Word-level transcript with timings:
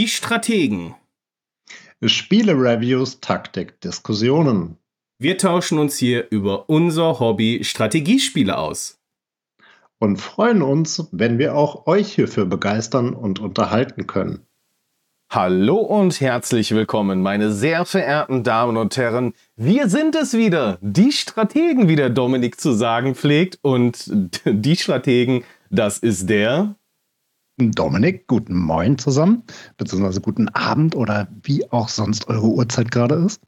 Die 0.00 0.08
Strategen. 0.08 0.94
Spiele-Reviews, 2.02 3.20
Taktik, 3.20 3.82
Diskussionen. 3.82 4.78
Wir 5.18 5.36
tauschen 5.36 5.78
uns 5.78 5.98
hier 5.98 6.26
über 6.30 6.70
unser 6.70 7.20
Hobby 7.20 7.64
Strategiespiele 7.64 8.56
aus. 8.56 8.98
Und 9.98 10.16
freuen 10.16 10.62
uns, 10.62 11.06
wenn 11.12 11.38
wir 11.38 11.54
auch 11.54 11.86
euch 11.86 12.14
hierfür 12.14 12.46
begeistern 12.46 13.12
und 13.12 13.40
unterhalten 13.40 14.06
können. 14.06 14.46
Hallo 15.28 15.76
und 15.76 16.18
herzlich 16.22 16.74
willkommen, 16.74 17.20
meine 17.20 17.52
sehr 17.52 17.84
verehrten 17.84 18.42
Damen 18.42 18.78
und 18.78 18.96
Herren. 18.96 19.34
Wir 19.56 19.90
sind 19.90 20.16
es 20.16 20.32
wieder, 20.32 20.78
die 20.80 21.12
Strategen, 21.12 21.88
wie 21.88 21.96
der 21.96 22.08
Dominik 22.08 22.58
zu 22.58 22.72
sagen 22.72 23.14
pflegt. 23.14 23.58
Und 23.60 24.10
die 24.46 24.76
Strategen, 24.76 25.44
das 25.68 25.98
ist 25.98 26.30
der 26.30 26.74
Dominik, 27.68 28.26
guten 28.26 28.56
Moin 28.56 28.98
zusammen, 28.98 29.42
beziehungsweise 29.76 30.20
guten 30.20 30.48
Abend 30.48 30.96
oder 30.96 31.28
wie 31.42 31.70
auch 31.70 31.88
sonst 31.88 32.28
eure 32.28 32.46
Uhrzeit 32.46 32.90
gerade 32.90 33.16
ist. 33.16 33.40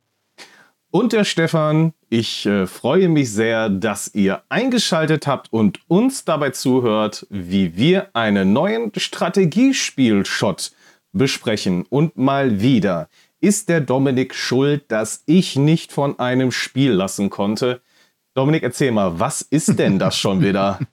Und 0.90 1.14
der 1.14 1.24
Stefan, 1.24 1.94
ich 2.10 2.44
äh, 2.44 2.66
freue 2.66 3.08
mich 3.08 3.32
sehr, 3.32 3.70
dass 3.70 4.14
ihr 4.14 4.42
eingeschaltet 4.50 5.26
habt 5.26 5.50
und 5.50 5.80
uns 5.88 6.26
dabei 6.26 6.50
zuhört, 6.50 7.26
wie 7.30 7.76
wir 7.76 8.14
einen 8.14 8.52
neuen 8.52 8.92
Strategiespiel-Shot 8.94 10.72
besprechen. 11.12 11.86
Und 11.88 12.18
mal 12.18 12.60
wieder 12.60 13.08
ist 13.40 13.70
der 13.70 13.80
Dominik 13.80 14.34
schuld, 14.34 14.84
dass 14.88 15.22
ich 15.24 15.56
nicht 15.56 15.92
von 15.92 16.18
einem 16.18 16.52
Spiel 16.52 16.92
lassen 16.92 17.30
konnte. 17.30 17.80
Dominik, 18.34 18.62
erzähl 18.62 18.92
mal, 18.92 19.18
was 19.18 19.40
ist 19.40 19.78
denn 19.78 19.98
das 19.98 20.16
schon 20.16 20.42
wieder? 20.42 20.78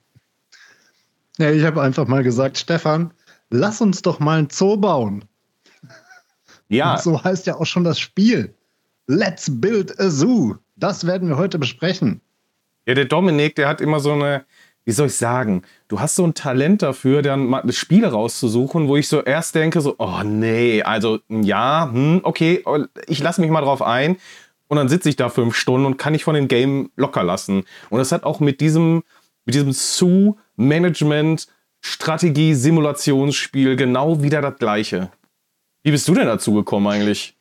Ja, 1.40 1.50
ich 1.50 1.64
habe 1.64 1.80
einfach 1.80 2.06
mal 2.06 2.22
gesagt, 2.22 2.58
Stefan, 2.58 3.14
lass 3.48 3.80
uns 3.80 4.02
doch 4.02 4.20
mal 4.20 4.40
ein 4.40 4.48
Zoo 4.50 4.76
bauen. 4.76 5.24
Ja. 6.68 6.92
Und 6.92 7.00
so 7.00 7.24
heißt 7.24 7.46
ja 7.46 7.56
auch 7.56 7.64
schon 7.64 7.82
das 7.82 7.98
Spiel. 7.98 8.54
Let's 9.06 9.50
build 9.50 9.98
a 9.98 10.10
zoo. 10.10 10.56
Das 10.76 11.06
werden 11.06 11.30
wir 11.30 11.38
heute 11.38 11.58
besprechen. 11.58 12.20
Ja, 12.86 12.92
der 12.92 13.06
Dominik, 13.06 13.56
der 13.56 13.68
hat 13.68 13.80
immer 13.80 14.00
so 14.00 14.12
eine, 14.12 14.44
wie 14.84 14.92
soll 14.92 15.06
ich 15.06 15.16
sagen, 15.16 15.62
du 15.88 15.98
hast 15.98 16.16
so 16.16 16.24
ein 16.24 16.34
Talent 16.34 16.82
dafür, 16.82 17.22
dann 17.22 17.46
mal 17.46 17.72
Spiele 17.72 18.08
rauszusuchen, 18.08 18.86
wo 18.86 18.98
ich 18.98 19.08
so 19.08 19.22
erst 19.22 19.54
denke, 19.54 19.80
so, 19.80 19.94
oh 19.96 20.22
nee, 20.22 20.82
also 20.82 21.20
ja, 21.28 21.88
hm, 21.90 22.20
okay, 22.22 22.62
ich 23.06 23.20
lasse 23.20 23.40
mich 23.40 23.50
mal 23.50 23.62
drauf 23.62 23.80
ein. 23.80 24.18
Und 24.68 24.76
dann 24.76 24.90
sitze 24.90 25.08
ich 25.08 25.16
da 25.16 25.30
fünf 25.30 25.56
Stunden 25.56 25.86
und 25.86 25.96
kann 25.96 26.14
ich 26.14 26.22
von 26.22 26.34
dem 26.34 26.48
Game 26.48 26.90
locker 26.96 27.24
lassen. 27.24 27.64
Und 27.88 27.98
das 27.98 28.12
hat 28.12 28.24
auch 28.24 28.40
mit 28.40 28.60
diesem, 28.60 29.02
mit 29.50 29.54
diesem 29.56 29.72
Zoo 29.72 30.36
Management, 30.54 31.48
Strategie, 31.80 32.54
Simulationsspiel 32.54 33.74
genau 33.74 34.22
wieder 34.22 34.40
das 34.42 34.58
gleiche. 34.58 35.10
Wie 35.82 35.90
bist 35.90 36.06
du 36.06 36.14
denn 36.14 36.26
dazu 36.26 36.54
gekommen 36.54 36.86
eigentlich? 36.86 37.36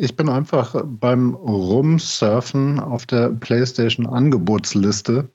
Ich 0.00 0.16
bin 0.16 0.28
einfach 0.28 0.74
beim 0.84 1.34
Rumsurfen 1.34 2.80
auf 2.80 3.06
der 3.06 3.28
PlayStation 3.28 4.06
Angebotsliste. 4.06 5.28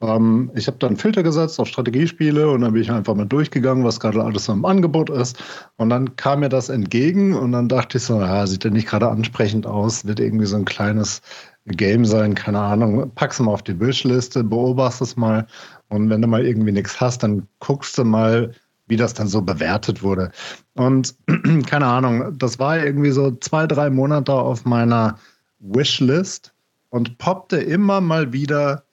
Ähm, 0.00 0.52
ich 0.54 0.68
habe 0.68 0.78
da 0.78 0.86
einen 0.86 0.96
Filter 0.96 1.22
gesetzt 1.24 1.58
auf 1.58 1.66
Strategiespiele 1.66 2.48
und 2.48 2.60
dann 2.60 2.72
bin 2.72 2.82
ich 2.82 2.90
einfach 2.90 3.14
mal 3.14 3.24
durchgegangen, 3.24 3.82
was 3.82 3.98
gerade 3.98 4.22
alles 4.22 4.48
im 4.48 4.64
Angebot 4.64 5.10
ist. 5.10 5.36
Und 5.76 5.90
dann 5.90 6.14
kam 6.14 6.40
mir 6.40 6.48
das 6.48 6.68
entgegen 6.68 7.34
und 7.34 7.52
dann 7.52 7.68
dachte 7.68 7.98
ich 7.98 8.04
so, 8.04 8.20
ja, 8.20 8.46
sieht 8.46 8.64
ja 8.64 8.70
nicht 8.70 8.86
gerade 8.88 9.08
ansprechend 9.08 9.66
aus, 9.66 10.06
wird 10.06 10.20
irgendwie 10.20 10.46
so 10.46 10.56
ein 10.56 10.64
kleines 10.64 11.22
Game 11.66 12.04
sein, 12.04 12.34
keine 12.34 12.60
Ahnung. 12.60 13.10
Pack's 13.14 13.40
mal 13.40 13.52
auf 13.52 13.62
die 13.62 13.78
Wishliste, 13.78 14.44
beobachte 14.44 15.04
es 15.04 15.16
mal 15.16 15.46
und 15.88 16.10
wenn 16.10 16.22
du 16.22 16.28
mal 16.28 16.44
irgendwie 16.44 16.72
nichts 16.72 17.00
hast, 17.00 17.22
dann 17.22 17.46
guckst 17.60 17.96
du 17.98 18.04
mal, 18.04 18.52
wie 18.88 18.96
das 18.96 19.14
dann 19.14 19.28
so 19.28 19.42
bewertet 19.42 20.02
wurde. 20.02 20.30
Und 20.74 21.14
keine 21.66 21.86
Ahnung, 21.86 22.36
das 22.38 22.58
war 22.58 22.78
irgendwie 22.78 23.10
so 23.10 23.32
zwei, 23.32 23.66
drei 23.66 23.90
Monate 23.90 24.32
auf 24.32 24.64
meiner 24.64 25.18
Wishlist 25.58 26.52
und 26.90 27.18
poppte 27.18 27.56
immer 27.56 28.00
mal 28.00 28.32
wieder 28.32 28.84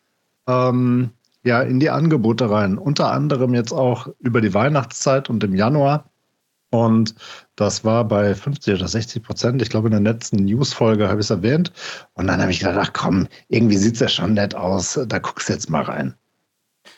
ähm, 0.47 1.11
ja, 1.43 1.61
in 1.61 1.79
die 1.79 1.89
Angebote 1.89 2.49
rein. 2.49 2.77
Unter 2.77 3.11
anderem 3.11 3.53
jetzt 3.53 3.73
auch 3.73 4.07
über 4.19 4.41
die 4.41 4.53
Weihnachtszeit 4.53 5.29
und 5.29 5.43
im 5.43 5.55
Januar. 5.55 6.05
Und 6.73 7.13
das 7.55 7.85
war 7.85 8.03
bei 8.03 8.33
50 8.33 8.73
oder 8.73 8.87
60 8.87 9.21
Prozent. 9.21 9.61
Ich 9.61 9.69
glaube, 9.69 9.89
in 9.89 9.91
der 9.91 10.13
letzten 10.13 10.37
News-Folge 10.37 11.07
habe 11.07 11.19
ich 11.19 11.27
es 11.27 11.29
erwähnt. 11.29 11.71
Und 12.13 12.25
dann 12.25 12.41
habe 12.41 12.49
ich 12.49 12.57
gedacht, 12.59 12.79
ach 12.81 12.93
komm, 12.93 13.27
irgendwie 13.47 13.77
sieht 13.77 13.93
es 13.93 13.99
ja 13.99 14.07
schon 14.07 14.33
nett 14.33 14.55
aus. 14.55 14.99
Da 15.07 15.19
guckst 15.19 15.49
du 15.49 15.53
jetzt 15.53 15.69
mal 15.69 15.83
rein. 15.83 16.15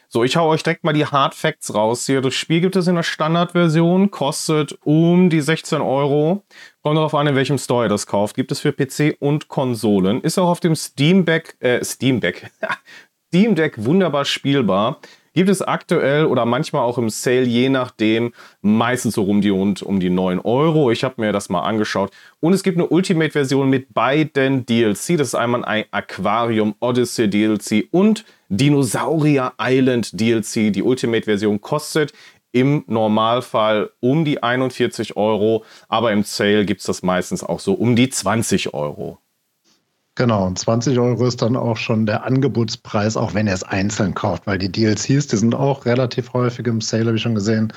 So, 0.08 0.24
ich 0.24 0.38
hau 0.38 0.48
euch 0.48 0.64
direkt 0.64 0.86
mal 0.86 0.94
die 0.94 1.06
Hard 1.06 1.36
Facts 1.36 1.74
raus 1.74 2.06
hier. 2.06 2.22
Das 2.22 2.34
Spiel 2.34 2.62
gibt 2.62 2.78
es 2.78 2.88
in 2.88 2.96
der 2.96 3.04
Standardversion, 3.04 4.12
kostet 4.12 4.80
um 4.86 5.30
die 5.30 5.42
16 5.42 5.82
Euro. 5.82 6.46
Kommt 6.82 6.96
darauf 6.96 7.14
an, 7.14 7.28
in 7.28 7.36
welchem 7.36 7.58
Store 7.58 7.86
ihr 7.86 7.90
das 7.90 8.08
kauft. 8.08 8.38
Gibt 8.38 8.54
es 8.54 8.62
für 8.62 8.72
PC 8.72 9.18
und 9.20 9.50
Konsolen. 9.50 10.22
Ist 10.22 10.40
auch 10.40 10.48
auf 10.48 10.62
dem 10.62 10.78
Steam 10.78 11.26
Deck, 11.26 11.58
äh, 11.60 11.84
Steam 11.84 12.22
Deck, 12.22 12.50
Steam 13.28 13.56
Deck 13.56 13.74
wunderbar 13.84 14.24
spielbar. 14.24 15.02
Gibt 15.36 15.50
es 15.50 15.62
aktuell 15.62 16.26
oder 16.28 16.46
manchmal 16.46 16.84
auch 16.84 16.98
im 16.98 17.10
Sale, 17.10 17.44
je 17.44 17.68
nachdem, 17.68 18.32
meistens 18.62 19.16
so 19.16 19.26
um 19.26 19.42
die, 19.42 19.52
und, 19.52 19.84
um 19.84 20.00
die 20.00 20.10
9 20.10 20.40
Euro. 20.40 20.92
Ich 20.92 21.04
habe 21.04 21.16
mir 21.18 21.34
das 21.34 21.50
mal 21.50 21.64
angeschaut. 21.64 22.12
Und 22.40 22.54
es 22.54 22.64
gibt 22.64 22.78
eine 22.78 22.88
Ultimate-Version 22.88 23.70
mit 23.70 23.94
beiden 23.94 24.66
DLC. 24.66 25.18
Das 25.18 25.28
ist 25.28 25.36
einmal 25.36 25.66
ein 25.66 25.84
Aquarium 25.92 26.74
Odyssey 26.80 27.30
DLC 27.30 27.90
und 27.92 28.24
Dinosaurier 28.48 29.52
Island 29.60 30.18
DLC. 30.18 30.72
Die 30.72 30.84
Ultimate-Version 30.84 31.60
kostet 31.60 32.14
im 32.54 32.86
Normalfall 32.88 33.90
um 34.00 34.24
die 34.24 34.42
41 34.42 35.18
Euro, 35.18 35.66
aber 35.90 36.14
im 36.14 36.24
Sale 36.24 36.64
gibt 36.64 36.80
es 36.80 36.88
das 36.88 37.04
meistens 37.04 37.44
auch 37.44 37.60
so 37.60 37.74
um 37.74 37.98
die 37.98 38.10
20 38.10 38.74
Euro. 38.74 39.18
Genau, 40.18 40.48
und 40.48 40.58
20 40.58 40.98
Euro 40.98 41.26
ist 41.26 41.42
dann 41.42 41.58
auch 41.58 41.76
schon 41.76 42.06
der 42.06 42.24
Angebotspreis, 42.24 43.18
auch 43.18 43.34
wenn 43.34 43.48
ihr 43.48 43.54
es 43.54 43.64
einzeln 43.64 44.14
kauft, 44.14 44.48
weil 44.48 44.58
die 44.58 44.72
DLCs, 44.72 45.28
die 45.28 45.36
sind 45.36 45.54
auch 45.54 45.86
relativ 45.86 46.32
häufig 46.32 46.68
im 46.68 46.80
Sale, 46.80 47.08
habe 47.08 47.18
ich 47.18 47.22
schon 47.22 47.36
gesehen. 47.36 47.74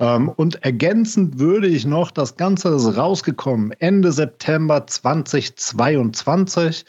Ähm, 0.00 0.28
und 0.28 0.64
ergänzend 0.64 1.38
würde 1.38 1.68
ich 1.68 1.86
noch, 1.86 2.10
das 2.10 2.36
Ganze 2.36 2.70
ist 2.70 2.96
rausgekommen 2.96 3.70
Ende 3.78 4.10
September 4.10 4.84
2022. 4.84 6.84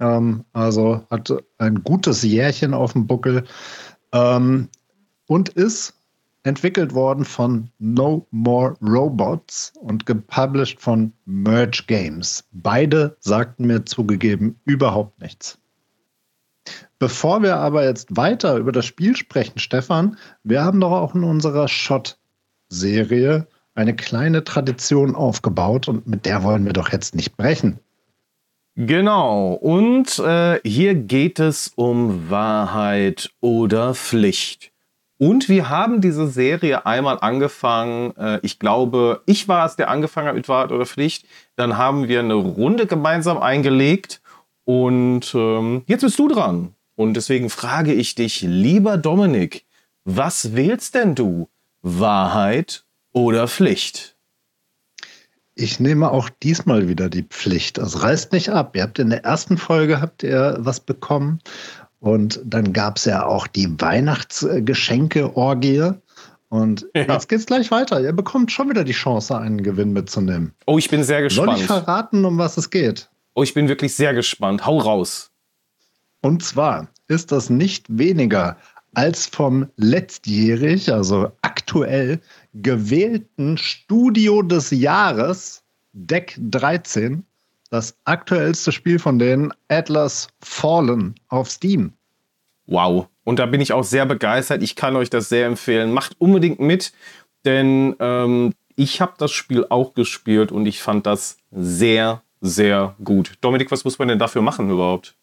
Ähm, 0.00 0.44
also 0.52 1.06
hat 1.10 1.32
ein 1.56 1.82
gutes 1.82 2.22
Jährchen 2.22 2.74
auf 2.74 2.92
dem 2.92 3.06
Buckel 3.06 3.44
ähm, 4.12 4.68
und 5.26 5.48
ist 5.48 5.94
entwickelt 6.44 6.94
worden 6.94 7.24
von 7.24 7.70
No 7.78 8.26
More 8.30 8.76
Robots 8.80 9.72
und 9.80 10.06
gepublished 10.06 10.80
von 10.80 11.12
Merge 11.24 11.84
Games. 11.86 12.44
Beide 12.52 13.16
sagten 13.20 13.66
mir 13.66 13.84
zugegeben 13.84 14.60
überhaupt 14.64 15.20
nichts. 15.20 15.58
Bevor 16.98 17.42
wir 17.42 17.56
aber 17.56 17.84
jetzt 17.84 18.16
weiter 18.16 18.56
über 18.56 18.72
das 18.72 18.86
Spiel 18.86 19.16
sprechen, 19.16 19.58
Stefan, 19.58 20.16
wir 20.42 20.62
haben 20.62 20.80
doch 20.80 20.92
auch 20.92 21.14
in 21.14 21.24
unserer 21.24 21.68
Shot-Serie 21.68 23.46
eine 23.74 23.96
kleine 23.96 24.44
Tradition 24.44 25.14
aufgebaut 25.14 25.88
und 25.88 26.06
mit 26.06 26.24
der 26.26 26.42
wollen 26.42 26.64
wir 26.64 26.72
doch 26.72 26.92
jetzt 26.92 27.14
nicht 27.14 27.36
brechen. 27.36 27.80
Genau, 28.76 29.52
und 29.52 30.18
äh, 30.18 30.60
hier 30.64 30.94
geht 30.94 31.38
es 31.38 31.72
um 31.76 32.28
Wahrheit 32.28 33.30
oder 33.40 33.94
Pflicht. 33.94 34.73
Und 35.18 35.48
wir 35.48 35.68
haben 35.68 36.00
diese 36.00 36.26
Serie 36.28 36.86
einmal 36.86 37.18
angefangen. 37.20 38.16
Äh, 38.16 38.40
ich 38.42 38.58
glaube, 38.58 39.22
ich 39.26 39.46
war 39.46 39.66
es, 39.66 39.76
der 39.76 39.88
angefangen 39.88 40.28
hat 40.28 40.34
mit 40.34 40.48
Wahrheit 40.48 40.72
oder 40.72 40.86
Pflicht. 40.86 41.26
Dann 41.56 41.76
haben 41.76 42.08
wir 42.08 42.20
eine 42.20 42.34
Runde 42.34 42.86
gemeinsam 42.86 43.38
eingelegt. 43.38 44.20
Und 44.64 45.32
ähm, 45.34 45.82
jetzt 45.86 46.00
bist 46.00 46.18
du 46.18 46.28
dran. 46.28 46.74
Und 46.96 47.14
deswegen 47.14 47.50
frage 47.50 47.92
ich 47.92 48.14
dich, 48.14 48.42
lieber 48.42 48.96
Dominik, 48.96 49.64
was 50.04 50.54
wählst 50.54 50.94
denn 50.94 51.14
du? 51.14 51.48
Wahrheit 51.82 52.84
oder 53.12 53.46
Pflicht? 53.46 54.16
Ich 55.54 55.78
nehme 55.78 56.10
auch 56.10 56.30
diesmal 56.42 56.88
wieder 56.88 57.08
die 57.08 57.22
Pflicht. 57.22 57.78
Also 57.78 57.98
reißt 57.98 58.32
nicht 58.32 58.48
ab. 58.48 58.74
Ihr 58.74 58.82
habt 58.82 58.98
in 58.98 59.10
der 59.10 59.24
ersten 59.24 59.58
Folge 59.58 60.00
habt 60.00 60.24
ihr 60.24 60.56
was 60.58 60.80
bekommen 60.80 61.38
und 62.04 62.40
dann 62.44 62.72
gab 62.74 62.98
es 62.98 63.06
ja 63.06 63.24
auch 63.24 63.46
die 63.46 63.80
Weihnachtsgeschenke-Orgie. 63.80 65.92
Und 66.50 66.86
ja. 66.94 67.14
jetzt 67.14 67.30
geht's 67.30 67.46
gleich 67.46 67.70
weiter. 67.70 67.98
Ihr 67.98 68.12
bekommt 68.12 68.52
schon 68.52 68.68
wieder 68.68 68.84
die 68.84 68.92
Chance, 68.92 69.38
einen 69.38 69.62
Gewinn 69.62 69.94
mitzunehmen. 69.94 70.52
Oh, 70.66 70.76
ich 70.76 70.90
bin 70.90 71.02
sehr 71.02 71.22
gespannt. 71.22 71.52
Soll 71.52 71.60
ich 71.60 71.66
verraten, 71.66 72.26
um 72.26 72.36
was 72.36 72.58
es 72.58 72.68
geht? 72.68 73.08
Oh, 73.32 73.42
ich 73.42 73.54
bin 73.54 73.68
wirklich 73.68 73.96
sehr 73.96 74.12
gespannt. 74.12 74.66
Hau 74.66 74.76
raus. 74.76 75.30
Und 76.20 76.44
zwar 76.44 76.88
ist 77.08 77.32
das 77.32 77.48
nicht 77.48 77.86
weniger 77.88 78.58
als 78.92 79.24
vom 79.24 79.70
letztjährig, 79.76 80.92
also 80.92 81.32
aktuell 81.40 82.20
gewählten 82.52 83.56
Studio 83.56 84.42
des 84.42 84.70
Jahres, 84.72 85.62
Deck 85.94 86.38
13, 86.38 87.24
das 87.74 87.96
aktuellste 88.04 88.70
Spiel 88.70 89.00
von 89.00 89.18
denen, 89.18 89.52
Atlas 89.68 90.28
Fallen 90.40 91.16
auf 91.28 91.50
Steam. 91.50 91.92
Wow. 92.66 93.08
Und 93.24 93.40
da 93.40 93.46
bin 93.46 93.60
ich 93.60 93.72
auch 93.72 93.82
sehr 93.82 94.06
begeistert. 94.06 94.62
Ich 94.62 94.76
kann 94.76 94.94
euch 94.94 95.10
das 95.10 95.28
sehr 95.28 95.46
empfehlen. 95.46 95.92
Macht 95.92 96.14
unbedingt 96.20 96.60
mit, 96.60 96.92
denn 97.44 97.96
ähm, 97.98 98.54
ich 98.76 99.00
habe 99.00 99.14
das 99.18 99.32
Spiel 99.32 99.66
auch 99.68 99.94
gespielt 99.94 100.52
und 100.52 100.66
ich 100.66 100.82
fand 100.82 101.04
das 101.04 101.38
sehr, 101.50 102.22
sehr 102.40 102.94
gut. 103.02 103.32
Dominik, 103.40 103.72
was 103.72 103.84
muss 103.84 103.98
man 103.98 104.06
denn 104.06 104.20
dafür 104.20 104.42
machen 104.42 104.70
überhaupt? 104.70 105.16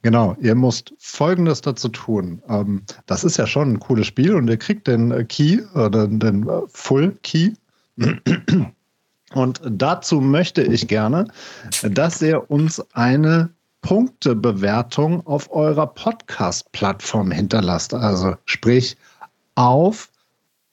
Genau, 0.00 0.36
ihr 0.40 0.54
müsst 0.54 0.94
Folgendes 0.98 1.60
dazu 1.60 1.90
tun. 1.90 2.42
Ähm, 2.48 2.84
das 3.04 3.22
ist 3.22 3.36
ja 3.36 3.46
schon 3.46 3.74
ein 3.74 3.80
cooles 3.80 4.06
Spiel 4.06 4.34
und 4.34 4.48
ihr 4.48 4.56
kriegt 4.56 4.86
den 4.86 5.10
äh, 5.10 5.24
Key, 5.24 5.60
äh, 5.74 5.90
den, 5.90 6.20
den 6.20 6.48
äh, 6.48 6.62
Full 6.68 7.18
Key. 7.22 7.52
Und 9.34 9.60
dazu 9.68 10.20
möchte 10.20 10.62
ich 10.62 10.88
gerne, 10.88 11.26
dass 11.82 12.22
ihr 12.22 12.50
uns 12.50 12.84
eine 12.94 13.50
Punktebewertung 13.82 15.26
auf 15.26 15.52
eurer 15.52 15.86
Podcast-Plattform 15.88 17.30
hinterlasst. 17.30 17.92
Also 17.92 18.34
sprich 18.46 18.96
auf 19.56 20.08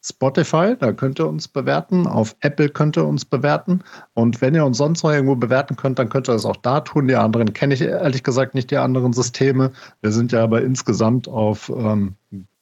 Spotify, 0.03 0.75
da 0.79 0.93
könnt 0.93 1.19
ihr 1.19 1.27
uns 1.27 1.47
bewerten. 1.47 2.07
Auf 2.07 2.35
Apple 2.39 2.69
könnt 2.69 2.97
ihr 2.97 3.05
uns 3.05 3.25
bewerten. 3.25 3.83
Und 4.13 4.41
wenn 4.41 4.55
ihr 4.55 4.65
uns 4.65 4.77
sonst 4.77 5.03
noch 5.03 5.11
irgendwo 5.11 5.35
bewerten 5.35 5.75
könnt, 5.75 5.99
dann 5.99 6.09
könnt 6.09 6.29
ihr 6.29 6.33
das 6.33 6.45
auch 6.45 6.55
da 6.55 6.79
tun. 6.79 7.07
Die 7.07 7.15
anderen 7.15 7.53
kenne 7.53 7.73
ich 7.73 7.81
ehrlich 7.81 8.23
gesagt 8.23 8.55
nicht, 8.55 8.71
die 8.71 8.77
anderen 8.77 9.13
Systeme. 9.13 9.71
Wir 10.01 10.11
sind 10.11 10.31
ja 10.31 10.43
aber 10.43 10.61
insgesamt 10.61 11.27
auf 11.27 11.69
ähm, 11.69 12.15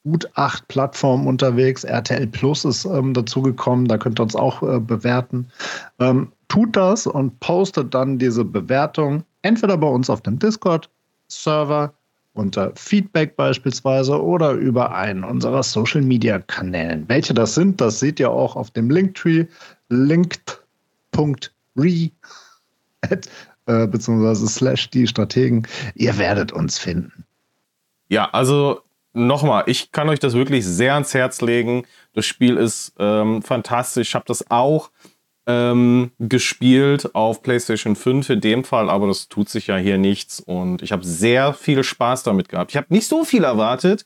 gut 0.04 0.30
acht 0.36 0.68
Plattformen 0.68 1.28
unterwegs. 1.28 1.84
RTL 1.84 2.28
Plus 2.28 2.66
ist 2.66 2.86
ähm, 2.86 3.14
dazugekommen, 3.14 3.88
da 3.88 3.98
könnt 3.98 4.20
ihr 4.20 4.24
uns 4.24 4.36
auch 4.36 4.64
äh, 4.64 4.80
bewerten. 4.80 5.48
Ähm, 6.00 6.32
tut 6.48 6.76
das 6.76 7.06
und 7.08 7.40
postet 7.40 7.94
dann 7.94 8.18
diese 8.18 8.46
Bewertung 8.46 9.24
entweder 9.42 9.78
bei 9.78 9.88
uns 9.88 10.10
auf 10.10 10.22
dem 10.22 10.40
Discord-Server 10.40 11.94
unter 12.34 12.72
Feedback 12.76 13.36
beispielsweise 13.36 14.22
oder 14.22 14.52
über 14.52 14.94
einen 14.94 15.24
unserer 15.24 15.64
Social 15.64 16.02
Media 16.02 16.40
Kanälen. 16.40 17.06
Welche 17.08 17.34
das 17.34 17.56
sind, 17.56 17.82
das 17.82 18.00
seht 18.00 18.20
ihr 18.20 18.32
auch 18.32 18.56
auf 18.56 18.72
dem 18.72 18.90
Linktree 18.90 19.46
linked.re 19.90 20.62
äh, 23.66 23.88
beziehungsweise 23.88 24.48
slash 24.48 24.90
die 24.90 25.08
Strategen. 25.08 25.68
Ihr 25.96 26.18
werdet 26.18 26.52
uns 26.52 26.78
finden. 26.78 27.26
Ja, 28.08 28.30
also 28.32 28.82
nochmal, 29.14 29.64
ich 29.68 29.92
kann 29.92 30.10
euch 30.10 30.20
das 30.20 30.34
wirklich 30.34 30.66
sehr 30.66 30.94
ans 30.94 31.14
Herz 31.14 31.42
legen. 31.42 31.86
Das 32.14 32.26
Spiel 32.26 32.58
ist 32.58 32.94
ähm, 33.00 33.42
fantastisch. 33.42 34.10
Ich 34.10 34.16
habe 34.16 34.26
das 34.28 34.50
auch 34.50 34.92
ähm, 35.50 36.12
gespielt 36.20 37.16
auf 37.16 37.42
PlayStation 37.42 37.96
5 37.96 38.30
in 38.30 38.42
dem 38.42 38.64
Fall, 38.64 38.90
aber 38.90 39.08
das 39.08 39.30
tut 39.30 39.50
sich 39.50 39.68
ja 39.68 39.78
hier 39.78 39.98
nichts 39.98 40.40
und 40.40 40.84
ich 40.84 40.92
habe 40.92 41.04
sehr 41.04 41.54
viel 41.54 41.84
Spaß 41.84 42.22
damit 42.24 42.50
gehabt. 42.50 42.72
Ich 42.72 42.78
habe 42.78 42.88
nicht 42.90 43.08
so 43.08 43.24
viel 43.26 43.44
erwartet, 43.44 44.06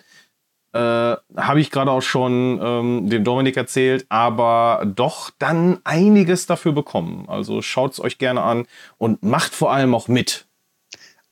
äh, 0.72 0.80
habe 0.80 1.60
ich 1.60 1.70
gerade 1.70 1.92
auch 1.92 2.02
schon 2.02 2.60
ähm, 2.64 3.10
dem 3.10 3.26
Dominik 3.26 3.58
erzählt, 3.58 4.06
aber 4.08 4.84
doch 4.96 5.32
dann 5.38 5.80
einiges 5.84 6.46
dafür 6.46 6.72
bekommen. 6.72 7.26
Also 7.28 7.62
schaut 7.62 7.92
es 7.92 8.00
euch 8.00 8.18
gerne 8.18 8.42
an 8.42 8.66
und 8.98 9.22
macht 9.22 9.54
vor 9.54 9.74
allem 9.74 9.94
auch 9.96 10.08
mit. 10.08 10.48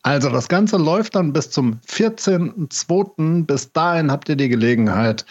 Also 0.03 0.29
das 0.29 0.47
Ganze 0.47 0.77
läuft 0.77 1.15
dann 1.15 1.31
bis 1.33 1.51
zum 1.51 1.79
14.02. 1.87 3.45
Bis 3.45 3.71
dahin 3.71 4.11
habt 4.11 4.29
ihr 4.29 4.35
die 4.35 4.49
Gelegenheit, 4.49 5.25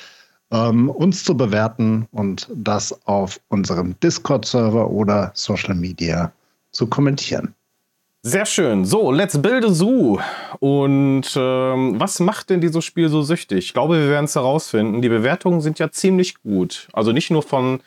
ähm, 0.52 0.88
uns 0.90 1.24
zu 1.24 1.36
bewerten 1.36 2.06
und 2.12 2.48
das 2.54 3.06
auf 3.06 3.40
unserem 3.48 3.98
Discord-Server 4.00 4.90
oder 4.90 5.32
Social 5.34 5.74
Media 5.74 6.32
zu 6.70 6.86
kommentieren. 6.86 7.54
Sehr 8.22 8.44
schön. 8.44 8.84
So, 8.84 9.10
let's 9.10 9.40
build 9.40 9.64
a 9.64 9.70
zoo. 9.70 10.20
Und 10.58 11.24
ähm, 11.36 11.98
was 11.98 12.20
macht 12.20 12.50
denn 12.50 12.60
dieses 12.60 12.84
Spiel 12.84 13.08
so 13.08 13.22
süchtig? 13.22 13.58
Ich 13.58 13.72
glaube, 13.72 13.98
wir 13.98 14.10
werden 14.10 14.26
es 14.26 14.34
herausfinden. 14.34 15.00
Die 15.00 15.08
Bewertungen 15.08 15.62
sind 15.62 15.78
ja 15.78 15.90
ziemlich 15.90 16.42
gut. 16.42 16.88
Also 16.92 17.12
nicht 17.12 17.30
nur 17.30 17.42
von, 17.42 17.80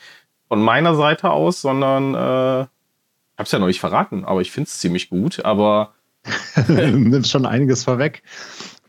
von 0.48 0.60
meiner 0.62 0.96
Seite 0.96 1.30
aus, 1.30 1.62
sondern 1.62 2.16
äh, 2.16 2.62
ich 2.64 3.38
habe 3.38 3.44
es 3.44 3.52
ja 3.52 3.60
noch 3.60 3.68
nicht 3.68 3.80
verraten, 3.80 4.26
aber 4.26 4.42
ich 4.42 4.52
finde 4.52 4.70
es 4.70 4.80
ziemlich 4.80 5.10
gut. 5.10 5.46
Aber 5.46 5.94
nimmt 6.68 7.28
schon 7.28 7.46
einiges 7.46 7.84
vorweg. 7.84 8.24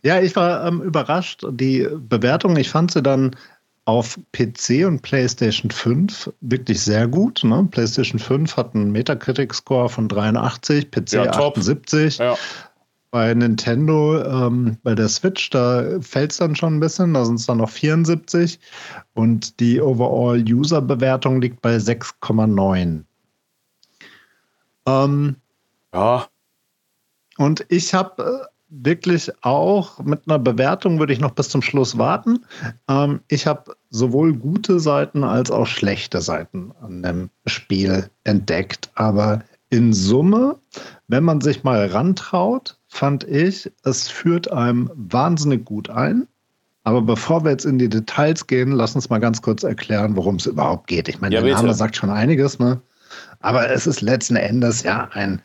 Ja, 0.03 0.21
ich 0.21 0.37
war 0.37 0.67
ähm, 0.67 0.83
überrascht. 0.83 1.45
Die 1.51 1.89
Bewertung, 1.91 2.57
ich 2.57 2.69
fand 2.69 2.93
sie 2.93 3.03
dann 3.03 3.35
auf 3.87 4.19
PC 4.33 4.87
und 4.87 5.03
PlayStation 5.03 5.71
5 5.71 6.33
wirklich 6.41 6.81
sehr 6.81 7.07
gut. 7.07 7.43
Ne? 7.45 7.67
PlayStation 7.71 8.19
5 8.19 8.57
hat 8.57 8.75
einen 8.75 8.93
Metacritic-Score 8.93 9.89
von 9.89 10.09
83, 10.09 10.91
PC 10.91 11.13
ja, 11.13 11.31
78. 11.31 12.19
Ja. 12.19 12.37
Bei 13.11 13.33
Nintendo, 13.33 14.23
ähm, 14.25 14.79
bei 14.83 14.95
der 14.95 15.09
Switch, 15.09 15.51
da 15.51 16.01
fällt 16.01 16.33
es 16.33 16.39
dann 16.39 16.57
schon 16.57 16.77
ein 16.77 16.81
bisschen, 16.81 17.15
da 17.15 17.25
sind 17.25 17.37
es 17.37 17.47
dann 17.47 17.59
noch 17.59 17.71
74. 17.71 18.59
Und 19.15 19.61
die 19.61 19.81
Overall-User-Bewertung 19.81 21.41
liegt 21.41 21.63
bei 21.63 21.77
6,9. 21.77 23.05
Ähm, 24.87 25.37
ja. 25.95 26.27
Und 27.39 27.65
ich 27.69 27.95
habe 27.95 28.23
äh, 28.23 28.47
wirklich 28.69 29.31
auch 29.43 29.99
mit 30.01 30.23
einer 30.27 30.39
Bewertung 30.39 30.99
würde 30.99 31.13
ich 31.13 31.21
noch 31.21 31.33
bis 31.33 31.49
zum 31.49 31.63
Schluss 31.63 31.99
warten. 31.99 32.45
Ähm, 32.89 33.21
ich 33.29 33.47
habe 33.47 33.77
sowohl 33.91 34.35
gute 34.35 34.81
Seiten 34.81 35.25
als 35.25 35.51
auch 35.51 35.67
schlechte 35.67 36.21
Seiten 36.21 36.73
an 36.81 37.03
dem 37.03 37.31
Spiel 37.47 38.09
entdeckt. 38.25 38.91
Aber 38.95 39.43
in 39.71 39.93
Summe, 39.93 40.57
wenn 41.09 41.25
man 41.25 41.41
sich 41.41 41.65
mal 41.65 41.87
rantraut, 41.87 42.79
fand 42.89 43.25
ich, 43.25 43.71
es 43.85 44.09
führt 44.09 44.51
einem 44.53 44.91
wahnsinnig 44.95 45.65
gut 45.65 45.91
ein. 45.91 46.27
Aber 46.85 47.01
bevor 47.01 47.45
wir 47.45 47.51
jetzt 47.51 47.65
in 47.65 47.79
die 47.79 47.89
Details 47.89 48.47
gehen, 48.47 48.71
lass 48.73 48.95
uns 48.95 49.09
mal 49.09 49.19
ganz 49.19 49.41
kurz 49.41 49.63
erklären, 49.63 50.17
worum 50.17 50.37
es 50.37 50.47
überhaupt 50.47 50.87
geht. 50.87 51.09
Ich 51.09 51.21
meine, 51.21 51.35
ja, 51.35 51.41
der 51.41 51.55
Name 51.55 51.73
sagt 51.73 51.97
schon 51.97 52.11
einiges, 52.11 52.59
ne? 52.59 52.81
Aber 53.41 53.71
es 53.71 53.87
ist 53.87 54.01
letzten 54.03 54.37
Endes 54.37 54.83
ja 54.83 55.09
ein 55.13 55.41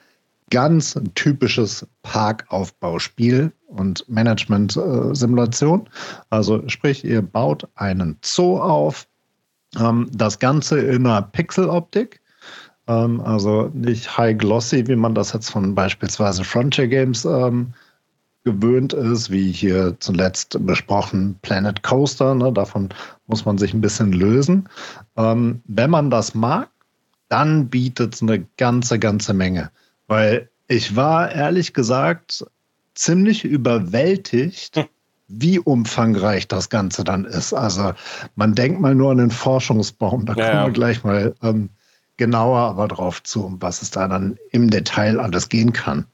ganz 0.50 1.00
typisches 1.16 1.86
Parkaufbauspiel 2.04 3.51
und 3.68 4.07
Management-Simulation. 4.10 5.90
Also 6.30 6.68
sprich, 6.68 7.04
ihr 7.06 7.22
baut 7.22 7.68
einen 7.75 8.18
Zoo 8.24 8.60
auf, 8.60 9.07
ähm, 9.78 10.10
das 10.12 10.40
Ganze 10.40 10.80
in 10.80 11.06
einer 11.06 11.22
Pixeloptik. 11.22 12.22
Ähm, 12.88 13.22
also 13.22 13.69
nicht 13.74 14.18
high 14.18 14.38
glossy, 14.38 14.88
wie 14.88 14.96
man 14.96 15.16
das 15.16 15.34
jetzt 15.34 15.51
von 15.51 15.75
beispielsweise 15.75 16.44
Frontier 16.44 16.88
Games 16.88 17.25
ähm, 17.25 17.74
gewöhnt 18.44 18.94
ist, 18.94 19.29
wie 19.29 19.51
hier 19.51 19.96
zuletzt 20.00 20.58
besprochen 20.65 21.38
Planet 21.41 21.84
Coaster. 21.84 22.34
Ne? 22.34 22.51
Davon 22.51 22.89
muss 23.27 23.46
man 23.46 23.58
sich 23.58 23.74
ein 23.74 23.82
bisschen 23.82 24.13
lösen. 24.13 24.68
Wenn 25.15 25.89
man 25.89 26.10
das 26.10 26.34
mag, 26.34 26.70
dann 27.27 27.70
bietet 27.70 28.15
es 28.15 28.22
eine 28.22 28.46
ganze, 28.58 28.98
ganze 28.98 29.34
Menge. 29.34 29.72
Weil 30.10 30.50
ich 30.68 30.96
war 30.96 31.32
ehrlich 31.32 31.74
gesagt 31.74 32.46
ziemlich 32.96 33.46
überwältigt, 33.46 34.75
hm. 34.75 34.86
wie 35.30 35.60
umfangreich 35.60 36.48
das 36.48 36.70
Ganze 36.70 37.04
dann 37.04 37.24
ist. 37.24 37.54
Also 37.54 37.94
man 38.36 38.56
denkt 38.56 38.82
mal 38.82 38.96
nur 38.96 39.12
an 39.12 39.20
den 39.20 39.32
Forschungsbaum, 39.32 40.25
da 40.25 40.34
ja, 40.34 40.50
kommen 40.50 40.66
wir 40.66 40.74
gleich 40.74 41.04
mal 41.04 41.34
ähm, 41.42 41.70
genauer 42.18 42.60
aber 42.60 42.88
drauf 42.89 43.24
zu, 43.24 43.56
was 43.60 43.82
es 43.82 43.92
da 43.92 44.08
dann 44.08 44.38
im 44.51 44.70
Detail 44.70 45.20
alles 45.20 45.48
gehen 45.48 45.72
kann. 45.72 46.06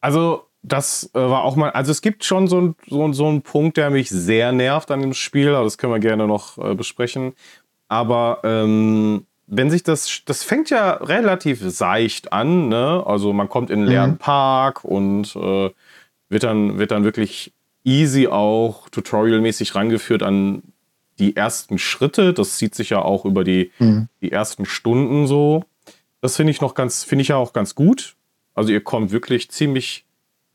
Also 0.00 0.46
das 0.62 1.10
äh, 1.14 1.18
war 1.18 1.44
auch 1.44 1.56
mal, 1.56 1.70
also 1.70 1.90
es 1.90 2.02
gibt 2.02 2.24
schon 2.24 2.48
so, 2.48 2.60
ein, 2.60 2.74
so, 2.88 3.12
so 3.12 3.28
einen 3.28 3.42
Punkt, 3.42 3.76
der 3.76 3.90
mich 3.90 4.10
sehr 4.10 4.52
nervt 4.52 4.90
an 4.90 5.00
dem 5.00 5.14
Spiel, 5.14 5.54
aber 5.54 5.64
das 5.64 5.78
können 5.78 5.92
wir 5.92 6.00
gerne 6.00 6.26
noch 6.26 6.58
äh, 6.58 6.74
besprechen. 6.74 7.34
Aber 7.88 8.40
ähm, 8.44 9.26
wenn 9.50 9.68
sich 9.68 9.82
das, 9.82 10.22
das 10.24 10.44
fängt 10.44 10.70
ja 10.70 10.92
relativ 10.92 11.60
seicht 11.60 12.32
an, 12.32 12.68
ne? 12.68 13.02
Also 13.04 13.32
man 13.32 13.48
kommt 13.48 13.70
in 13.70 13.80
einen 13.80 13.88
leeren 13.88 14.10
mhm. 14.12 14.18
Park 14.18 14.84
und 14.84 15.34
äh, 15.34 15.70
wird, 16.28 16.42
dann, 16.44 16.78
wird 16.78 16.92
dann 16.92 17.02
wirklich 17.02 17.52
easy 17.84 18.28
auch 18.28 18.88
tutorialmäßig 18.90 19.74
rangeführt 19.74 20.22
an 20.22 20.62
die 21.18 21.34
ersten 21.34 21.78
Schritte. 21.78 22.32
Das 22.32 22.58
zieht 22.58 22.76
sich 22.76 22.90
ja 22.90 23.02
auch 23.02 23.24
über 23.24 23.42
die, 23.42 23.72
mhm. 23.80 24.08
die 24.22 24.30
ersten 24.30 24.66
Stunden 24.66 25.26
so. 25.26 25.64
Das 26.20 26.36
finde 26.36 26.52
ich 26.52 26.60
noch 26.60 26.74
ganz, 26.74 27.02
finde 27.02 27.22
ich 27.22 27.28
ja 27.28 27.36
auch 27.36 27.52
ganz 27.52 27.74
gut. 27.74 28.14
Also 28.54 28.70
ihr 28.70 28.82
kommt 28.82 29.10
wirklich 29.10 29.50
ziemlich 29.50 30.04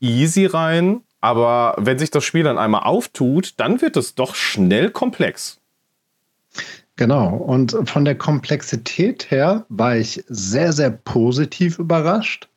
easy 0.00 0.46
rein, 0.46 1.02
aber 1.20 1.74
wenn 1.78 1.98
sich 1.98 2.10
das 2.10 2.24
Spiel 2.24 2.44
dann 2.44 2.56
einmal 2.56 2.84
auftut, 2.84 3.54
dann 3.58 3.82
wird 3.82 3.96
es 3.98 4.14
doch 4.14 4.34
schnell 4.34 4.90
komplex. 4.90 5.60
Genau. 6.96 7.36
Und 7.36 7.76
von 7.84 8.04
der 8.04 8.16
Komplexität 8.16 9.30
her 9.30 9.66
war 9.68 9.96
ich 9.96 10.24
sehr, 10.28 10.72
sehr 10.72 10.90
positiv 10.90 11.78
überrascht. 11.78 12.48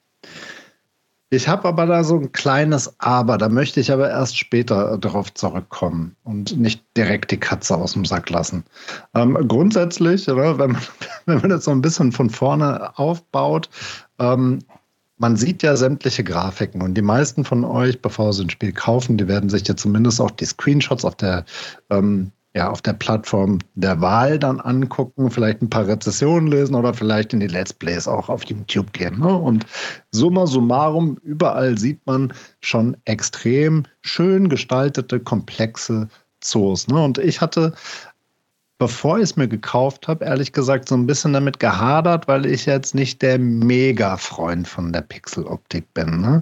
Ich 1.31 1.47
habe 1.47 1.67
aber 1.67 1.85
da 1.85 2.03
so 2.03 2.15
ein 2.15 2.31
kleines 2.31 2.99
Aber, 2.99 3.37
da 3.37 3.49
möchte 3.49 3.79
ich 3.79 3.91
aber 3.91 4.09
erst 4.09 4.37
später 4.37 4.97
darauf 4.97 5.31
zurückkommen 5.35 6.15
und 6.23 6.57
nicht 6.57 6.83
direkt 6.97 7.29
die 7.29 7.37
Katze 7.37 7.75
aus 7.77 7.93
dem 7.93 8.03
Sack 8.03 8.31
lassen. 8.31 8.63
Ähm, 9.13 9.37
grundsätzlich, 9.47 10.27
oder, 10.27 10.57
wenn, 10.57 10.71
man, 10.71 10.81
wenn 11.27 11.37
man 11.39 11.49
das 11.49 11.65
so 11.65 11.71
ein 11.71 11.81
bisschen 11.81 12.11
von 12.11 12.31
vorne 12.31 12.97
aufbaut, 12.97 13.69
ähm, 14.17 14.59
man 15.17 15.35
sieht 15.35 15.61
ja 15.61 15.75
sämtliche 15.75 16.23
Grafiken 16.23 16.81
und 16.81 16.95
die 16.95 17.01
meisten 17.03 17.43
von 17.43 17.63
euch, 17.63 18.01
bevor 18.01 18.33
sie 18.33 18.45
ein 18.45 18.49
Spiel 18.49 18.71
kaufen, 18.71 19.17
die 19.17 19.27
werden 19.27 19.49
sich 19.49 19.67
ja 19.67 19.75
zumindest 19.75 20.21
auch 20.21 20.31
die 20.31 20.45
Screenshots 20.45 21.05
auf 21.05 21.15
der 21.15 21.45
ähm, 21.89 22.31
ja, 22.55 22.69
auf 22.69 22.81
der 22.81 22.93
Plattform 22.93 23.59
der 23.75 24.01
Wahl 24.01 24.39
dann 24.39 24.59
angucken, 24.59 25.29
vielleicht 25.29 25.61
ein 25.61 25.69
paar 25.69 25.87
Rezessionen 25.87 26.47
lesen 26.47 26.75
oder 26.75 26.93
vielleicht 26.93 27.33
in 27.33 27.39
die 27.39 27.47
Let's 27.47 27.73
Plays 27.73 28.07
auch 28.07 28.27
auf 28.27 28.43
YouTube 28.45 28.91
gehen. 28.93 29.19
Ne? 29.19 29.35
Und 29.35 29.65
summa 30.11 30.47
summarum, 30.47 31.17
überall 31.21 31.77
sieht 31.77 32.05
man 32.07 32.33
schon 32.61 32.97
extrem 33.05 33.85
schön 34.01 34.49
gestaltete, 34.49 35.19
komplexe 35.19 36.09
Zoos. 36.41 36.87
Ne? 36.87 37.03
Und 37.03 37.19
ich 37.19 37.41
hatte 37.41 37.73
bevor 38.79 39.17
ich 39.17 39.23
es 39.23 39.35
mir 39.35 39.47
gekauft 39.47 40.07
habe, 40.07 40.25
ehrlich 40.25 40.53
gesagt 40.53 40.87
so 40.87 40.95
ein 40.95 41.05
bisschen 41.05 41.33
damit 41.33 41.59
gehadert, 41.59 42.27
weil 42.29 42.45
ich 42.45 42.65
jetzt 42.65 42.95
nicht 42.95 43.21
der 43.21 43.37
Mega-Freund 43.37 44.67
von 44.67 44.93
der 44.93 45.01
Pixel-Optik 45.01 45.93
bin. 45.93 46.21
Ne? 46.21 46.41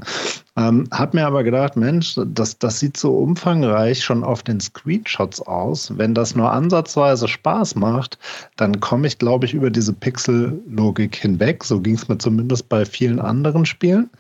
Ähm, 0.55 0.87
hab 0.91 1.15
mir 1.15 1.25
aber 1.25 1.43
gedacht, 1.43 1.75
Mensch, 1.75 2.15
das, 2.27 2.59
das 2.59 2.79
sieht 2.79 2.95
so 2.95 3.17
umfangreich 3.17 4.03
schon 4.03 4.23
auf 4.23 4.43
den 4.43 4.59
Screenshots 4.59 5.41
aus. 5.41 5.97
Wenn 5.97 6.13
das 6.13 6.35
nur 6.35 6.51
ansatzweise 6.51 7.27
Spaß 7.27 7.75
macht, 7.75 8.19
dann 8.55 8.79
komme 8.79 9.07
ich, 9.07 9.17
glaube 9.17 9.47
ich, 9.47 9.55
über 9.55 9.71
diese 9.71 9.93
Pixel-Logik 9.93 11.15
hinweg. 11.15 11.63
So 11.63 11.81
ging 11.81 11.95
es 11.95 12.07
mir 12.07 12.19
zumindest 12.19 12.69
bei 12.69 12.85
vielen 12.85 13.19
anderen 13.19 13.65
Spielen. 13.65 14.11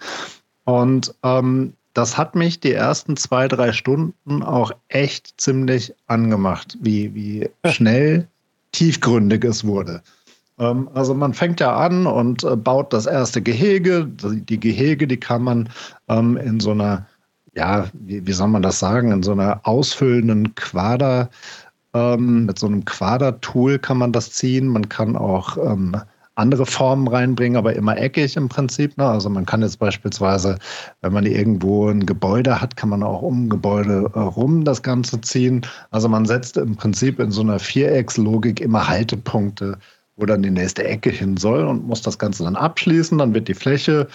Und 0.65 1.13
ähm, 1.23 1.73
das 1.97 2.15
hat 2.15 2.35
mich 2.35 2.59
die 2.59 2.73
ersten 2.73 3.17
zwei, 3.17 3.47
drei 3.47 3.71
Stunden 3.71 4.43
auch 4.43 4.71
echt 4.87 5.33
ziemlich 5.41 5.95
angemacht, 6.05 6.77
wie, 6.79 7.15
wie 7.15 7.49
schnell 7.65 8.27
tiefgründig 8.71 9.43
es 9.43 9.65
wurde. 9.65 10.03
Ähm, 10.59 10.89
also 10.93 11.15
man 11.15 11.33
fängt 11.33 11.59
ja 11.59 11.75
an 11.75 12.05
und 12.05 12.43
äh, 12.43 12.55
baut 12.55 12.93
das 12.93 13.07
erste 13.07 13.41
Gehege. 13.41 14.07
Die 14.07 14.59
Gehege, 14.59 15.07
die 15.07 15.17
kann 15.17 15.41
man 15.41 15.69
ähm, 16.07 16.37
in 16.37 16.59
so 16.59 16.69
einer, 16.69 17.07
ja, 17.55 17.87
wie, 17.93 18.27
wie, 18.27 18.33
soll 18.33 18.49
man 18.49 18.61
das 18.61 18.77
sagen, 18.77 19.11
in 19.11 19.23
so 19.23 19.31
einer 19.31 19.61
ausfüllenden 19.63 20.53
Quader, 20.53 21.31
ähm, 21.95 22.45
mit 22.45 22.59
so 22.59 22.67
einem 22.67 22.85
Quader-Tool 22.85 23.79
kann 23.79 23.97
man 23.97 24.11
das 24.11 24.33
ziehen. 24.33 24.67
Man 24.67 24.87
kann 24.87 25.15
auch 25.15 25.57
ähm, 25.57 25.95
andere 26.37 26.65
Formen 26.65 27.07
reinbringen, 27.07 27.57
aber 27.57 27.75
immer 27.75 27.97
eckig 27.97 28.37
im 28.37 28.47
Prinzip. 28.47 28.95
Ne? 28.97 29.05
Also 29.05 29.29
man 29.29 29.45
kann 29.45 29.61
jetzt 29.61 29.79
beispielsweise, 29.79 30.57
wenn 31.01 31.13
man 31.13 31.25
irgendwo 31.25 31.89
ein 31.89 32.05
Gebäude 32.05 32.61
hat, 32.61 32.75
kann 32.75 32.89
man 32.89 33.03
auch 33.03 33.21
um 33.21 33.49
Gebäude 33.49 34.09
äh, 34.13 34.19
rum 34.19 34.63
das 34.63 34.83
Ganze 34.83 35.19
ziehen. 35.21 35.65
Also 35.89 36.07
man 36.07 36.25
setzt 36.25 36.57
im 36.57 36.75
Prinzip 36.75 37.19
in 37.19 37.31
so 37.31 37.41
einer 37.41 37.59
Viereckslogik 37.59 38.61
immer 38.61 38.87
Haltepunkte, 38.87 39.77
wo 40.15 40.25
dann 40.25 40.43
die 40.43 40.51
nächste 40.51 40.83
Ecke 40.83 41.09
hin 41.09 41.37
soll 41.37 41.65
und 41.65 41.87
muss 41.87 42.03
das 42.03 42.19
Ganze 42.19 42.43
dann 42.43 42.55
abschließen. 42.55 43.17
Dann 43.17 43.33
wird 43.33 43.47
die 43.47 43.55
Fläche 43.55 44.07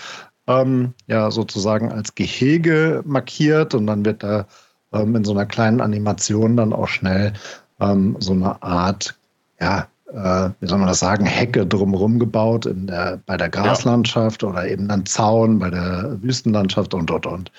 ähm, 0.47 0.95
ja 1.09 1.31
sozusagen 1.31 1.91
als 1.91 2.15
Gehege 2.15 3.03
markiert 3.05 3.75
und 3.75 3.89
dann 3.89 4.05
wird 4.05 4.23
da 4.23 4.47
ähm, 4.93 5.17
in 5.17 5.25
so 5.25 5.33
einer 5.33 5.47
kleinen 5.47 5.81
Animation 5.81 6.57
dann 6.57 6.73
auch 6.73 6.89
schnell 6.89 7.33
ähm, 7.81 8.17
so 8.21 8.33
eine 8.33 8.63
Art 8.63 9.17
ja, 9.61 9.87
äh, 10.15 10.51
wie 10.61 10.67
soll 10.67 10.79
man 10.79 10.89
das 10.89 10.99
sagen, 10.99 11.25
Hecke 11.25 11.67
drumherum 11.67 12.19
gebaut 12.19 12.67
in 12.67 12.87
der, 12.87 13.21
bei 13.27 13.37
der 13.37 13.49
Graslandschaft 13.49 14.43
ja. 14.43 14.49
oder 14.49 14.69
eben 14.69 14.91
einen 14.91 15.07
Zaun 15.07 15.59
bei 15.59 15.71
der 15.71 16.19
Wüstenlandschaft 16.23 16.95
und, 16.95 17.11
und, 17.11 17.27
und. 17.27 17.53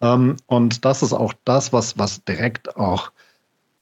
Ähm, 0.00 0.36
und 0.46 0.84
das 0.84 1.02
ist 1.02 1.12
auch 1.12 1.32
das, 1.44 1.72
was, 1.72 1.98
was 1.98 2.24
direkt 2.24 2.76
auch 2.76 3.10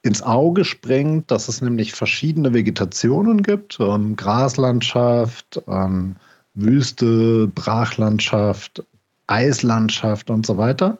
ins 0.02 0.22
Auge 0.22 0.64
springt, 0.64 1.30
dass 1.30 1.48
es 1.48 1.62
nämlich 1.62 1.94
verschiedene 1.94 2.52
Vegetationen 2.52 3.42
gibt, 3.42 3.78
ähm, 3.80 4.16
Graslandschaft, 4.16 5.62
ähm, 5.66 6.16
Wüste, 6.54 7.48
Brachlandschaft, 7.48 8.84
Eislandschaft 9.26 10.30
und 10.30 10.46
so 10.46 10.58
weiter. 10.58 10.98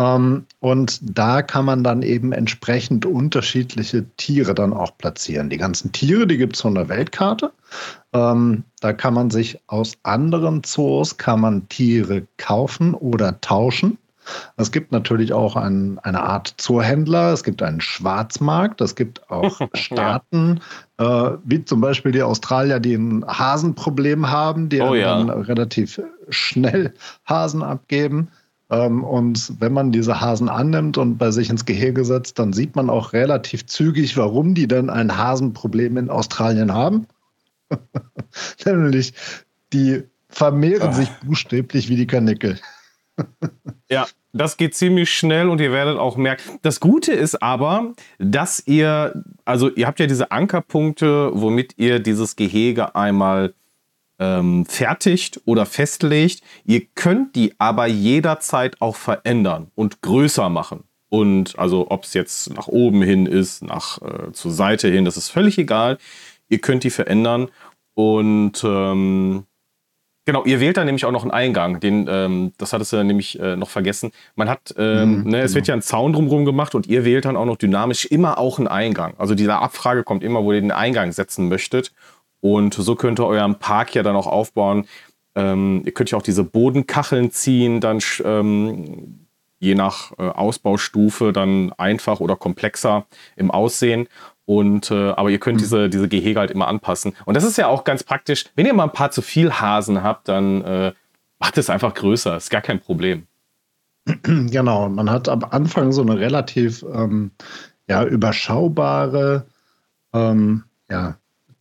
Ähm, 0.00 0.46
und 0.60 0.98
da 1.02 1.42
kann 1.42 1.66
man 1.66 1.84
dann 1.84 2.02
eben 2.02 2.32
entsprechend 2.32 3.04
unterschiedliche 3.04 4.06
Tiere 4.16 4.54
dann 4.54 4.72
auch 4.72 4.96
platzieren. 4.96 5.50
Die 5.50 5.58
ganzen 5.58 5.92
Tiere, 5.92 6.26
die 6.26 6.38
gibt 6.38 6.56
es 6.56 6.62
von 6.62 6.74
der 6.74 6.88
Weltkarte. 6.88 7.52
Ähm, 8.14 8.64
da 8.80 8.94
kann 8.94 9.12
man 9.12 9.30
sich 9.30 9.60
aus 9.66 9.98
anderen 10.02 10.64
Zoos, 10.64 11.18
kann 11.18 11.40
man 11.40 11.68
Tiere 11.68 12.26
kaufen 12.38 12.94
oder 12.94 13.40
tauschen. 13.42 13.98
Es 14.56 14.70
gibt 14.70 14.92
natürlich 14.92 15.32
auch 15.32 15.56
ein, 15.56 15.98
eine 15.98 16.22
Art 16.22 16.54
Zoohändler, 16.56 17.32
es 17.32 17.42
gibt 17.42 17.62
einen 17.62 17.80
Schwarzmarkt, 17.80 18.80
es 18.80 18.94
gibt 18.94 19.28
auch 19.30 19.60
Staaten, 19.74 20.60
ja. 20.98 21.28
äh, 21.28 21.38
wie 21.44 21.64
zum 21.64 21.80
Beispiel 21.80 22.12
die 22.12 22.22
Australier, 22.22 22.80
die 22.80 22.94
ein 22.94 23.24
Hasenproblem 23.26 24.30
haben, 24.30 24.68
die 24.68 24.80
oh, 24.80 24.94
ja. 24.94 25.18
dann 25.18 25.30
relativ 25.30 26.00
schnell 26.28 26.94
Hasen 27.26 27.62
abgeben. 27.62 28.28
Ähm, 28.70 29.02
und 29.04 29.60
wenn 29.60 29.72
man 29.72 29.92
diese 29.92 30.20
Hasen 30.20 30.48
annimmt 30.48 30.96
und 30.96 31.18
bei 31.18 31.30
sich 31.30 31.50
ins 31.50 31.64
Gehege 31.64 32.04
setzt, 32.04 32.38
dann 32.38 32.52
sieht 32.52 32.76
man 32.76 32.88
auch 32.88 33.12
relativ 33.12 33.66
zügig, 33.66 34.16
warum 34.16 34.54
die 34.54 34.68
denn 34.68 34.90
ein 34.90 35.16
Hasenproblem 35.16 35.96
in 35.96 36.10
Australien 36.10 36.72
haben. 36.72 37.06
Nämlich, 38.64 39.12
die 39.72 40.04
vermehren 40.28 40.90
ah. 40.90 40.92
sich 40.92 41.08
buchstäblich 41.24 41.88
wie 41.88 41.96
die 41.96 42.06
Karnickel. 42.06 42.58
ja, 43.90 44.06
das 44.32 44.56
geht 44.56 44.74
ziemlich 44.76 45.12
schnell 45.12 45.48
und 45.48 45.60
ihr 45.60 45.72
werdet 45.72 45.98
auch 45.98 46.16
merken. 46.16 46.58
Das 46.62 46.78
Gute 46.78 47.12
ist 47.12 47.42
aber, 47.42 47.94
dass 48.18 48.62
ihr, 48.66 49.24
also 49.44 49.68
ihr 49.70 49.86
habt 49.88 49.98
ja 49.98 50.06
diese 50.06 50.30
Ankerpunkte, 50.30 51.30
womit 51.34 51.74
ihr 51.76 51.98
dieses 51.98 52.36
Gehege 52.36 52.94
einmal 52.94 53.54
ähm, 54.20 54.66
fertigt 54.66 55.40
oder 55.46 55.66
festlegt. 55.66 56.42
Ihr 56.64 56.82
könnt 56.94 57.34
die 57.34 57.54
aber 57.58 57.86
jederzeit 57.86 58.80
auch 58.80 58.94
verändern 58.94 59.72
und 59.74 60.02
größer 60.02 60.48
machen. 60.48 60.84
Und 61.08 61.58
also 61.58 61.90
ob 61.90 62.04
es 62.04 62.14
jetzt 62.14 62.54
nach 62.54 62.68
oben 62.68 63.02
hin 63.02 63.26
ist, 63.26 63.64
nach 63.64 64.00
äh, 64.02 64.32
zur 64.32 64.52
Seite 64.52 64.88
hin, 64.88 65.04
das 65.04 65.16
ist 65.16 65.28
völlig 65.28 65.58
egal. 65.58 65.98
Ihr 66.48 66.60
könnt 66.60 66.84
die 66.84 66.90
verändern 66.90 67.48
und 67.94 68.62
ähm, 68.62 69.44
Genau, 70.26 70.44
ihr 70.44 70.60
wählt 70.60 70.76
dann 70.76 70.86
nämlich 70.86 71.06
auch 71.06 71.12
noch 71.12 71.22
einen 71.22 71.32
Eingang. 71.32 71.80
Den, 71.80 72.06
ähm, 72.08 72.52
das 72.58 72.72
hattest 72.72 72.92
du 72.92 73.02
nämlich 73.02 73.40
äh, 73.40 73.56
noch 73.56 73.70
vergessen. 73.70 74.12
Man 74.36 74.48
hat, 74.48 74.74
ähm, 74.76 75.22
mhm, 75.22 75.30
ne, 75.30 75.40
es 75.40 75.54
wird 75.54 75.64
genau. 75.64 75.74
ja 75.74 75.78
ein 75.78 75.82
Zaun 75.82 76.12
drumherum 76.12 76.44
gemacht 76.44 76.74
und 76.74 76.86
ihr 76.86 77.04
wählt 77.04 77.24
dann 77.24 77.36
auch 77.36 77.46
noch 77.46 77.56
dynamisch 77.56 78.04
immer 78.04 78.38
auch 78.38 78.58
einen 78.58 78.68
Eingang. 78.68 79.14
Also 79.16 79.34
diese 79.34 79.56
Abfrage 79.56 80.04
kommt 80.04 80.22
immer, 80.22 80.44
wo 80.44 80.52
ihr 80.52 80.60
den 80.60 80.70
Eingang 80.72 81.10
setzen 81.10 81.48
möchtet. 81.48 81.90
Und 82.40 82.74
so 82.74 82.94
könnt 82.94 83.20
ihr 83.20 83.26
euren 83.26 83.58
Park 83.58 83.94
ja 83.94 84.02
dann 84.02 84.16
auch 84.16 84.26
aufbauen. 84.26 84.86
Ähm, 85.34 85.82
ihr 85.84 85.92
könnt 85.92 86.10
ja 86.10 86.18
auch 86.18 86.22
diese 86.22 86.44
Bodenkacheln 86.44 87.30
ziehen, 87.30 87.80
dann 87.80 88.00
ähm, 88.24 89.26
je 89.58 89.74
nach 89.74 90.12
äh, 90.18 90.22
Ausbaustufe 90.22 91.32
dann 91.32 91.72
einfach 91.74 92.20
oder 92.20 92.36
komplexer 92.36 93.06
im 93.36 93.50
Aussehen. 93.50 94.08
Und, 94.46 94.90
äh, 94.90 95.10
aber 95.10 95.30
ihr 95.30 95.38
könnt 95.38 95.58
mhm. 95.58 95.62
diese, 95.62 95.88
diese 95.88 96.08
Gehege 96.08 96.40
halt 96.40 96.50
immer 96.50 96.66
anpassen. 96.66 97.12
Und 97.24 97.34
das 97.34 97.44
ist 97.44 97.56
ja 97.56 97.68
auch 97.68 97.84
ganz 97.84 98.02
praktisch. 98.02 98.46
Wenn 98.56 98.66
ihr 98.66 98.74
mal 98.74 98.84
ein 98.84 98.92
paar 98.92 99.12
zu 99.12 99.22
viel 99.22 99.52
Hasen 99.52 100.02
habt, 100.02 100.28
dann 100.28 100.62
äh, 100.62 100.92
macht 101.38 101.56
es 101.58 101.70
einfach 101.70 101.94
größer. 101.94 102.36
Ist 102.36 102.50
gar 102.50 102.62
kein 102.62 102.80
Problem. 102.80 103.26
Genau, 104.24 104.88
man 104.88 105.10
hat 105.10 105.28
am 105.28 105.44
Anfang 105.44 105.92
so 105.92 106.02
eine 106.02 106.18
relativ 106.18 106.84
ähm, 106.92 107.30
ja, 107.88 108.02
überschaubare 108.02 109.46
ähm, 110.12 110.64
ja, 110.88 111.16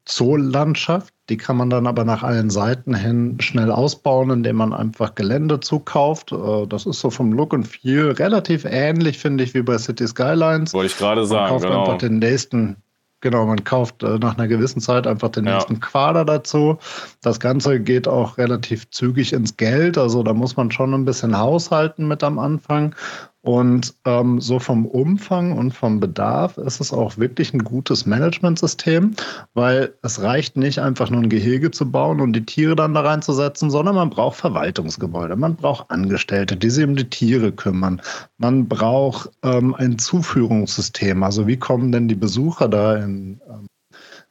Zoolandschaft. 0.10 1.14
Die 1.30 1.38
kann 1.38 1.56
man 1.56 1.70
dann 1.70 1.86
aber 1.86 2.04
nach 2.04 2.24
allen 2.24 2.50
Seiten 2.50 2.96
hin 2.96 3.38
schnell 3.40 3.72
ausbauen, 3.72 4.32
indem 4.32 4.56
man 4.56 4.74
einfach 4.74 5.14
Gelände 5.14 5.60
zukauft. 5.60 6.32
Äh, 6.32 6.66
das 6.68 6.86
ist 6.86 7.00
so 7.00 7.12
vom 7.12 7.32
Look 7.32 7.54
und 7.54 7.68
Feel 7.68 8.12
relativ 8.12 8.66
ähnlich, 8.66 9.20
finde 9.20 9.44
ich, 9.44 9.54
wie 9.54 9.62
bei 9.62 9.78
City 9.78 10.08
Skylines. 10.08 10.74
Wollte 10.74 10.92
ich 10.92 10.98
gerade 10.98 11.26
sagen. 11.26 11.42
Man 11.42 11.50
kauft 11.50 11.66
genau. 11.66 11.80
einfach 11.82 11.98
den 12.00 12.20
nächsten 12.20 12.78
Genau, 13.22 13.46
man 13.46 13.66
kauft 13.66 14.02
äh, 14.02 14.18
nach 14.18 14.38
einer 14.38 14.48
gewissen 14.48 14.80
Zeit 14.80 15.06
einfach 15.06 15.30
den 15.30 15.46
ja. 15.46 15.56
nächsten 15.56 15.82
Quader 15.82 16.24
dazu. 16.24 16.78
Das 17.22 17.42
Ganze 17.42 17.82
geht 17.82 18.08
auch 18.08 18.38
relativ 18.38 18.90
zügig 18.92 19.34
ins 19.34 19.58
Geld. 19.58 19.98
Also 19.98 20.24
da 20.24 20.34
muss 20.34 20.56
man 20.56 20.72
schon 20.72 20.94
ein 20.94 21.04
bisschen 21.04 21.38
haushalten 21.38 22.08
mit 22.08 22.24
am 22.24 22.40
Anfang. 22.40 22.96
Und 23.42 23.94
ähm, 24.04 24.42
so 24.42 24.60
vom 24.60 24.86
Umfang 24.86 25.58
und 25.58 25.72
vom 25.72 26.02
Bedarf 26.02 26.58
ist 26.58 26.82
es 26.82 26.92
auch 26.92 27.18
wirklich 27.18 27.54
ein 27.54 27.64
gutes 27.64 28.06
Managementsystem, 28.06 29.16
weil 29.54 29.94
es 30.02 30.22
reicht 30.22 30.58
nicht 30.58 30.80
einfach 30.80 31.10
nur 31.10 31.22
ein 31.22 31.30
Gehege 31.30 31.72
zu 31.72 31.90
bauen 31.90 32.20
und 32.20 32.34
die 32.34 32.46
Tiere 32.46 32.76
dann 32.76 32.94
da 32.94 33.02
reinzusetzen, 33.02 33.72
sondern 33.72 33.96
man 33.96 34.10
braucht 34.10 34.38
Verwaltungsgebäude, 34.38 35.38
man 35.38 35.56
braucht 35.56 35.90
Angestellte, 35.90 36.58
die 36.58 36.70
sich 36.70 36.84
um 36.84 36.98
die 36.98 37.10
Tiere 37.10 37.54
kümmern. 37.54 38.02
Man 38.38 38.68
braucht 38.68 39.30
ähm, 39.44 39.74
ein 39.74 39.98
Zuführungssystem. 39.98 41.24
Also 41.24 41.48
wie 41.48 41.58
kommen 41.58 41.94
denn 41.94 42.10
die 42.10 42.16
Besucher 42.16 42.68
da 42.68 42.98
in 42.98 43.40
ähm, 43.50 43.68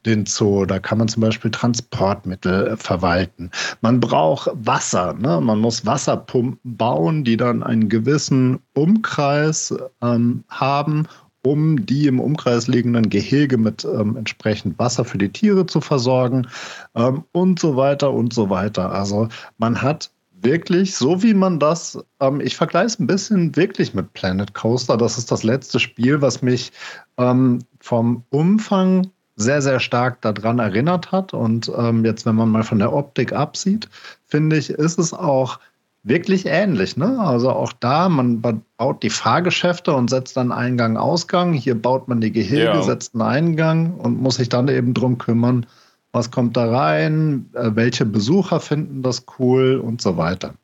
den 0.07 0.27
Zoo. 0.27 0.65
Da 0.65 0.79
kann 0.79 0.99
man 0.99 1.09
zum 1.09 1.23
Beispiel 1.23 1.51
Transportmittel 1.51 2.69
äh, 2.69 2.77
verwalten. 2.77 3.51
Man 3.81 4.01
braucht 4.01 4.51
Wasser. 4.55 5.15
Ne? 5.15 5.41
Man 5.41 5.61
muss 5.61 5.85
Wasserpumpen 5.87 6.77
bauen, 6.77 7.25
die 7.25 7.37
dann 7.37 7.63
einen 7.63 7.89
gewissen 7.89 8.61
Umkreis 8.75 9.75
ähm, 10.03 10.45
haben, 10.49 11.07
um 11.43 11.87
die 11.87 12.07
im 12.07 12.21
Umkreis 12.21 12.67
liegenden 12.67 13.11
Gehege 13.11 13.59
mit 13.59 13.85
ähm, 13.85 14.17
entsprechend 14.17 14.79
Wasser 14.79 15.05
für 15.05 15.19
die 15.19 15.31
Tiere 15.31 15.67
zu 15.67 15.81
versorgen 15.81 16.49
ähm, 16.95 17.25
und 17.33 17.59
so 17.59 17.77
weiter 17.77 18.13
und 18.13 18.33
so 18.33 18.51
weiter. 18.51 18.93
Also 18.93 19.29
man 19.59 19.81
hat 19.81 20.11
wirklich, 20.41 20.95
so 20.95 21.23
wie 21.23 21.35
man 21.35 21.59
das, 21.59 21.99
ähm, 22.21 22.41
ich 22.41 22.57
vergleiche 22.57 22.87
es 22.87 22.99
ein 22.99 23.07
bisschen 23.07 23.57
wirklich 23.57 23.95
mit 23.95 24.13
Planet 24.13 24.55
Coaster. 24.55 24.97
Das 24.97 25.19
ist 25.19 25.31
das 25.31 25.43
letzte 25.43 25.81
Spiel, 25.81 26.21
was 26.23 26.43
mich 26.43 26.73
ähm, 27.17 27.61
vom 27.81 28.25
Umfang 28.31 29.11
sehr, 29.39 29.63
sehr 29.63 29.81
stark 29.81 30.21
daran 30.21 30.59
erinnert 30.59 31.13
hat. 31.13 31.33
Und 31.33 31.71
ähm, 31.77 32.05
jetzt, 32.05 32.27
wenn 32.27 32.35
man 32.35 32.51
mal 32.51 32.65
von 32.65 32.81
der 32.81 32.93
Optik 32.93 33.33
absieht, 33.33 33.89
finde 34.27 34.57
ich, 34.57 34.71
ist 34.71 34.99
es 34.99 35.15
auch 35.15 35.61
wirklich 36.03 36.47
ähnlich. 36.47 36.97
Ne? 36.97 37.19
Also 37.21 37.51
auch 37.51 37.73
da, 37.73 38.09
man 38.09 38.41
baut 38.41 39.03
die 39.03 39.11
Fahrgeschäfte 39.11 39.95
und 39.95 40.11
setzt 40.11 40.37
dann 40.37 40.51
Eingang, 40.51 40.97
Ausgang. 40.97 41.53
Hier 41.53 41.81
baut 41.81 42.09
man 42.09 42.21
die 42.21 42.33
Gehege, 42.33 42.65
ja. 42.65 42.83
setzt 42.83 43.15
einen 43.15 43.23
Eingang 43.23 43.95
und 43.95 44.21
muss 44.21 44.37
sich 44.37 44.49
dann 44.49 44.69
eben 44.69 44.93
drum 44.93 45.19
kümmern, 45.19 45.67
was 46.13 46.31
kommt 46.31 46.57
da 46.57 46.69
rein, 46.69 47.49
äh, 47.55 47.71
welche 47.75 48.07
Besucher 48.07 48.59
finden 48.59 49.03
das 49.03 49.25
cool 49.39 49.77
und 49.77 50.03
so 50.03 50.17
weiter. 50.17 50.55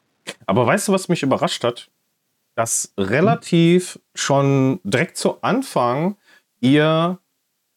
Aber 0.46 0.66
weißt 0.66 0.88
du, 0.88 0.92
was 0.92 1.08
mich 1.08 1.22
überrascht 1.22 1.62
hat? 1.62 1.90
Dass 2.56 2.92
relativ 2.98 4.00
schon 4.14 4.80
direkt 4.84 5.16
zu 5.16 5.42
Anfang 5.42 6.16
ihr 6.60 7.18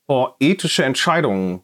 vor 0.07 0.35
ethische 0.39 0.83
Entscheidungen 0.83 1.61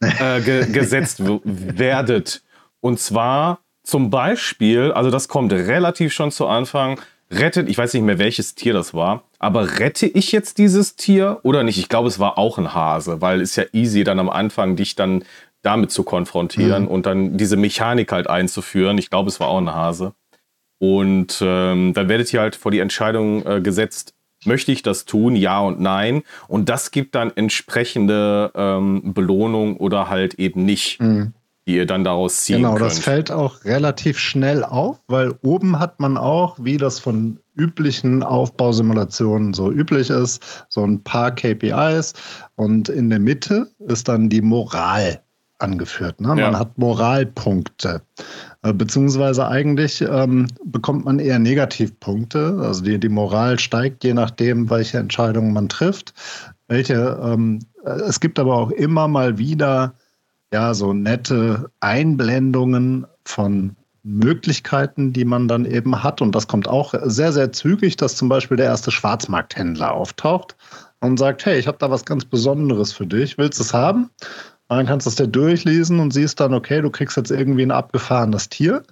äh, 0.00 0.40
ge 0.40 0.66
gesetzt 0.72 1.22
werdet. 1.44 2.42
Und 2.80 3.00
zwar 3.00 3.60
zum 3.82 4.10
Beispiel, 4.10 4.92
also 4.92 5.10
das 5.10 5.28
kommt 5.28 5.52
relativ 5.52 6.12
schon 6.12 6.30
zu 6.30 6.46
Anfang, 6.46 7.00
rettet, 7.30 7.68
ich 7.68 7.78
weiß 7.78 7.94
nicht 7.94 8.02
mehr 8.02 8.18
welches 8.18 8.54
Tier 8.54 8.72
das 8.72 8.94
war, 8.94 9.24
aber 9.38 9.78
rette 9.78 10.06
ich 10.06 10.32
jetzt 10.32 10.58
dieses 10.58 10.96
Tier 10.96 11.40
oder 11.42 11.62
nicht? 11.62 11.78
Ich 11.78 11.88
glaube, 11.88 12.08
es 12.08 12.18
war 12.18 12.38
auch 12.38 12.58
ein 12.58 12.74
Hase, 12.74 13.20
weil 13.20 13.40
es 13.40 13.56
ja 13.56 13.64
easy 13.72 14.04
dann 14.04 14.18
am 14.18 14.28
Anfang 14.28 14.76
dich 14.76 14.96
dann 14.96 15.24
damit 15.62 15.90
zu 15.90 16.02
konfrontieren 16.04 16.84
mhm. 16.84 16.88
und 16.88 17.06
dann 17.06 17.36
diese 17.36 17.56
Mechanik 17.56 18.12
halt 18.12 18.28
einzuführen. 18.28 18.98
Ich 18.98 19.10
glaube, 19.10 19.28
es 19.28 19.40
war 19.40 19.48
auch 19.48 19.58
ein 19.58 19.74
Hase. 19.74 20.14
Und 20.78 21.40
ähm, 21.42 21.92
dann 21.92 22.08
werdet 22.08 22.32
ihr 22.32 22.40
halt 22.40 22.56
vor 22.56 22.70
die 22.70 22.78
Entscheidung 22.78 23.44
äh, 23.44 23.60
gesetzt, 23.60 24.14
möchte 24.44 24.72
ich 24.72 24.82
das 24.82 25.04
tun, 25.04 25.36
ja 25.36 25.60
und 25.60 25.80
nein. 25.80 26.22
Und 26.48 26.68
das 26.68 26.90
gibt 26.90 27.14
dann 27.14 27.32
entsprechende 27.34 28.50
ähm, 28.54 29.12
Belohnung 29.14 29.76
oder 29.76 30.08
halt 30.08 30.34
eben 30.34 30.64
nicht. 30.64 31.00
Mhm 31.00 31.32
die 31.66 31.76
ihr 31.76 31.86
dann 31.86 32.02
daraus 32.02 32.40
ziehen 32.40 32.56
genau, 32.56 32.70
könnt. 32.70 32.78
Genau, 32.80 32.88
das 32.88 32.98
fällt 32.98 33.30
auch 33.30 33.64
relativ 33.64 34.18
schnell 34.18 34.64
auf, 34.64 34.98
weil 35.06 35.34
oben 35.42 35.78
hat 35.78 36.00
man 36.00 36.16
auch, 36.16 36.56
wie 36.60 36.78
das 36.78 36.98
von 36.98 37.38
üblichen 37.54 38.22
Aufbausimulationen 38.22 39.52
so 39.52 39.70
üblich 39.70 40.10
ist, 40.10 40.64
so 40.68 40.82
ein 40.82 41.02
paar 41.04 41.32
KPIs 41.32 42.14
und 42.56 42.88
in 42.88 43.10
der 43.10 43.20
Mitte 43.20 43.70
ist 43.86 44.08
dann 44.08 44.28
die 44.28 44.42
Moral 44.42 45.22
angeführt. 45.62 46.20
Ne? 46.20 46.28
Man 46.28 46.38
ja. 46.38 46.58
hat 46.58 46.78
Moralpunkte. 46.78 48.02
Äh, 48.62 48.72
beziehungsweise 48.72 49.46
eigentlich 49.46 50.00
ähm, 50.02 50.46
bekommt 50.64 51.04
man 51.04 51.18
eher 51.18 51.38
Negativpunkte. 51.38 52.58
Also 52.62 52.82
die, 52.82 52.98
die 52.98 53.08
Moral 53.08 53.58
steigt, 53.58 54.04
je 54.04 54.14
nachdem, 54.14 54.70
welche 54.70 54.98
Entscheidungen 54.98 55.52
man 55.52 55.68
trifft. 55.68 56.14
Welche, 56.68 57.18
ähm, 57.22 57.60
äh, 57.84 57.90
es 57.90 58.20
gibt 58.20 58.38
aber 58.38 58.56
auch 58.56 58.70
immer 58.70 59.08
mal 59.08 59.38
wieder 59.38 59.94
ja, 60.52 60.74
so 60.74 60.92
nette 60.92 61.70
Einblendungen 61.80 63.06
von 63.24 63.76
Möglichkeiten, 64.02 65.12
die 65.12 65.24
man 65.24 65.46
dann 65.46 65.64
eben 65.64 66.02
hat. 66.02 66.22
Und 66.22 66.34
das 66.34 66.48
kommt 66.48 66.68
auch 66.68 66.94
sehr, 67.02 67.32
sehr 67.32 67.52
zügig, 67.52 67.96
dass 67.96 68.16
zum 68.16 68.28
Beispiel 68.28 68.56
der 68.56 68.66
erste 68.66 68.90
Schwarzmarkthändler 68.90 69.92
auftaucht 69.92 70.56
und 71.00 71.18
sagt, 71.18 71.44
hey, 71.44 71.58
ich 71.58 71.66
habe 71.66 71.78
da 71.78 71.90
was 71.90 72.04
ganz 72.04 72.24
Besonderes 72.24 72.92
für 72.92 73.06
dich. 73.06 73.38
Willst 73.38 73.58
du 73.58 73.62
es 73.62 73.74
haben? 73.74 74.10
Und 74.70 74.76
dann 74.76 74.86
kannst 74.86 75.04
du 75.04 75.10
es 75.10 75.16
dir 75.16 75.26
durchlesen 75.26 75.98
und 75.98 76.12
siehst 76.12 76.38
dann, 76.38 76.54
okay, 76.54 76.80
du 76.80 76.90
kriegst 76.90 77.16
jetzt 77.16 77.32
irgendwie 77.32 77.62
ein 77.62 77.72
abgefahrenes 77.72 78.50
Tier. 78.50 78.84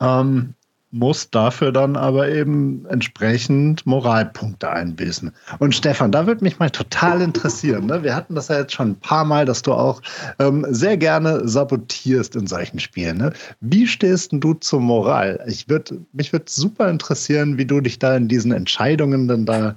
Ähm, 0.00 0.54
muss 0.90 1.28
dafür 1.28 1.70
dann 1.70 1.96
aber 1.96 2.30
eben 2.30 2.86
entsprechend 2.86 3.84
Moralpunkte 3.84 4.70
einbüßen. 4.70 5.32
Und 5.58 5.74
Stefan, 5.74 6.12
da 6.12 6.26
würde 6.26 6.42
mich 6.42 6.58
mal 6.58 6.70
total 6.70 7.20
interessieren. 7.20 7.84
Ne? 7.84 8.04
Wir 8.04 8.16
hatten 8.16 8.34
das 8.34 8.48
ja 8.48 8.60
jetzt 8.60 8.72
schon 8.72 8.92
ein 8.92 9.00
paar 9.00 9.26
Mal, 9.26 9.44
dass 9.44 9.60
du 9.60 9.74
auch 9.74 10.00
ähm, 10.38 10.64
sehr 10.70 10.96
gerne 10.96 11.46
sabotierst 11.46 12.34
in 12.34 12.46
solchen 12.46 12.80
Spielen. 12.80 13.18
Ne? 13.18 13.34
Wie 13.60 13.86
stehst 13.86 14.30
du 14.32 14.54
zur 14.54 14.80
Moral? 14.80 15.44
Ich 15.46 15.68
würd, 15.68 15.92
mich 16.14 16.32
würde 16.32 16.46
super 16.48 16.88
interessieren, 16.88 17.58
wie 17.58 17.66
du 17.66 17.82
dich 17.82 17.98
da 17.98 18.16
in 18.16 18.28
diesen 18.28 18.52
Entscheidungen 18.52 19.28
dann 19.28 19.44
da 19.44 19.76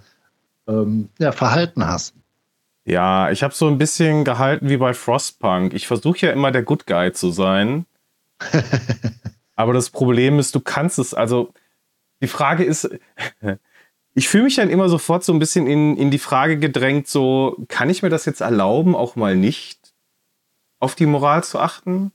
ähm, 0.69 1.09
ja, 1.19 1.33
verhalten 1.33 1.85
hast. 1.85 2.13
Ja, 2.85 3.29
ich 3.31 3.43
habe 3.43 3.53
so 3.53 3.67
ein 3.67 3.77
bisschen 3.77 4.23
gehalten 4.23 4.69
wie 4.69 4.77
bei 4.77 4.93
Frostpunk. 4.93 5.73
Ich 5.73 5.87
versuche 5.87 6.25
ja 6.25 6.31
immer 6.31 6.51
der 6.51 6.63
Good 6.63 6.87
Guy 6.87 7.11
zu 7.11 7.31
sein. 7.31 7.85
Aber 9.55 9.73
das 9.73 9.89
Problem 9.89 10.39
ist, 10.39 10.55
du 10.55 10.59
kannst 10.59 10.99
es, 10.99 11.13
also 11.13 11.53
die 12.21 12.27
Frage 12.27 12.63
ist, 12.63 12.89
ich 14.13 14.29
fühle 14.29 14.45
mich 14.45 14.55
dann 14.55 14.69
immer 14.69 14.89
sofort 14.89 15.23
so 15.23 15.33
ein 15.33 15.39
bisschen 15.39 15.67
in, 15.67 15.97
in 15.97 16.11
die 16.11 16.19
Frage 16.19 16.57
gedrängt, 16.57 17.07
so, 17.07 17.57
kann 17.67 17.89
ich 17.89 18.01
mir 18.01 18.09
das 18.09 18.25
jetzt 18.25 18.41
erlauben, 18.41 18.95
auch 18.95 19.15
mal 19.15 19.35
nicht 19.35 19.93
auf 20.79 20.95
die 20.95 21.05
Moral 21.05 21.43
zu 21.43 21.59
achten? 21.59 22.11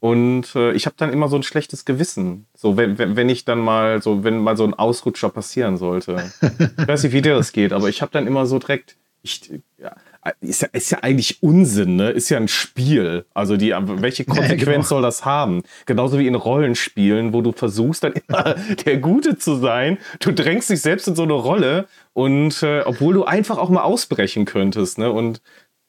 Und 0.00 0.56
äh, 0.56 0.72
ich 0.72 0.86
habe 0.86 0.96
dann 0.98 1.12
immer 1.12 1.28
so 1.28 1.36
ein 1.36 1.44
schlechtes 1.44 1.84
Gewissen. 1.84 2.46
So, 2.54 2.76
wenn, 2.76 2.98
wenn, 2.98 3.14
wenn 3.14 3.28
ich 3.28 3.44
dann 3.44 3.60
mal 3.60 4.02
so, 4.02 4.24
wenn 4.24 4.38
mal 4.38 4.56
so 4.56 4.64
ein 4.64 4.74
Ausrutscher 4.74 5.30
passieren 5.30 5.76
sollte. 5.76 6.32
Ich 6.78 6.88
weiß 6.88 7.04
nicht, 7.04 7.12
wie 7.12 7.22
dir 7.22 7.36
das 7.36 7.52
geht, 7.52 7.72
aber 7.72 7.88
ich 7.88 8.02
habe 8.02 8.10
dann 8.10 8.26
immer 8.26 8.46
so 8.46 8.58
direkt, 8.58 8.96
ich, 9.22 9.62
ja, 9.78 9.94
ist 10.40 10.62
ja, 10.62 10.68
ist 10.72 10.90
ja 10.90 10.98
eigentlich 11.02 11.42
Unsinn, 11.42 11.96
ne? 11.96 12.10
Ist 12.10 12.28
ja 12.28 12.38
ein 12.38 12.48
Spiel. 12.48 13.24
Also 13.34 13.56
die, 13.56 13.70
welche 13.70 14.24
Konsequenz 14.24 14.60
ja, 14.66 14.72
genau. 14.72 14.82
soll 14.82 15.02
das 15.02 15.24
haben? 15.24 15.62
Genauso 15.86 16.18
wie 16.18 16.26
in 16.26 16.34
Rollenspielen, 16.34 17.32
wo 17.32 17.40
du 17.40 17.52
versuchst 17.52 18.04
dann 18.04 18.14
immer 18.14 18.54
der 18.84 18.98
Gute 18.98 19.38
zu 19.38 19.56
sein. 19.56 19.98
Du 20.20 20.32
drängst 20.32 20.70
dich 20.70 20.80
selbst 20.80 21.06
in 21.06 21.14
so 21.14 21.22
eine 21.22 21.34
Rolle 21.34 21.86
und 22.12 22.62
äh, 22.62 22.82
obwohl 22.84 23.14
du 23.14 23.24
einfach 23.24 23.58
auch 23.58 23.70
mal 23.70 23.82
ausbrechen 23.82 24.44
könntest, 24.44 24.98
ne? 24.98 25.10
Und 25.10 25.40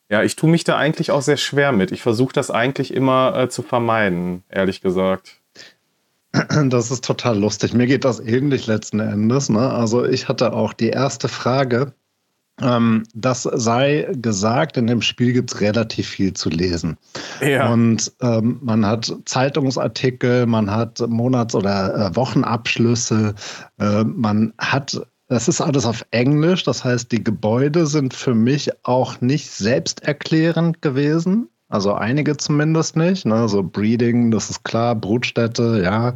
ja, 0.09 0.21
ich 0.21 0.35
tue 0.35 0.49
mich 0.49 0.63
da 0.63 0.77
eigentlich 0.77 1.09
auch 1.09 1.21
sehr 1.21 1.37
schwer 1.37 1.71
mit. 1.71 1.91
Ich 1.91 2.03
versuche 2.03 2.33
das 2.33 2.51
eigentlich 2.51 2.93
immer 2.93 3.35
äh, 3.35 3.49
zu 3.49 3.63
vermeiden, 3.63 4.43
ehrlich 4.49 4.81
gesagt. 4.81 5.39
Das 6.69 6.89
ist 6.89 7.05
total 7.05 7.37
lustig. 7.37 7.73
Mir 7.73 7.85
geht 7.85 8.05
das 8.05 8.19
ähnlich 8.19 8.65
letzten 8.65 8.99
Endes. 8.99 9.49
Ne? 9.49 9.69
Also 9.69 10.03
ich 10.03 10.27
hatte 10.27 10.53
auch 10.53 10.73
die 10.73 10.89
erste 10.89 11.27
Frage 11.27 11.93
ähm, 12.61 13.03
das 13.15 13.43
sei 13.43 14.07
gesagt, 14.13 14.77
in 14.77 14.87
dem 14.87 15.01
Spiel 15.01 15.33
gibt 15.33 15.53
es 15.53 15.61
relativ 15.61 16.07
viel 16.07 16.33
zu 16.33 16.49
lesen. 16.49 16.97
Ja. 17.41 17.71
Und 17.71 18.11
ähm, 18.21 18.59
man 18.61 18.85
hat 18.85 19.11
Zeitungsartikel, 19.25 20.45
man 20.45 20.69
hat 20.69 20.99
Monats- 21.07 21.55
oder 21.55 21.95
äh, 22.11 22.15
Wochenabschlüsse, 22.15 23.33
äh, 23.79 24.03
man 24.03 24.53
hat, 24.59 25.01
das 25.29 25.47
ist 25.47 25.61
alles 25.61 25.85
auf 25.85 26.05
Englisch, 26.11 26.63
das 26.63 26.83
heißt, 26.83 27.11
die 27.11 27.23
Gebäude 27.23 27.87
sind 27.87 28.13
für 28.13 28.35
mich 28.35 28.69
auch 28.83 29.19
nicht 29.19 29.49
selbsterklärend 29.49 30.81
gewesen. 30.81 31.49
Also 31.69 31.93
einige 31.93 32.37
zumindest 32.37 32.95
nicht. 32.95 33.25
Ne? 33.25 33.49
So 33.49 33.63
Breeding, 33.63 34.29
das 34.29 34.51
ist 34.51 34.63
klar, 34.63 34.93
Brutstätte, 34.93 35.81
ja. 35.83 36.13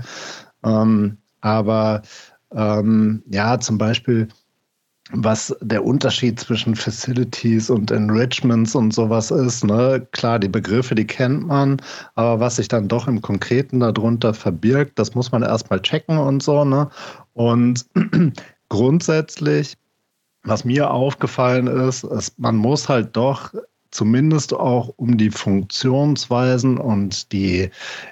Ähm, 0.64 1.18
aber 1.42 2.04
ähm, 2.54 3.24
ja, 3.28 3.60
zum 3.60 3.80
Beispiel 3.80 4.28
was 5.12 5.56
der 5.62 5.86
Unterschied 5.86 6.40
zwischen 6.40 6.76
Facilities 6.76 7.70
und 7.70 7.92
Enrichments 7.92 8.76
und 8.76 8.94
sowas 8.94 9.32
ist. 9.32 9.64
Ne? 9.64 10.06
Klar, 10.12 10.40
die 10.40 10.50
Begriffe, 10.50 10.96
die 10.96 11.08
kennt 11.08 11.48
man, 11.48 11.82
aber 12.16 12.40
was 12.40 12.58
sich 12.58 12.68
dann 12.68 12.88
doch 12.88 13.08
im 13.08 13.22
Konkreten 13.22 13.80
darunter 13.80 14.34
verbirgt, 14.34 15.00
das 15.00 15.16
muss 15.16 15.32
man 15.32 15.44
erstmal 15.44 15.82
checken 15.82 16.18
und 16.18 16.44
so. 16.44 16.66
Ne? 16.66 16.90
Und 17.34 17.86
grundsätzlich, 18.70 19.78
was 20.44 20.66
mir 20.66 20.92
aufgefallen 20.92 21.68
ist, 21.68 22.04
ist, 22.04 22.38
man 22.38 22.58
muss 22.58 22.90
halt 22.90 23.16
doch 23.16 23.54
zumindest 23.92 24.54
auch 24.54 24.94
um 24.98 25.18
die 25.18 25.32
Funktionsweisen 25.32 26.78
und 26.78 27.32
die, 27.32 27.70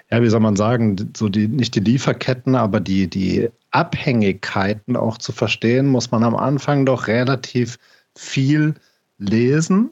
ja, 0.10 0.21
wie 0.21 0.29
soll 0.29 0.39
man 0.39 0.55
sagen, 0.55 1.12
so 1.15 1.27
die, 1.27 1.47
nicht 1.47 1.75
die 1.75 1.81
Lieferketten, 1.81 2.55
aber 2.55 2.79
die, 2.79 3.10
die 3.10 3.49
Abhängigkeiten 3.76 4.96
auch 4.96 5.18
zu 5.18 5.34
verstehen, 5.34 5.88
muss 5.88 6.10
man 6.12 6.24
am 6.24 6.36
Anfang 6.36 6.86
doch 6.86 7.08
relativ 7.08 7.78
viel 8.16 8.76
lesen, 9.18 9.92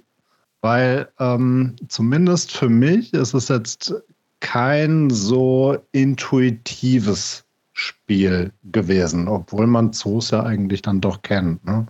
weil 0.62 1.10
ähm, 1.20 1.76
zumindest 1.90 2.54
für 2.54 2.70
mich 2.70 3.14
ist 3.14 3.34
es 3.34 3.50
jetzt 3.50 3.94
kein 4.40 5.10
so 5.10 5.78
intuitives 5.92 7.44
Spiel 7.74 8.54
gewesen, 8.72 9.28
obwohl 9.28 9.68
man 9.68 9.92
Zoos 9.92 10.32
ja 10.32 10.44
eigentlich 10.44 10.82
dann 10.82 11.02
doch 11.02 11.22
kennt. 11.22 11.66
Ne? 11.66 11.86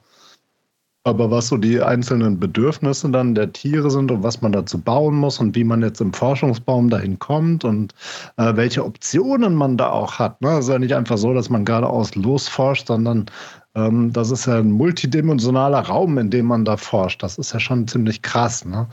Aber 1.06 1.30
was 1.32 1.50
so 1.50 1.58
die 1.58 1.82
einzelnen 1.82 2.39
Bedürfnisse 2.39 3.10
dann 3.10 3.36
der 3.36 3.52
Tiere 3.52 3.92
sind 3.92 4.10
und 4.12 4.24
was 4.24 4.42
man 4.42 4.54
dazu 4.54 4.80
bauen 4.80 5.16
muss 5.16 5.39
und 5.39 5.56
wie 5.56 5.66
man 5.66 5.82
jetzt 5.82 6.00
im 6.00 6.13
Forschungsbaum 6.13 6.89
dahin 6.89 7.20
kommt 7.20 7.66
und 7.66 7.94
äh, 8.38 8.56
welche 8.56 8.86
Optionen 8.86 9.56
man 9.56 9.76
da 9.78 9.89
auch 9.89 10.18
hat. 10.20 10.42
Ne? 10.42 10.52
Es 10.52 10.66
ist 10.66 10.72
ja 10.72 10.80
nicht 10.80 10.96
einfach 10.96 11.18
so, 11.18 11.34
dass 11.34 11.50
man 11.50 11.66
geradeaus 11.66 12.16
losforscht, 12.16 12.88
sondern 12.88 13.26
Ähm, 13.76 14.13
das 14.13 14.30
ist 14.32 14.46
ja 14.46 14.60
ein 14.60 14.72
multidimensionaler 14.72 15.80
Raum, 15.80 16.20
in 16.20 16.30
dem 16.30 16.46
man 16.46 16.63
da 16.63 16.78
forscht. 16.78 17.24
Das 17.24 17.39
ist 17.39 17.54
ja 17.54 17.60
schon 17.60 17.88
ziemlich 17.88 18.22
krass. 18.22 18.66
Ne? 18.66 18.88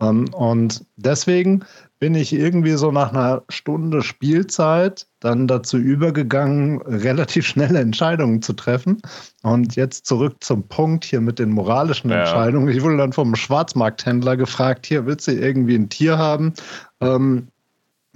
Ähm, 0.00 0.26
und 0.34 0.84
deswegen 0.96 1.64
bin 2.00 2.14
ich 2.14 2.32
irgendwie 2.32 2.72
so 2.72 2.90
nach 2.90 3.12
einer 3.12 3.42
Stunde 3.50 4.02
Spielzeit 4.02 5.06
dann 5.20 5.46
dazu 5.46 5.76
übergegangen, 5.76 6.80
relativ 6.86 7.46
schnelle 7.46 7.78
Entscheidungen 7.78 8.40
zu 8.42 8.54
treffen. 8.54 9.00
Und 9.42 9.76
jetzt 9.76 10.06
zurück 10.06 10.36
zum 10.40 10.66
Punkt 10.66 11.04
hier 11.04 11.20
mit 11.20 11.38
den 11.38 11.50
moralischen 11.50 12.10
ja. 12.10 12.20
Entscheidungen. 12.20 12.68
Ich 12.68 12.82
wurde 12.82 12.96
dann 12.96 13.12
vom 13.12 13.36
Schwarzmarkthändler 13.36 14.38
gefragt, 14.38 14.86
hier 14.86 15.04
willst 15.06 15.28
du 15.28 15.32
irgendwie 15.32 15.76
ein 15.76 15.90
Tier 15.90 16.16
haben? 16.16 16.54
Ähm, 17.02 17.48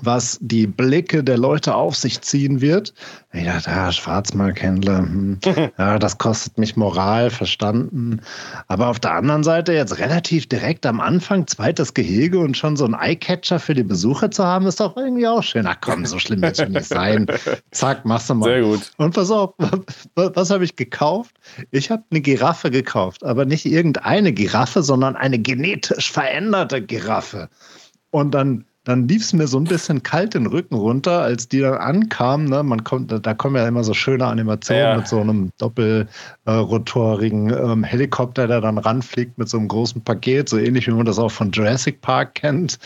was 0.02 0.38
die 0.40 0.66
Blicke 0.66 1.22
der 1.22 1.38
Leute 1.38 1.74
auf 1.74 1.96
sich 1.96 2.20
ziehen 2.20 2.60
wird. 2.60 2.92
Ich 3.32 3.44
dachte, 3.44 3.70
ja, 3.70 3.92
Schwarzmarkthändler, 3.92 4.98
hm, 4.98 5.38
ja, 5.78 5.98
das 5.98 6.18
kostet 6.18 6.58
mich 6.58 6.76
Moral, 6.76 7.30
verstanden. 7.30 8.20
Aber 8.66 8.88
auf 8.88 8.98
der 8.98 9.12
anderen 9.12 9.44
Seite 9.44 9.72
jetzt 9.72 9.98
relativ 9.98 10.48
direkt 10.48 10.84
am 10.86 11.00
Anfang, 11.00 11.46
zweites 11.46 11.94
Gehege 11.94 12.38
und 12.38 12.56
schon 12.56 12.76
so 12.76 12.84
ein 12.84 12.94
Eyecatcher 12.94 13.60
für 13.60 13.74
die 13.74 13.84
Besucher 13.84 14.30
zu 14.30 14.44
haben, 14.44 14.66
ist 14.66 14.80
doch 14.80 14.96
irgendwie 14.96 15.28
auch 15.28 15.42
schön. 15.42 15.66
Ach 15.66 15.76
komm, 15.80 16.04
so 16.06 16.18
schlimm 16.18 16.42
wird 16.42 16.58
es 16.58 16.68
nicht 16.68 16.86
sein. 16.86 17.26
Zack, 17.70 18.04
machst 18.04 18.30
du 18.30 18.34
mal. 18.34 18.46
Sehr 18.46 18.62
gut. 18.62 18.90
Und 18.96 19.14
pass 19.14 19.30
auf, 19.30 19.54
was, 20.14 20.30
was 20.34 20.50
habe 20.50 20.64
ich 20.64 20.74
gekauft? 20.74 21.36
Ich 21.70 21.90
habe 21.90 22.02
eine 22.10 22.20
Giraffe 22.20 22.70
gekauft, 22.70 23.24
aber 23.24 23.44
nicht 23.44 23.64
irgendeine 23.64 24.32
Giraffe, 24.32 24.82
sondern 24.82 25.14
eine 25.14 25.38
genetisch 25.38 26.10
veränderte 26.10 26.82
Giraffe. 26.82 27.48
Und 28.10 28.32
dann 28.32 28.64
dann 28.84 29.08
lief 29.08 29.22
es 29.22 29.32
mir 29.32 29.46
so 29.46 29.58
ein 29.58 29.64
bisschen 29.64 30.02
kalt 30.02 30.34
den 30.34 30.46
Rücken 30.46 30.74
runter, 30.74 31.22
als 31.22 31.48
die 31.48 31.60
dann 31.60 31.74
ankamen. 31.74 32.48
Ne? 32.48 32.62
Man 32.62 32.84
kommt, 32.84 33.10
da 33.10 33.34
kommen 33.34 33.56
ja 33.56 33.66
immer 33.66 33.82
so 33.82 33.94
schöne 33.94 34.26
Animationen 34.26 34.82
ja. 34.82 34.96
mit 34.96 35.08
so 35.08 35.20
einem 35.20 35.50
doppelrotorigen 35.58 37.50
äh, 37.50 37.56
ähm, 37.56 37.82
Helikopter, 37.82 38.46
der 38.46 38.60
dann 38.60 38.76
ranfliegt 38.76 39.38
mit 39.38 39.48
so 39.48 39.56
einem 39.56 39.68
großen 39.68 40.02
Paket, 40.02 40.50
so 40.50 40.58
ähnlich 40.58 40.86
wie 40.86 40.92
man 40.92 41.06
das 41.06 41.18
auch 41.18 41.30
von 41.30 41.50
Jurassic 41.50 42.02
Park 42.02 42.34
kennt, 42.34 42.78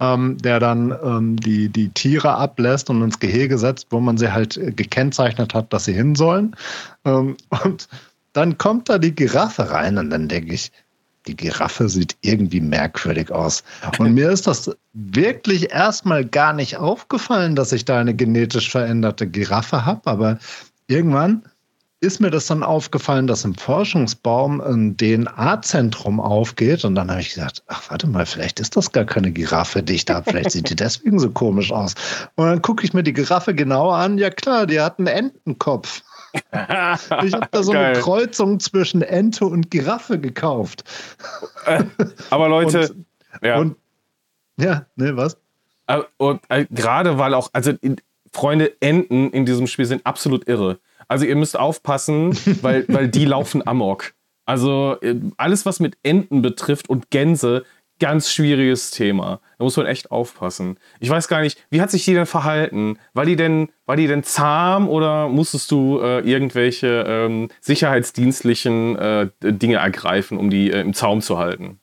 ähm, 0.00 0.38
der 0.38 0.60
dann 0.60 0.96
ähm, 1.04 1.36
die, 1.36 1.68
die 1.68 1.90
Tiere 1.90 2.34
ablässt 2.34 2.88
und 2.88 3.02
ins 3.02 3.20
Gehege 3.20 3.58
setzt, 3.58 3.88
wo 3.90 4.00
man 4.00 4.16
sie 4.16 4.32
halt 4.32 4.58
gekennzeichnet 4.76 5.52
hat, 5.52 5.72
dass 5.74 5.84
sie 5.84 5.92
hin 5.92 6.14
sollen. 6.14 6.56
Ähm, 7.04 7.36
und 7.64 7.88
dann 8.32 8.58
kommt 8.58 8.88
da 8.88 8.98
die 8.98 9.14
Giraffe 9.14 9.70
rein 9.70 9.98
und 9.98 10.10
dann 10.10 10.28
denke 10.28 10.54
ich, 10.54 10.72
die 11.26 11.36
Giraffe 11.36 11.88
sieht 11.88 12.16
irgendwie 12.20 12.60
merkwürdig 12.60 13.30
aus. 13.30 13.64
Und 13.98 14.14
mir 14.14 14.30
ist 14.30 14.46
das 14.46 14.70
wirklich 14.92 15.70
erstmal 15.70 16.24
gar 16.24 16.52
nicht 16.52 16.76
aufgefallen, 16.76 17.56
dass 17.56 17.72
ich 17.72 17.84
da 17.84 17.98
eine 17.98 18.14
genetisch 18.14 18.70
veränderte 18.70 19.26
Giraffe 19.26 19.84
habe, 19.84 20.02
aber 20.10 20.38
irgendwann 20.86 21.42
ist 22.04 22.20
mir 22.20 22.30
das 22.30 22.46
dann 22.46 22.62
aufgefallen, 22.62 23.26
dass 23.26 23.44
im 23.44 23.54
Forschungsbaum 23.54 24.60
ein 24.60 24.96
DNA-Zentrum 24.96 26.20
aufgeht. 26.20 26.84
Und 26.84 26.94
dann 26.94 27.10
habe 27.10 27.22
ich 27.22 27.30
gesagt, 27.30 27.62
ach, 27.66 27.82
warte 27.88 28.06
mal, 28.06 28.26
vielleicht 28.26 28.60
ist 28.60 28.76
das 28.76 28.92
gar 28.92 29.04
keine 29.04 29.32
Giraffe, 29.32 29.82
die 29.82 29.94
ich 29.94 30.04
da 30.04 30.16
habe. 30.16 30.30
Vielleicht 30.30 30.50
sieht 30.50 30.68
die 30.68 30.76
deswegen 30.76 31.18
so 31.18 31.30
komisch 31.30 31.72
aus. 31.72 31.94
Und 32.34 32.46
dann 32.46 32.62
gucke 32.62 32.84
ich 32.84 32.92
mir 32.92 33.02
die 33.02 33.14
Giraffe 33.14 33.54
genauer 33.54 33.96
an. 33.96 34.18
Ja 34.18 34.28
klar, 34.28 34.66
die 34.66 34.80
hat 34.80 34.98
einen 34.98 35.06
Entenkopf. 35.06 36.02
Ich 36.34 37.34
habe 37.34 37.48
da 37.50 37.62
so 37.62 37.72
Geil. 37.72 37.92
eine 37.92 38.00
Kreuzung 38.00 38.58
zwischen 38.60 39.02
Ente 39.02 39.44
und 39.44 39.70
Giraffe 39.70 40.18
gekauft. 40.18 40.84
Aber 42.30 42.48
Leute, 42.48 42.90
und, 42.90 43.06
ja. 43.42 43.58
Und, 43.58 43.76
ja, 44.56 44.86
ne, 44.96 45.16
was? 45.16 45.36
Äh, 45.86 46.00
und 46.16 46.40
äh, 46.48 46.66
gerade 46.70 47.18
weil 47.18 47.34
auch, 47.34 47.50
also 47.52 47.72
in, 47.80 47.96
Freunde, 48.32 48.72
Enten 48.80 49.30
in 49.30 49.46
diesem 49.46 49.66
Spiel 49.66 49.86
sind 49.86 50.04
absolut 50.04 50.48
irre. 50.48 50.78
Also 51.06 51.24
ihr 51.24 51.36
müsst 51.36 51.58
aufpassen, 51.58 52.36
weil, 52.62 52.84
weil 52.88 53.08
die 53.08 53.24
laufen 53.24 53.66
amok. 53.66 54.14
Also 54.44 54.96
äh, 55.00 55.14
alles, 55.36 55.64
was 55.66 55.80
mit 55.80 55.96
Enten 56.02 56.42
betrifft 56.42 56.88
und 56.88 57.10
Gänse, 57.10 57.64
ganz 58.00 58.30
schwieriges 58.30 58.90
Thema. 58.90 59.40
Da 59.58 59.64
muss 59.64 59.76
man 59.76 59.86
echt 59.86 60.10
aufpassen. 60.10 60.78
Ich 61.00 61.10
weiß 61.10 61.28
gar 61.28 61.40
nicht, 61.40 61.64
wie 61.70 61.80
hat 61.80 61.90
sich 61.90 62.04
die 62.04 62.14
denn 62.14 62.26
verhalten? 62.26 62.98
War 63.12 63.24
die 63.24 63.36
denn, 63.36 63.68
war 63.86 63.96
die 63.96 64.06
denn 64.06 64.22
zahm 64.22 64.88
oder 64.88 65.28
musstest 65.28 65.70
du 65.70 66.00
äh, 66.00 66.20
irgendwelche 66.20 67.04
ähm, 67.06 67.48
sicherheitsdienstlichen 67.60 68.96
äh, 68.96 69.28
Dinge 69.40 69.76
ergreifen, 69.76 70.38
um 70.38 70.50
die 70.50 70.70
äh, 70.70 70.80
im 70.80 70.94
Zaum 70.94 71.20
zu 71.20 71.38
halten? 71.38 71.80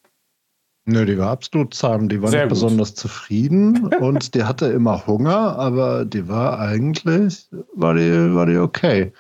Nö, 0.86 1.06
die 1.06 1.18
war 1.18 1.30
absolut 1.30 1.76
zahm. 1.76 2.10
Die 2.10 2.22
war 2.22 2.30
Sehr 2.30 2.46
nicht 2.46 2.50
gut. 2.50 2.62
besonders 2.62 2.96
zufrieden 2.96 3.94
und 4.00 4.34
die 4.34 4.44
hatte 4.44 4.66
immer 4.68 5.06
Hunger, 5.06 5.58
aber 5.58 6.06
die 6.06 6.28
war 6.28 6.60
eigentlich, 6.60 7.48
war 7.76 7.94
die, 7.94 8.34
war 8.34 8.48
die 8.48 8.58
okay. 8.58 9.14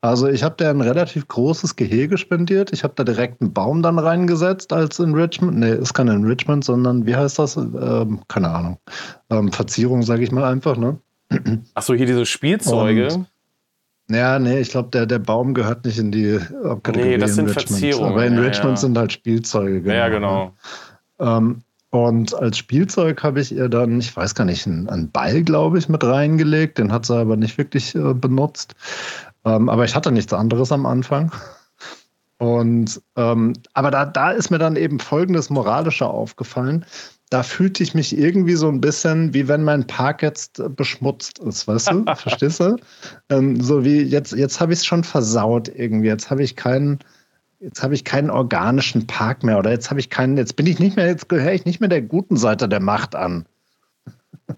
Also 0.00 0.26
ich 0.26 0.42
habe 0.42 0.56
da 0.56 0.70
ein 0.70 0.80
relativ 0.80 1.28
großes 1.28 1.76
Gehege 1.76 2.18
spendiert. 2.18 2.72
Ich 2.72 2.82
habe 2.82 2.94
da 2.96 3.04
direkt 3.04 3.40
einen 3.40 3.52
Baum 3.52 3.82
dann 3.82 3.98
reingesetzt 3.98 4.72
als 4.72 4.98
Enrichment. 4.98 5.58
Nee, 5.58 5.74
ist 5.74 5.94
kein 5.94 6.08
Enrichment, 6.08 6.64
sondern 6.64 7.06
wie 7.06 7.14
heißt 7.14 7.38
das? 7.38 7.56
Ähm, 7.56 8.20
keine 8.26 8.48
Ahnung. 8.48 8.78
Ähm, 9.30 9.52
Verzierung, 9.52 10.02
sage 10.02 10.24
ich 10.24 10.32
mal 10.32 10.44
einfach, 10.44 10.76
ne? 10.76 10.98
Achso, 11.74 11.94
hier 11.94 12.06
diese 12.06 12.26
Spielzeuge. 12.26 13.14
Und, 13.14 13.26
ja, 14.10 14.38
nee, 14.38 14.60
ich 14.60 14.70
glaube, 14.70 14.88
der, 14.90 15.06
der 15.06 15.20
Baum 15.20 15.54
gehört 15.54 15.84
nicht 15.84 15.98
in 15.98 16.10
die 16.10 16.38
Kategorie 16.38 17.10
Nee, 17.10 17.18
das 17.18 17.36
sind 17.36 17.50
Verzierungen. 17.50 18.12
Aber 18.12 18.24
Enrichment 18.24 18.64
ja, 18.64 18.70
ja. 18.70 18.76
sind 18.76 18.98
halt 18.98 19.12
Spielzeuge. 19.12 19.82
Genau. 19.82 19.94
Ja, 19.94 20.08
genau. 20.08 20.52
Ähm, 21.22 21.62
und 21.90 22.34
als 22.34 22.56
Spielzeug 22.56 23.22
habe 23.22 23.40
ich 23.40 23.52
ihr 23.52 23.68
dann, 23.68 23.98
ich 23.98 24.16
weiß 24.16 24.34
gar 24.34 24.44
nicht, 24.44 24.66
einen, 24.66 24.88
einen 24.88 25.10
Ball, 25.10 25.42
glaube 25.42 25.78
ich, 25.78 25.90
mit 25.90 26.02
reingelegt. 26.02 26.78
Den 26.78 26.90
hat 26.90 27.04
sie 27.04 27.16
aber 27.16 27.36
nicht 27.36 27.58
wirklich 27.58 27.94
äh, 27.94 28.14
benutzt. 28.14 28.74
Ähm, 29.44 29.68
aber 29.68 29.84
ich 29.84 29.94
hatte 29.94 30.10
nichts 30.10 30.32
anderes 30.32 30.72
am 30.72 30.86
Anfang. 30.86 31.32
Und 32.38 33.00
ähm, 33.16 33.52
aber 33.74 33.90
da, 33.90 34.04
da 34.04 34.30
ist 34.30 34.50
mir 34.50 34.58
dann 34.58 34.76
eben 34.76 34.98
folgendes 34.98 35.50
Moralische 35.50 36.06
aufgefallen. 36.06 36.84
Da 37.30 37.42
fühlte 37.42 37.82
ich 37.82 37.94
mich 37.94 38.16
irgendwie 38.16 38.56
so 38.56 38.68
ein 38.68 38.80
bisschen, 38.80 39.32
wie 39.32 39.46
wenn 39.46 39.62
mein 39.62 39.86
Park 39.86 40.22
jetzt 40.22 40.62
beschmutzt 40.74 41.38
ist, 41.38 41.68
weißt 41.68 41.90
du? 41.90 42.04
Verstehst 42.16 42.60
du? 42.60 42.76
Ähm, 43.28 43.60
so 43.60 43.84
wie 43.84 44.02
jetzt, 44.02 44.32
jetzt 44.32 44.60
habe 44.60 44.72
ich 44.72 44.80
es 44.80 44.86
schon 44.86 45.04
versaut 45.04 45.68
irgendwie. 45.68 46.08
Jetzt 46.08 46.30
habe 46.30 46.42
ich 46.42 46.56
keinen, 46.56 46.98
jetzt 47.62 47.82
habe 47.82 47.94
ich 47.94 48.04
keinen 48.04 48.30
organischen 48.30 49.06
Park 49.06 49.44
mehr 49.44 49.58
oder 49.58 49.70
jetzt 49.70 49.90
habe 49.90 50.00
ich 50.00 50.10
keinen, 50.10 50.36
jetzt 50.36 50.56
bin 50.56 50.66
ich 50.66 50.78
nicht 50.78 50.96
mehr, 50.96 51.06
jetzt 51.06 51.28
gehöre 51.28 51.52
ich 51.52 51.64
nicht 51.64 51.80
mehr 51.80 51.88
der 51.88 52.02
guten 52.02 52.36
Seite 52.36 52.68
der 52.68 52.80
Macht 52.80 53.14
an. 53.14 53.46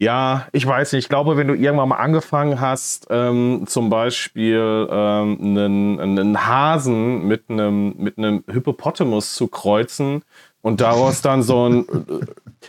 Ja, 0.00 0.46
ich 0.52 0.64
weiß 0.64 0.92
nicht. 0.92 1.06
Ich 1.06 1.08
glaube, 1.08 1.36
wenn 1.36 1.48
du 1.48 1.54
irgendwann 1.54 1.88
mal 1.88 1.96
angefangen 1.96 2.60
hast, 2.60 3.08
ähm, 3.10 3.64
zum 3.66 3.90
Beispiel 3.90 4.86
ähm, 4.88 5.38
einen, 5.40 5.98
einen 5.98 6.46
Hasen 6.46 7.26
mit 7.26 7.50
einem, 7.50 7.96
mit 7.96 8.16
einem 8.16 8.44
Hippopotamus 8.48 9.34
zu 9.34 9.48
kreuzen 9.48 10.22
und 10.62 10.80
daraus 10.80 11.20
dann 11.20 11.42
so 11.42 11.68
ein, 11.68 11.84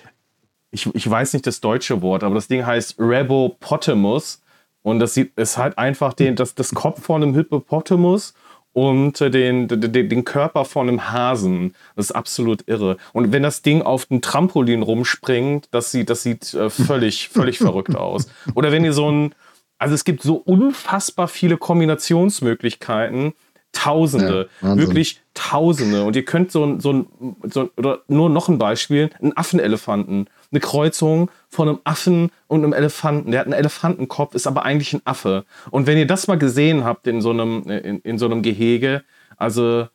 ich, 0.71 0.87
ich 0.95 1.07
weiß 1.07 1.33
nicht 1.33 1.45
das 1.45 1.61
deutsche 1.61 2.01
Wort, 2.01 2.23
aber 2.23 2.33
das 2.33 2.47
Ding 2.47 2.65
heißt 2.65 2.95
Rebopotamus 2.97 4.41
und 4.81 4.97
das 4.97 5.13
sieht, 5.13 5.37
ist 5.37 5.59
halt 5.59 5.77
einfach 5.77 6.13
den, 6.13 6.35
das, 6.35 6.55
das 6.55 6.73
Kopf 6.73 7.03
von 7.03 7.21
einem 7.21 7.35
Hippopotamus 7.35 8.33
und 8.73 9.19
den, 9.19 9.67
den, 9.67 10.09
den 10.09 10.23
Körper 10.23 10.65
von 10.65 10.87
einem 10.87 11.11
Hasen. 11.11 11.75
Das 11.95 12.07
ist 12.07 12.11
absolut 12.11 12.67
irre. 12.67 12.97
Und 13.13 13.31
wenn 13.31 13.43
das 13.43 13.61
Ding 13.61 13.81
auf 13.81 14.05
dem 14.05 14.21
Trampolin 14.21 14.83
rumspringt, 14.83 15.67
das 15.71 15.91
sieht, 15.91 16.09
das 16.09 16.23
sieht 16.23 16.53
äh, 16.53 16.69
völlig, 16.69 17.29
völlig 17.33 17.57
verrückt 17.57 17.95
aus. 17.95 18.27
Oder 18.55 18.71
wenn 18.71 18.85
ihr 18.85 18.93
so 18.93 19.11
ein, 19.11 19.35
also 19.79 19.95
es 19.95 20.03
gibt 20.03 20.21
so 20.21 20.35
unfassbar 20.35 21.27
viele 21.27 21.57
Kombinationsmöglichkeiten. 21.57 23.33
Tausende, 23.71 24.49
ja, 24.63 24.77
wirklich 24.77 25.21
Tausende. 25.35 26.03
Und 26.03 26.15
ihr 26.15 26.25
könnt 26.25 26.51
so 26.51 26.65
ein, 26.65 26.79
so 26.79 26.91
ein, 26.91 27.07
so, 27.43 27.69
oder 27.77 28.01
nur 28.07 28.27
noch 28.29 28.49
ein 28.49 28.57
Beispiel, 28.57 29.11
einen 29.21 29.37
Affenelefanten 29.37 30.27
eine 30.51 30.59
Kreuzung 30.59 31.29
von 31.47 31.69
einem 31.69 31.79
Affen 31.83 32.31
und 32.47 32.63
einem 32.63 32.73
Elefanten. 32.73 33.31
Der 33.31 33.41
hat 33.41 33.47
einen 33.47 33.53
Elefantenkopf, 33.53 34.35
ist 34.35 34.47
aber 34.47 34.63
eigentlich 34.63 34.93
ein 34.93 35.01
Affe. 35.05 35.45
Und 35.71 35.87
wenn 35.87 35.97
ihr 35.97 36.07
das 36.07 36.27
mal 36.27 36.37
gesehen 36.37 36.83
habt 36.83 37.07
in 37.07 37.21
so 37.21 37.31
einem, 37.31 37.63
in, 37.63 37.99
in 37.99 38.17
so 38.17 38.25
einem 38.25 38.41
Gehege, 38.41 39.03
also, 39.37 39.87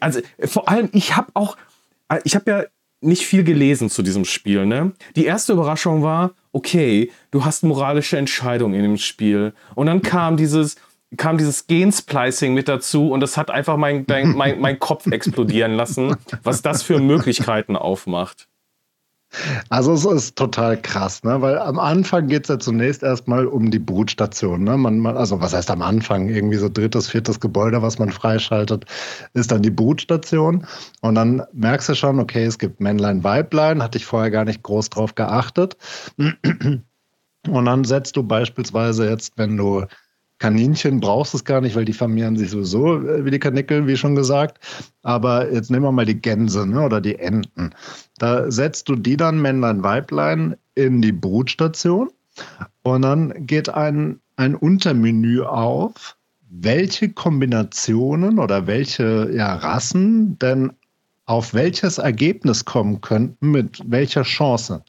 also 0.00 0.20
vor 0.44 0.68
allem, 0.68 0.88
ich 0.92 1.16
habe 1.16 1.30
auch, 1.34 1.56
ich 2.24 2.34
habe 2.34 2.50
ja 2.50 2.64
nicht 3.00 3.26
viel 3.26 3.44
gelesen 3.44 3.90
zu 3.90 4.02
diesem 4.02 4.24
Spiel. 4.24 4.66
Ne? 4.66 4.92
Die 5.16 5.24
erste 5.24 5.52
Überraschung 5.52 6.02
war, 6.02 6.32
okay, 6.52 7.12
du 7.30 7.44
hast 7.44 7.62
moralische 7.62 8.18
Entscheidungen 8.18 8.74
in 8.74 8.82
dem 8.82 8.96
Spiel. 8.96 9.54
Und 9.74 9.86
dann 9.86 10.02
kam 10.02 10.36
dieses, 10.36 10.76
kam 11.16 11.38
dieses 11.38 11.66
Gensplicing 11.66 12.54
mit 12.54 12.68
dazu 12.68 13.10
und 13.10 13.20
das 13.20 13.36
hat 13.36 13.50
einfach 13.50 13.76
mein, 13.76 14.04
mein, 14.08 14.32
mein, 14.32 14.60
mein 14.60 14.78
Kopf 14.78 15.06
explodieren 15.10 15.74
lassen, 15.74 16.16
was 16.42 16.62
das 16.62 16.82
für 16.82 16.98
Möglichkeiten 16.98 17.76
aufmacht. 17.76 18.48
Also 19.68 19.92
es 19.92 20.04
ist 20.04 20.36
total 20.36 20.80
krass, 20.80 21.22
ne? 21.22 21.40
weil 21.42 21.58
am 21.58 21.78
Anfang 21.78 22.28
geht 22.28 22.44
es 22.44 22.48
ja 22.48 22.58
zunächst 22.58 23.02
erstmal 23.02 23.46
um 23.46 23.70
die 23.70 23.78
Brutstation. 23.78 24.64
Ne? 24.64 24.76
Man, 24.76 24.98
man, 24.98 25.16
also 25.16 25.40
was 25.40 25.52
heißt 25.52 25.70
am 25.70 25.82
Anfang? 25.82 26.28
Irgendwie 26.28 26.56
so 26.56 26.68
drittes, 26.68 27.10
viertes 27.10 27.38
Gebäude, 27.38 27.82
was 27.82 27.98
man 27.98 28.10
freischaltet, 28.10 28.86
ist 29.34 29.50
dann 29.50 29.62
die 29.62 29.70
Brutstation. 29.70 30.66
Und 31.02 31.14
dann 31.14 31.42
merkst 31.52 31.90
du 31.90 31.94
schon, 31.94 32.20
okay, 32.20 32.44
es 32.44 32.58
gibt 32.58 32.80
Männlein, 32.80 33.22
Weiblein, 33.22 33.82
hatte 33.82 33.98
ich 33.98 34.06
vorher 34.06 34.30
gar 34.30 34.44
nicht 34.44 34.62
groß 34.62 34.90
drauf 34.90 35.14
geachtet. 35.14 35.76
Und 36.16 37.64
dann 37.64 37.84
setzt 37.84 38.16
du 38.16 38.22
beispielsweise 38.22 39.08
jetzt, 39.08 39.34
wenn 39.36 39.56
du 39.56 39.84
Kaninchen 40.38 41.00
brauchst 41.00 41.32
du 41.32 41.38
es 41.38 41.44
gar 41.44 41.60
nicht, 41.60 41.74
weil 41.74 41.84
die 41.84 41.92
vermehren 41.92 42.36
sich 42.36 42.50
sowieso 42.50 42.98
äh, 42.98 43.24
wie 43.24 43.30
die 43.30 43.38
Kanickel, 43.38 43.86
wie 43.86 43.96
schon 43.96 44.14
gesagt. 44.14 44.58
Aber 45.02 45.52
jetzt 45.52 45.70
nehmen 45.70 45.84
wir 45.84 45.92
mal 45.92 46.06
die 46.06 46.20
Gänse 46.20 46.66
ne, 46.66 46.82
oder 46.82 47.00
die 47.00 47.18
Enten. 47.18 47.70
Da 48.18 48.50
setzt 48.50 48.88
du 48.88 48.96
die 48.96 49.16
dann, 49.16 49.40
Männlein, 49.40 49.82
Weiblein, 49.82 50.56
in 50.74 51.02
die 51.02 51.12
Brutstation 51.12 52.10
und 52.82 53.02
dann 53.02 53.46
geht 53.46 53.68
ein, 53.68 54.20
ein 54.36 54.54
Untermenü 54.54 55.42
auf, 55.42 56.16
welche 56.50 57.10
Kombinationen 57.10 58.38
oder 58.38 58.66
welche 58.66 59.30
ja, 59.32 59.54
Rassen 59.56 60.38
denn 60.38 60.72
auf 61.26 61.52
welches 61.52 61.98
Ergebnis 61.98 62.64
kommen 62.64 63.00
könnten, 63.02 63.50
mit 63.50 63.82
welcher 63.86 64.22
Chance. 64.22 64.82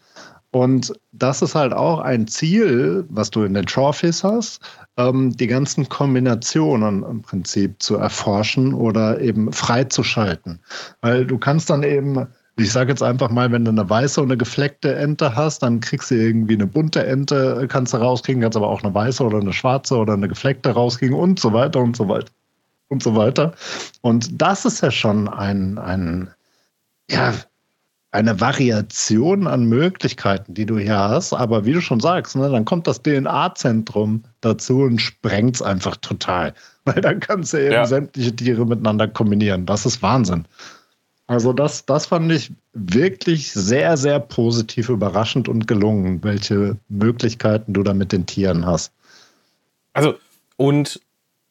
Und 0.52 0.94
das 1.12 1.42
ist 1.42 1.54
halt 1.54 1.74
auch 1.74 2.00
ein 2.00 2.28
Ziel, 2.28 3.06
was 3.10 3.30
du 3.30 3.44
in 3.44 3.54
den 3.54 3.68
Trophies 3.68 4.24
hast, 4.24 4.62
ähm, 4.98 5.36
die 5.36 5.48
ganzen 5.48 5.88
Kombinationen 5.88 7.04
im 7.04 7.22
Prinzip 7.22 7.82
zu 7.82 7.98
erforschen 7.98 8.74
oder 8.74 9.22
eben 9.22 9.54
freizuschalten. 9.54 10.60
Weil 11.02 11.26
du 11.26 11.38
kannst 11.38 11.70
dann 11.70 11.84
eben, 11.84 12.28
ich 12.58 12.72
sage 12.72 12.90
jetzt 12.90 13.04
einfach 13.04 13.30
mal, 13.30 13.52
wenn 13.52 13.64
du 13.64 13.72
eine 13.72 13.88
weiße 13.88 14.20
und 14.20 14.30
eine 14.30 14.38
gefleckte 14.38 14.96
Ente 14.96 15.36
hast, 15.36 15.62
dann 15.62 15.82
kriegst 15.82 16.10
du 16.10 16.16
irgendwie 16.16 16.56
eine 16.56 16.66
bunte 16.66 17.06
Ente, 17.06 17.68
kannst 17.70 17.94
du 17.94 17.98
rauskriegen, 17.98 18.42
kannst 18.42 18.58
aber 18.58 18.70
auch 18.70 18.84
eine 18.84 18.94
weiße 18.94 19.24
oder 19.24 19.40
eine 19.40 19.54
schwarze 19.54 19.98
oder 19.98 20.14
eine 20.14 20.28
gefleckte 20.28 20.72
rauskriegen 20.72 21.16
und 21.16 21.40
so 21.40 21.54
weiter 21.54 21.80
und 21.80 21.96
so 21.96 22.10
weiter 22.10 22.32
und 22.88 23.04
so 23.04 23.16
weiter. 23.16 23.54
Und 24.02 24.42
das 24.42 24.66
ist 24.66 24.82
ja 24.82 24.90
schon 24.90 25.28
ein, 25.28 25.78
ein 25.78 26.32
ja, 27.10 27.34
eine 28.12 28.42
Variation 28.42 29.46
an 29.46 29.66
Möglichkeiten, 29.66 30.54
die 30.54 30.66
du 30.66 30.80
hier 30.80 30.98
hast. 30.98 31.34
Aber 31.34 31.66
wie 31.66 31.74
du 31.74 31.82
schon 31.82 32.00
sagst, 32.00 32.36
ne, 32.36 32.50
dann 32.50 32.66
kommt 32.66 32.88
das 32.88 33.04
DNA-Zentrum 33.04 34.24
dazu 34.42 34.82
und 34.82 35.00
sprengt 35.00 35.56
es 35.56 35.62
einfach 35.62 35.96
total. 35.98 36.54
Weil 36.86 37.02
dann 37.02 37.20
kannst 37.20 37.54
du 37.54 37.58
eben 37.58 37.74
ja. 37.74 37.86
sämtliche 37.86 38.36
Tiere 38.36 38.66
miteinander 38.66 39.08
kombinieren. 39.08 39.66
Das 39.66 39.86
ist 39.86 40.02
Wahnsinn. 40.02 40.46
Also 41.28 41.54
das, 41.54 41.86
das 41.86 42.08
fand 42.08 42.32
ich 42.32 42.52
wirklich 42.74 43.52
sehr, 43.52 43.98
sehr 43.98 44.20
positiv 44.20 44.90
überraschend 44.90 45.48
und 45.48 45.68
gelungen, 45.68 46.24
welche 46.24 46.78
Möglichkeiten 46.88 47.74
du 47.74 47.84
da 47.84 47.94
mit 47.94 48.12
den 48.12 48.26
Tieren 48.26 48.66
hast. 48.66 48.92
Also, 49.94 50.16
und, 50.58 51.00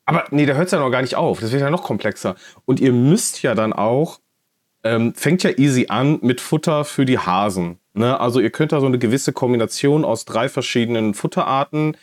aber 0.05 0.25
nee, 0.33 0.47
da 0.47 0.55
hört 0.55 0.67
es 0.67 0.73
ja 0.73 0.81
noch 0.81 0.91
gar 0.91 1.03
nicht 1.03 1.15
auf. 1.15 1.39
Das 1.39 1.53
wird 1.53 1.63
ja 1.63 1.71
noch 1.71 1.85
komplexer. 1.85 2.35
Und 2.65 2.81
ihr 2.81 2.93
müsst 2.93 3.43
ja 3.43 3.55
dann 3.55 3.73
auch 3.73 4.19
ähm, 4.85 5.15
fängt 5.15 5.43
ja 5.43 5.51
easy 5.57 5.87
an 5.89 6.19
mit 6.23 6.41
Futter 6.41 6.85
für 6.85 7.05
die 7.05 7.19
Hasen. 7.19 7.79
Ne? 7.95 8.19
Also 8.19 8.41
ihr 8.41 8.51
könnt 8.51 8.73
da 8.73 8.81
so 8.81 8.87
eine 8.87 8.99
gewisse 8.99 9.33
Kombination 9.33 10.05
aus 10.05 10.25
drei 10.25 10.49
verschiedenen 10.49 11.15
Futterarten 11.15 11.97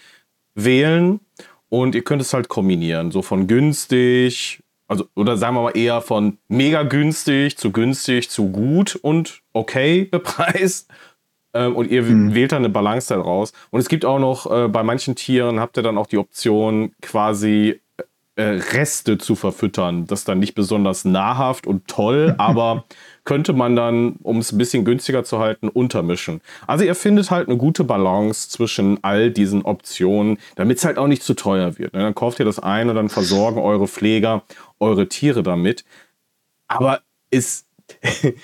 wählen 0.54 1.20
und 1.70 1.96
ihr 1.96 2.04
könnt 2.04 2.22
es 2.22 2.34
halt 2.34 2.50
kombinieren. 2.50 3.12
So 3.12 3.22
von 3.22 3.48
günstig, 3.48 4.62
also 4.88 5.06
oder 5.16 5.38
sagen 5.38 5.56
wir 5.56 5.64
mal 5.64 5.78
eher 5.78 6.02
von 6.02 6.38
mega 6.48 6.84
günstig 6.84 7.58
zu 7.58 7.72
günstig 7.72 8.30
zu 8.30 8.50
gut 8.50 8.96
und 8.96 9.42
okay 9.54 10.06
bepreist. 10.12 10.90
Ähm, 11.54 11.76
und 11.76 11.90
ihr 11.90 12.04
mhm. 12.04 12.36
wählt 12.36 12.52
dann 12.52 12.66
eine 12.66 12.70
Balance 12.70 13.14
daraus. 13.14 13.54
Und 13.72 13.80
es 13.80 13.88
gibt 13.88 14.04
auch 14.04 14.20
noch, 14.20 14.52
äh, 14.52 14.68
bei 14.68 14.84
manchen 14.84 15.16
Tieren 15.16 15.62
habt 15.62 15.78
ihr 15.78 15.84
dann 15.84 15.98
auch 15.98 16.08
die 16.08 16.18
Option, 16.18 16.94
quasi 17.02 17.80
äh, 18.36 18.44
Reste 18.74 19.18
zu 19.18 19.36
verfüttern. 19.36 20.08
Das 20.08 20.20
ist 20.20 20.28
dann 20.28 20.40
nicht 20.40 20.56
besonders 20.56 21.06
nahrhaft 21.06 21.68
und 21.68 21.88
toll, 21.88 22.36
aber 22.38 22.86
könnte 23.24 23.54
man 23.54 23.76
dann, 23.76 24.18
um 24.22 24.38
es 24.40 24.52
ein 24.52 24.58
bisschen 24.58 24.86
günstiger 24.86 25.24
zu 25.24 25.40
halten, 25.40 25.68
untermischen. 25.68 26.42
Also 26.68 26.84
ihr 26.84 26.96
findet 26.96 27.32
halt 27.32 27.48
eine 27.48 27.58
gute 27.58 27.84
Balance 27.84 28.50
zwischen 28.50 29.04
all 29.04 29.32
diesen 29.32 29.64
Optionen, 29.64 30.38
damit 30.56 30.78
es 30.78 30.86
halt 30.86 30.98
auch 30.98 31.08
nicht 31.08 31.24
zu 31.24 31.34
teuer 31.34 31.78
wird. 31.78 31.94
Ne? 31.94 32.02
Dann 32.02 32.16
kauft 32.16 32.40
ihr 32.40 32.46
das 32.46 32.60
ein 32.60 32.90
und 32.90 32.96
dann 32.96 33.10
versorgen 33.10 33.60
eure 33.62 33.88
Pfleger 33.88 34.44
eure 34.80 35.08
Tiere 35.08 35.44
damit. 35.44 35.86
Aber 36.68 37.02
ist 37.32 37.68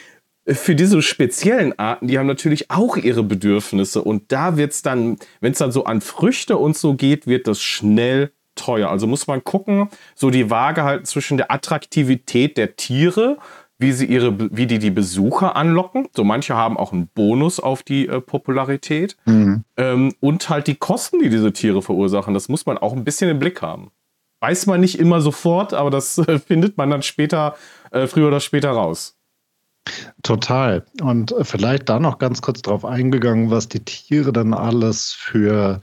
für 0.47 0.75
diese 0.75 1.01
speziellen 1.01 1.77
Arten, 1.77 2.07
die 2.07 2.17
haben 2.17 2.27
natürlich 2.27 2.71
auch 2.71 2.97
ihre 2.97 3.23
Bedürfnisse 3.23 4.01
und 4.01 4.31
da 4.31 4.57
wird 4.57 4.71
es 4.71 4.81
dann, 4.81 5.17
wenn 5.39 5.51
es 5.51 5.59
dann 5.59 5.71
so 5.71 5.85
an 5.85 6.01
Früchte 6.01 6.57
und 6.57 6.77
so 6.77 6.95
geht, 6.95 7.27
wird 7.27 7.47
das 7.47 7.61
schnell 7.61 8.31
teuer. 8.61 8.89
Also 8.89 9.07
muss 9.07 9.27
man 9.27 9.43
gucken, 9.43 9.89
so 10.15 10.29
die 10.29 10.49
Waage 10.49 10.83
halten 10.83 11.05
zwischen 11.05 11.37
der 11.37 11.51
Attraktivität 11.51 12.57
der 12.57 12.75
Tiere, 12.75 13.37
wie 13.79 13.91
sie 13.91 14.05
ihre, 14.05 14.55
wie 14.55 14.67
die 14.67 14.77
die 14.77 14.91
Besucher 14.91 15.55
anlocken. 15.55 16.07
So 16.15 16.23
manche 16.23 16.55
haben 16.55 16.77
auch 16.77 16.93
einen 16.93 17.07
Bonus 17.07 17.59
auf 17.59 17.81
die 17.81 18.07
äh, 18.07 18.21
Popularität 18.21 19.17
mhm. 19.25 19.63
ähm, 19.75 20.13
und 20.19 20.49
halt 20.49 20.67
die 20.67 20.75
Kosten, 20.75 21.19
die 21.19 21.29
diese 21.29 21.51
Tiere 21.51 21.81
verursachen. 21.81 22.33
Das 22.33 22.47
muss 22.47 22.65
man 22.65 22.77
auch 22.77 22.93
ein 22.93 23.03
bisschen 23.03 23.29
im 23.29 23.39
Blick 23.39 23.61
haben. 23.61 23.91
Weiß 24.39 24.67
man 24.67 24.81
nicht 24.81 24.99
immer 24.99 25.21
sofort, 25.21 25.73
aber 25.73 25.89
das 25.89 26.17
äh, 26.19 26.39
findet 26.47 26.77
man 26.77 26.91
dann 26.91 27.01
später, 27.01 27.55
äh, 27.89 28.05
früher 28.05 28.27
oder 28.27 28.39
später 28.39 28.69
raus. 28.69 29.17
Total. 30.21 30.85
Und 31.01 31.33
vielleicht 31.41 31.89
da 31.89 31.99
noch 31.99 32.19
ganz 32.19 32.43
kurz 32.43 32.61
drauf 32.61 32.85
eingegangen, 32.85 33.49
was 33.49 33.67
die 33.67 33.83
Tiere 33.83 34.31
dann 34.31 34.53
alles 34.53 35.11
für 35.17 35.81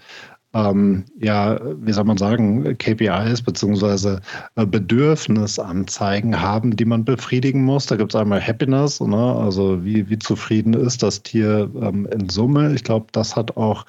ähm, 0.54 1.04
ja, 1.20 1.60
wie 1.62 1.92
soll 1.92 2.04
man 2.04 2.16
sagen, 2.16 2.78
KPIs 2.78 3.42
beziehungsweise 3.42 4.20
äh, 4.56 4.64
Bedürfnisanzeigen 4.64 6.40
haben, 6.40 6.74
die 6.74 6.86
man 6.86 7.04
befriedigen 7.04 7.64
muss. 7.64 7.86
Da 7.86 7.96
gibt 7.96 8.14
es 8.14 8.20
einmal 8.20 8.40
Happiness, 8.40 9.00
ne? 9.00 9.16
also 9.16 9.84
wie, 9.84 10.08
wie 10.08 10.18
zufrieden 10.18 10.72
ist 10.72 11.02
das 11.02 11.22
Tier 11.22 11.70
ähm, 11.80 12.06
in 12.06 12.30
Summe. 12.30 12.72
Ich 12.74 12.82
glaube, 12.82 13.06
das 13.12 13.36
hat 13.36 13.58
auch 13.58 13.84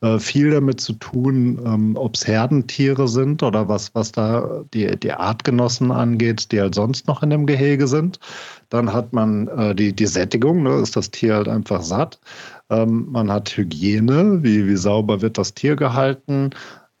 äh, 0.00 0.18
viel 0.18 0.50
damit 0.50 0.80
zu 0.80 0.94
tun, 0.94 1.60
ähm, 1.64 1.96
ob 1.96 2.16
es 2.16 2.26
Herdentiere 2.26 3.06
sind 3.06 3.44
oder 3.44 3.68
was, 3.68 3.94
was 3.94 4.10
da 4.10 4.64
die, 4.74 4.98
die 4.98 5.12
Artgenossen 5.12 5.92
angeht, 5.92 6.50
die 6.50 6.60
halt 6.60 6.74
sonst 6.74 7.06
noch 7.06 7.22
in 7.22 7.30
dem 7.30 7.46
Gehege 7.46 7.86
sind. 7.86 8.18
Dann 8.70 8.92
hat 8.92 9.12
man 9.12 9.48
äh, 9.48 9.74
die, 9.74 9.92
die 9.92 10.06
Sättigung, 10.06 10.62
ne? 10.62 10.80
ist 10.80 10.96
das 10.96 11.10
Tier 11.10 11.34
halt 11.34 11.48
einfach 11.48 11.82
satt. 11.82 12.18
Ähm, 12.70 13.08
man 13.10 13.30
hat 13.30 13.56
Hygiene, 13.56 14.42
wie, 14.42 14.66
wie 14.66 14.76
sauber 14.76 15.20
wird 15.20 15.38
das 15.38 15.54
Tier 15.54 15.76
gehalten. 15.76 16.50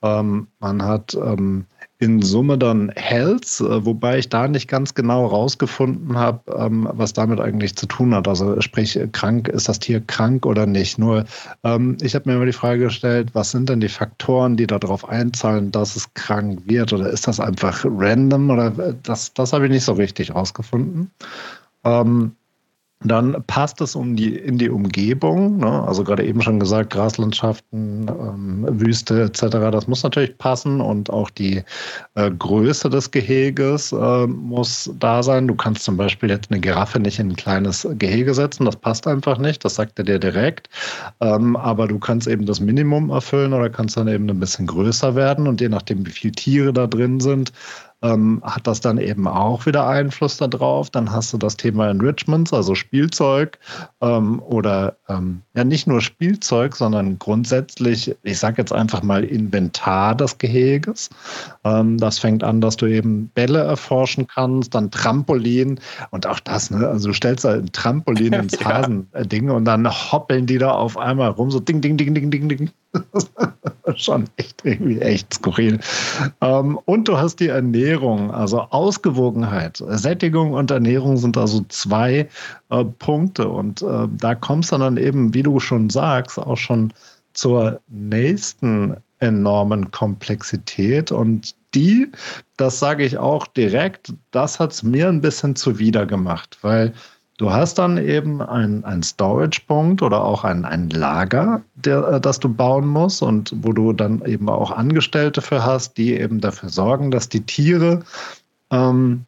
Ähm, 0.02 0.48
man 0.58 0.82
hat 0.82 1.14
ähm, 1.14 1.66
in 2.00 2.22
Summe 2.22 2.56
dann 2.56 2.90
Health, 2.96 3.60
äh, 3.60 3.84
wobei 3.84 4.18
ich 4.18 4.30
da 4.30 4.48
nicht 4.48 4.68
ganz 4.68 4.94
genau 4.94 5.26
rausgefunden 5.26 6.16
habe, 6.16 6.40
ähm, 6.56 6.88
was 6.92 7.12
damit 7.12 7.38
eigentlich 7.40 7.76
zu 7.76 7.86
tun 7.86 8.14
hat. 8.14 8.26
Also 8.26 8.58
sprich, 8.62 8.98
krank, 9.12 9.48
ist 9.48 9.68
das 9.68 9.78
Tier 9.78 10.00
krank 10.00 10.46
oder 10.46 10.64
nicht? 10.64 10.98
Nur 10.98 11.26
ähm, 11.62 11.98
ich 12.00 12.14
habe 12.14 12.28
mir 12.28 12.36
immer 12.36 12.46
die 12.46 12.52
Frage 12.52 12.84
gestellt, 12.84 13.30
was 13.34 13.50
sind 13.50 13.68
denn 13.68 13.80
die 13.80 13.90
Faktoren, 13.90 14.56
die 14.56 14.66
darauf 14.66 15.06
einzahlen, 15.06 15.70
dass 15.70 15.94
es 15.94 16.12
krank 16.14 16.62
wird? 16.64 16.94
Oder 16.94 17.10
ist 17.10 17.28
das 17.28 17.38
einfach 17.38 17.84
random? 17.84 18.48
Oder 18.48 18.78
äh, 18.78 18.94
das, 19.02 19.34
das 19.34 19.52
habe 19.52 19.66
ich 19.66 19.70
nicht 19.70 19.84
so 19.84 19.92
richtig 19.92 20.34
rausgefunden. 20.34 21.10
Ähm, 21.84 22.36
dann 23.02 23.42
passt 23.46 23.80
es 23.80 23.96
um 23.96 24.14
die, 24.14 24.36
in 24.36 24.58
die 24.58 24.68
Umgebung. 24.68 25.56
Ne? 25.56 25.84
Also 25.86 26.04
gerade 26.04 26.22
eben 26.26 26.42
schon 26.42 26.60
gesagt, 26.60 26.90
Graslandschaften, 26.90 28.08
ähm, 28.08 28.66
Wüste 28.68 29.22
etc. 29.22 29.56
Das 29.72 29.88
muss 29.88 30.02
natürlich 30.02 30.36
passen 30.36 30.82
und 30.82 31.08
auch 31.08 31.30
die 31.30 31.62
äh, 32.14 32.30
Größe 32.30 32.90
des 32.90 33.10
Geheges 33.10 33.92
äh, 33.92 34.26
muss 34.26 34.90
da 34.98 35.22
sein. 35.22 35.48
Du 35.48 35.54
kannst 35.54 35.84
zum 35.84 35.96
Beispiel 35.96 36.28
jetzt 36.28 36.50
eine 36.50 36.60
Giraffe 36.60 37.00
nicht 37.00 37.18
in 37.18 37.30
ein 37.30 37.36
kleines 37.36 37.88
Gehege 37.92 38.34
setzen. 38.34 38.66
Das 38.66 38.76
passt 38.76 39.06
einfach 39.06 39.38
nicht. 39.38 39.64
Das 39.64 39.76
sagt 39.76 39.98
er 39.98 40.04
dir 40.04 40.18
direkt. 40.18 40.68
Ähm, 41.20 41.56
aber 41.56 41.88
du 41.88 41.98
kannst 41.98 42.28
eben 42.28 42.44
das 42.44 42.60
Minimum 42.60 43.08
erfüllen 43.08 43.54
oder 43.54 43.70
kannst 43.70 43.96
dann 43.96 44.08
eben 44.08 44.28
ein 44.28 44.40
bisschen 44.40 44.66
größer 44.66 45.14
werden. 45.14 45.48
Und 45.48 45.62
je 45.62 45.70
nachdem, 45.70 46.04
wie 46.06 46.10
viele 46.10 46.32
Tiere 46.32 46.74
da 46.74 46.86
drin 46.86 47.18
sind, 47.20 47.50
ähm, 48.02 48.40
hat 48.44 48.66
das 48.66 48.80
dann 48.80 48.98
eben 48.98 49.26
auch 49.26 49.66
wieder 49.66 49.86
Einfluss 49.86 50.36
darauf. 50.38 50.90
Dann 50.90 51.12
hast 51.12 51.32
du 51.32 51.38
das 51.38 51.56
Thema 51.56 51.90
Enrichments, 51.90 52.52
also 52.52 52.74
Spielzeug 52.74 53.58
ähm, 54.00 54.40
oder 54.40 54.96
ähm, 55.08 55.42
ja 55.54 55.64
nicht 55.64 55.86
nur 55.86 56.00
Spielzeug, 56.00 56.76
sondern 56.76 57.18
grundsätzlich, 57.18 58.16
ich 58.22 58.38
sage 58.38 58.56
jetzt 58.58 58.72
einfach 58.72 59.02
mal 59.02 59.24
Inventar 59.24 60.14
des 60.14 60.38
Geheges. 60.38 61.10
Ähm, 61.64 61.98
das 61.98 62.18
fängt 62.18 62.42
an, 62.42 62.60
dass 62.60 62.76
du 62.76 62.86
eben 62.86 63.28
Bälle 63.34 63.60
erforschen 63.60 64.26
kannst, 64.26 64.74
dann 64.74 64.90
Trampolin 64.90 65.78
und 66.10 66.26
auch 66.26 66.40
das, 66.40 66.70
ne? 66.70 66.88
Also 66.88 67.08
du 67.08 67.14
stellst 67.14 67.44
da 67.44 67.54
ein 67.54 67.72
Trampolin 67.72 68.32
ins 68.32 68.58
ja. 68.60 68.66
Hasending 68.66 69.50
und 69.50 69.64
dann 69.64 69.88
hoppeln 69.88 70.46
die 70.46 70.58
da 70.58 70.70
auf 70.70 70.96
einmal 70.96 71.30
rum, 71.30 71.50
so 71.50 71.60
ding, 71.60 71.80
ding, 71.80 71.96
ding, 71.96 72.14
ding, 72.14 72.30
ding, 72.30 72.48
ding. 72.48 72.70
schon 73.96 74.24
echt 74.36 74.64
irgendwie 74.64 75.00
echt 75.00 75.34
skurril. 75.34 75.78
Ähm, 76.40 76.78
und 76.84 77.08
du 77.08 77.16
hast 77.16 77.36
die 77.36 77.48
Ernährung, 77.48 78.30
also 78.30 78.60
Ausgewogenheit. 78.60 79.82
Sättigung 79.86 80.52
und 80.52 80.70
Ernährung 80.70 81.16
sind 81.16 81.36
also 81.36 81.64
zwei 81.68 82.28
äh, 82.70 82.84
Punkte. 82.84 83.48
Und 83.48 83.82
äh, 83.82 84.08
da 84.10 84.34
kommst 84.34 84.72
du 84.72 84.78
dann 84.78 84.96
eben, 84.96 85.34
wie 85.34 85.42
du 85.42 85.60
schon 85.60 85.90
sagst, 85.90 86.38
auch 86.38 86.56
schon 86.56 86.92
zur 87.32 87.80
nächsten 87.88 88.96
enormen 89.20 89.90
Komplexität. 89.90 91.12
Und 91.12 91.54
die, 91.74 92.10
das 92.56 92.80
sage 92.80 93.04
ich 93.04 93.18
auch 93.18 93.46
direkt, 93.46 94.12
das 94.30 94.58
hat 94.58 94.72
es 94.72 94.82
mir 94.82 95.08
ein 95.08 95.20
bisschen 95.20 95.54
zuwider 95.56 96.06
gemacht, 96.06 96.58
weil 96.62 96.92
Du 97.40 97.50
hast 97.50 97.78
dann 97.78 97.96
eben 97.96 98.42
ein, 98.42 98.84
ein 98.84 99.02
Storage-Punkt 99.02 100.02
oder 100.02 100.22
auch 100.22 100.44
ein, 100.44 100.66
ein 100.66 100.90
Lager, 100.90 101.62
der, 101.74 102.06
äh, 102.06 102.20
das 102.20 102.38
du 102.38 102.52
bauen 102.52 102.86
musst 102.86 103.22
und 103.22 103.54
wo 103.64 103.72
du 103.72 103.94
dann 103.94 104.22
eben 104.26 104.50
auch 104.50 104.70
Angestellte 104.70 105.40
für 105.40 105.64
hast, 105.64 105.96
die 105.96 106.12
eben 106.20 106.42
dafür 106.42 106.68
sorgen, 106.68 107.10
dass 107.10 107.30
die 107.30 107.40
Tiere 107.40 108.00
ähm, 108.70 109.24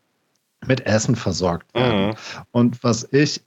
mit 0.66 0.84
Essen 0.84 1.16
versorgt 1.16 1.74
werden. 1.74 2.08
Mhm. 2.08 2.14
Und 2.50 2.84
was 2.84 3.10
ich 3.12 3.40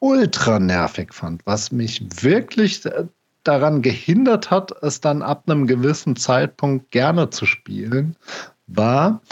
ultra 0.00 0.58
nervig 0.58 1.14
fand, 1.14 1.40
was 1.46 1.72
mich 1.72 2.04
wirklich 2.22 2.84
äh, 2.84 3.06
daran 3.44 3.80
gehindert 3.80 4.50
hat, 4.50 4.72
es 4.82 5.00
dann 5.00 5.22
ab 5.22 5.44
einem 5.46 5.66
gewissen 5.66 6.16
Zeitpunkt 6.16 6.90
gerne 6.90 7.30
zu 7.30 7.46
spielen, 7.46 8.14
war, 8.66 9.22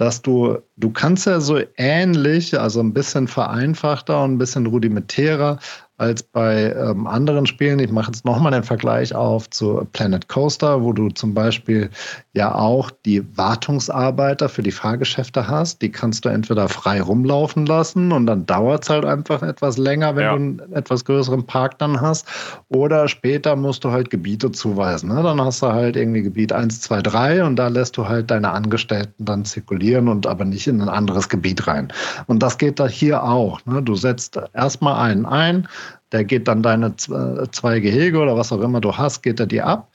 dass 0.00 0.22
du, 0.22 0.56
du 0.78 0.88
kannst 0.88 1.26
ja 1.26 1.40
so 1.40 1.60
ähnlich, 1.76 2.58
also 2.58 2.80
ein 2.80 2.94
bisschen 2.94 3.28
vereinfachter 3.28 4.24
und 4.24 4.32
ein 4.32 4.38
bisschen 4.38 4.64
rudimentärer 4.64 5.58
als 5.98 6.22
bei 6.22 6.72
ähm, 6.72 7.06
anderen 7.06 7.44
Spielen. 7.46 7.78
Ich 7.80 7.92
mache 7.92 8.10
jetzt 8.10 8.24
nochmal 8.24 8.52
den 8.52 8.62
Vergleich 8.62 9.14
auf 9.14 9.50
zu 9.50 9.86
Planet 9.92 10.26
Coaster, 10.26 10.82
wo 10.82 10.94
du 10.94 11.10
zum 11.10 11.34
Beispiel 11.34 11.90
ja 12.32 12.54
auch 12.54 12.90
die 13.04 13.24
Wartungsarbeiter 13.36 14.48
für 14.48 14.62
die 14.62 14.70
Fahrgeschäfte 14.70 15.48
hast. 15.48 15.82
Die 15.82 15.90
kannst 15.90 16.24
du 16.24 16.28
entweder 16.28 16.68
frei 16.68 17.02
rumlaufen 17.02 17.66
lassen 17.66 18.12
und 18.12 18.26
dann 18.26 18.46
dauert 18.46 18.84
es 18.84 18.90
halt 18.90 19.04
einfach 19.04 19.42
etwas 19.42 19.78
länger, 19.78 20.14
wenn 20.14 20.22
ja. 20.22 20.30
du 20.30 20.36
einen 20.36 20.72
etwas 20.72 21.04
größeren 21.04 21.44
Park 21.44 21.78
dann 21.78 22.00
hast. 22.00 22.28
Oder 22.68 23.08
später 23.08 23.56
musst 23.56 23.82
du 23.82 23.90
halt 23.90 24.10
Gebiete 24.10 24.52
zuweisen. 24.52 25.12
Ne? 25.12 25.22
Dann 25.22 25.40
hast 25.40 25.62
du 25.62 25.68
halt 25.68 25.96
irgendwie 25.96 26.22
Gebiet 26.22 26.52
1, 26.52 26.82
2, 26.82 27.02
3 27.02 27.44
und 27.44 27.56
da 27.56 27.66
lässt 27.66 27.96
du 27.96 28.08
halt 28.08 28.30
deine 28.30 28.50
Angestellten 28.50 29.24
dann 29.24 29.44
zirkulieren 29.44 30.06
und 30.06 30.26
aber 30.28 30.44
nicht 30.44 30.68
in 30.68 30.80
ein 30.80 30.88
anderes 30.88 31.28
Gebiet 31.28 31.66
rein. 31.66 31.92
Und 32.26 32.44
das 32.44 32.58
geht 32.58 32.78
da 32.78 32.86
hier 32.86 33.24
auch. 33.24 33.64
Ne? 33.66 33.82
Du 33.82 33.96
setzt 33.96 34.38
erstmal 34.54 35.02
einen 35.10 35.26
ein, 35.26 35.66
der 36.12 36.24
geht 36.24 36.48
dann 36.48 36.62
deine 36.62 36.86
äh, 36.86 37.46
zwei 37.50 37.80
Gehege 37.80 38.18
oder 38.18 38.36
was 38.36 38.52
auch 38.52 38.60
immer 38.60 38.80
du 38.80 38.96
hast, 38.96 39.22
geht 39.22 39.40
er 39.40 39.46
dir 39.46 39.66
ab. 39.66 39.90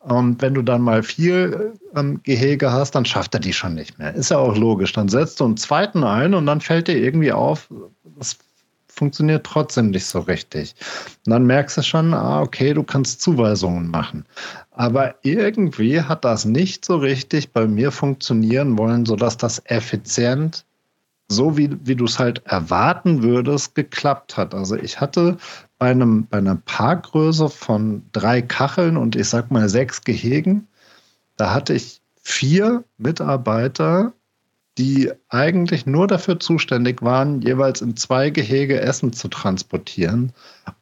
Und 0.00 0.40
wenn 0.40 0.54
du 0.54 0.62
dann 0.62 0.80
mal 0.80 1.02
vier 1.02 1.74
ähm, 1.94 2.20
Gehege 2.22 2.72
hast, 2.72 2.94
dann 2.94 3.04
schafft 3.04 3.34
er 3.34 3.40
die 3.40 3.52
schon 3.52 3.74
nicht 3.74 3.98
mehr. 3.98 4.14
Ist 4.14 4.30
ja 4.30 4.38
auch 4.38 4.56
logisch. 4.56 4.92
Dann 4.94 5.08
setzt 5.08 5.40
du 5.40 5.44
einen 5.44 5.58
zweiten 5.58 6.04
ein 6.04 6.32
und 6.34 6.46
dann 6.46 6.60
fällt 6.60 6.88
dir 6.88 6.96
irgendwie 6.96 7.32
auf, 7.32 7.68
das 8.18 8.38
funktioniert 8.88 9.44
trotzdem 9.44 9.90
nicht 9.90 10.06
so 10.06 10.20
richtig. 10.20 10.74
Und 11.26 11.32
dann 11.32 11.46
merkst 11.46 11.76
du 11.76 11.82
schon, 11.82 12.14
ah, 12.14 12.40
okay, 12.40 12.72
du 12.72 12.82
kannst 12.82 13.20
Zuweisungen 13.20 13.88
machen. 13.88 14.24
Aber 14.70 15.14
irgendwie 15.22 16.00
hat 16.00 16.24
das 16.24 16.46
nicht 16.46 16.84
so 16.84 16.96
richtig 16.96 17.52
bei 17.52 17.66
mir 17.66 17.92
funktionieren 17.92 18.78
wollen, 18.78 19.04
sodass 19.04 19.36
das 19.36 19.62
effizient 19.66 20.64
so 21.30 21.56
wie, 21.56 21.70
wie 21.84 21.94
du 21.94 22.06
es 22.06 22.18
halt 22.18 22.44
erwarten 22.46 23.22
würdest, 23.22 23.74
geklappt 23.74 24.36
hat. 24.36 24.54
Also 24.54 24.76
ich 24.76 25.00
hatte 25.00 25.36
bei, 25.80 25.90
einem, 25.90 26.26
bei 26.26 26.38
einer 26.38 26.56
Parkgröße 26.56 27.48
von 27.48 28.04
drei 28.12 28.42
Kacheln 28.42 28.98
und 28.98 29.16
ich 29.16 29.30
sag 29.30 29.50
mal 29.50 29.68
sechs 29.70 30.02
Gehegen, 30.02 30.68
da 31.36 31.54
hatte 31.54 31.72
ich 31.72 32.02
vier 32.20 32.84
Mitarbeiter, 32.98 34.12
die 34.80 35.12
eigentlich 35.28 35.84
nur 35.84 36.06
dafür 36.06 36.40
zuständig 36.40 37.02
waren, 37.02 37.42
jeweils 37.42 37.82
in 37.82 37.98
zwei 37.98 38.30
Gehege 38.30 38.80
Essen 38.80 39.12
zu 39.12 39.28
transportieren. 39.28 40.32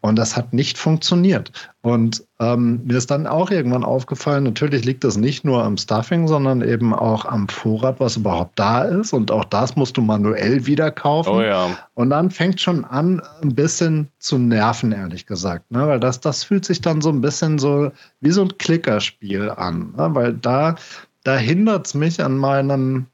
Und 0.02 0.16
das 0.16 0.37
hat 0.37 0.52
nicht 0.52 0.78
funktioniert. 0.78 1.50
Und 1.82 2.22
ähm, 2.38 2.82
mir 2.84 2.96
ist 2.96 3.11
dann 3.11 3.26
auch 3.26 3.50
irgendwann 3.50 3.82
aufgefallen, 3.82 4.44
natürlich 4.44 4.84
liegt 4.84 5.02
das 5.02 5.16
nicht 5.16 5.44
nur 5.44 5.64
am 5.64 5.76
Stuffing, 5.76 6.28
sondern 6.28 6.62
eben 6.62 6.94
auch 6.94 7.24
am 7.24 7.48
Vorrat, 7.48 7.98
was 7.98 8.16
überhaupt 8.16 8.56
da 8.56 8.82
ist. 8.82 9.12
Und 9.12 9.32
auch 9.32 9.44
das 9.44 9.74
musst 9.74 9.96
du 9.96 10.00
manuell 10.00 10.64
wieder 10.64 10.92
kaufen. 10.92 11.30
Oh 11.30 11.42
ja. 11.42 11.76
Und 11.94 12.11
dann 12.11 12.30
fängt 12.30 12.61
schon 12.61 12.84
an, 12.84 13.20
ein 13.42 13.56
bisschen 13.56 14.06
zu 14.20 14.38
nerven, 14.38 14.92
ehrlich 14.92 15.26
gesagt. 15.26 15.72
Ne? 15.72 15.88
Weil 15.88 15.98
das, 15.98 16.20
das 16.20 16.44
fühlt 16.44 16.64
sich 16.64 16.80
dann 16.80 17.00
so 17.00 17.08
ein 17.08 17.20
bisschen 17.20 17.58
so 17.58 17.90
wie 18.20 18.30
so 18.30 18.42
ein 18.42 18.56
Klickerspiel 18.58 19.50
an. 19.50 19.92
Ne? 19.96 20.14
Weil 20.14 20.34
da, 20.34 20.76
da 21.24 21.37
hindert 21.37 21.88
es 21.88 21.94
mich 21.94 22.22
an 22.22 22.38
meinem 22.38 23.06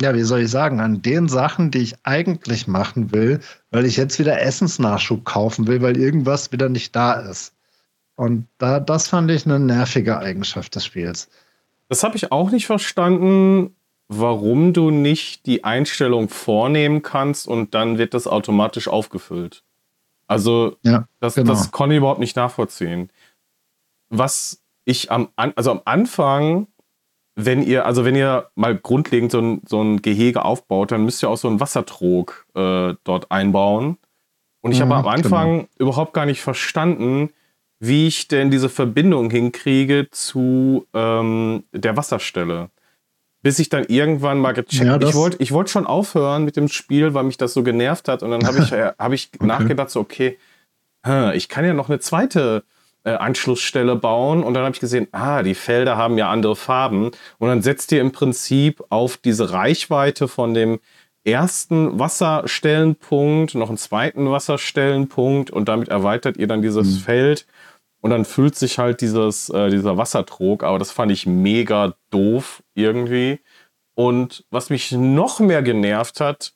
ja, 0.00 0.14
wie 0.14 0.22
soll 0.22 0.40
ich 0.40 0.50
sagen, 0.50 0.80
an 0.80 1.02
den 1.02 1.28
Sachen, 1.28 1.70
die 1.70 1.78
ich 1.78 1.94
eigentlich 2.02 2.66
machen 2.66 3.12
will, 3.12 3.40
weil 3.70 3.84
ich 3.84 3.96
jetzt 3.96 4.18
wieder 4.18 4.40
Essensnachschub 4.40 5.24
kaufen 5.24 5.66
will, 5.66 5.82
weil 5.82 5.96
irgendwas 5.96 6.52
wieder 6.52 6.68
nicht 6.68 6.96
da 6.96 7.12
ist. 7.12 7.54
Und 8.16 8.46
da, 8.58 8.80
das 8.80 9.08
fand 9.08 9.30
ich 9.30 9.44
eine 9.46 9.58
nervige 9.58 10.18
Eigenschaft 10.18 10.74
des 10.74 10.84
Spiels. 10.84 11.28
Das 11.88 12.02
habe 12.02 12.16
ich 12.16 12.32
auch 12.32 12.50
nicht 12.50 12.66
verstanden, 12.66 13.74
warum 14.08 14.72
du 14.72 14.90
nicht 14.90 15.46
die 15.46 15.64
Einstellung 15.64 16.28
vornehmen 16.28 17.02
kannst 17.02 17.46
und 17.48 17.74
dann 17.74 17.98
wird 17.98 18.14
das 18.14 18.26
automatisch 18.26 18.88
aufgefüllt. 18.88 19.64
Also, 20.26 20.76
ja, 20.82 21.06
das, 21.20 21.34
genau. 21.34 21.50
das 21.50 21.70
konnte 21.70 21.94
ich 21.94 21.98
überhaupt 21.98 22.20
nicht 22.20 22.36
nachvollziehen. 22.36 23.10
Was 24.08 24.62
ich 24.84 25.10
am, 25.10 25.28
also 25.36 25.70
am 25.70 25.82
Anfang 25.84 26.66
wenn 27.36 27.62
ihr, 27.62 27.84
also 27.84 28.04
wenn 28.04 28.14
ihr 28.14 28.50
mal 28.54 28.76
grundlegend 28.76 29.32
so 29.32 29.40
ein, 29.40 29.62
so 29.66 29.82
ein 29.82 30.02
Gehege 30.02 30.44
aufbaut, 30.44 30.92
dann 30.92 31.04
müsst 31.04 31.22
ihr 31.22 31.30
auch 31.30 31.36
so 31.36 31.48
einen 31.48 31.60
Wassertrog 31.60 32.46
äh, 32.54 32.94
dort 33.04 33.30
einbauen. 33.30 33.98
Und 34.60 34.72
ich 34.72 34.78
mhm, 34.78 34.84
habe 34.84 34.94
am 34.94 35.08
Anfang 35.08 35.50
genau. 35.50 35.68
überhaupt 35.78 36.14
gar 36.14 36.26
nicht 36.26 36.42
verstanden, 36.42 37.30
wie 37.80 38.06
ich 38.06 38.28
denn 38.28 38.50
diese 38.50 38.68
Verbindung 38.68 39.30
hinkriege 39.30 40.08
zu 40.10 40.86
ähm, 40.94 41.64
der 41.72 41.96
Wasserstelle. 41.96 42.70
Bis 43.42 43.58
ich 43.58 43.68
dann 43.68 43.84
irgendwann 43.84 44.38
mal 44.38 44.52
gecheckt 44.52 44.86
ja, 44.86 45.00
Ich 45.00 45.14
wollte 45.14 45.36
ich 45.42 45.52
wollt 45.52 45.68
schon 45.68 45.86
aufhören 45.86 46.44
mit 46.44 46.56
dem 46.56 46.68
Spiel, 46.68 47.12
weil 47.12 47.24
mich 47.24 47.36
das 47.36 47.52
so 47.52 47.62
genervt 47.62 48.08
hat. 48.08 48.22
Und 48.22 48.30
dann 48.30 48.46
habe 48.46 48.60
ich, 48.60 48.72
äh, 48.72 48.92
hab 48.98 49.12
ich 49.12 49.30
okay. 49.34 49.44
nachgedacht, 49.44 49.90
so, 49.90 50.00
okay, 50.00 50.38
ich 51.34 51.50
kann 51.50 51.66
ja 51.66 51.74
noch 51.74 51.90
eine 51.90 51.98
zweite 51.98 52.64
äh, 53.04 53.12
Anschlussstelle 53.12 53.96
bauen. 53.96 54.42
Und 54.42 54.54
dann 54.54 54.64
habe 54.64 54.74
ich 54.74 54.80
gesehen, 54.80 55.08
ah, 55.12 55.42
die 55.42 55.54
Felder 55.54 55.96
haben 55.96 56.18
ja 56.18 56.30
andere 56.30 56.56
Farben. 56.56 57.10
Und 57.38 57.48
dann 57.48 57.62
setzt 57.62 57.92
ihr 57.92 58.00
im 58.00 58.12
Prinzip 58.12 58.82
auf 58.88 59.16
diese 59.16 59.52
Reichweite 59.52 60.28
von 60.28 60.54
dem 60.54 60.80
ersten 61.24 61.98
Wasserstellenpunkt 61.98 63.54
noch 63.54 63.68
einen 63.68 63.78
zweiten 63.78 64.30
Wasserstellenpunkt. 64.30 65.50
Und 65.50 65.68
damit 65.68 65.88
erweitert 65.88 66.36
ihr 66.36 66.46
dann 66.46 66.62
dieses 66.62 66.98
mhm. 66.98 67.00
Feld. 67.00 67.46
Und 68.00 68.10
dann 68.10 68.26
füllt 68.26 68.54
sich 68.54 68.78
halt 68.78 69.00
dieses, 69.00 69.48
äh, 69.48 69.70
dieser 69.70 69.96
Wassertrog, 69.96 70.62
aber 70.62 70.78
das 70.78 70.90
fand 70.90 71.10
ich 71.10 71.24
mega 71.24 71.94
doof 72.10 72.62
irgendwie. 72.74 73.40
Und 73.94 74.44
was 74.50 74.68
mich 74.68 74.92
noch 74.92 75.40
mehr 75.40 75.62
genervt 75.62 76.20
hat, 76.20 76.52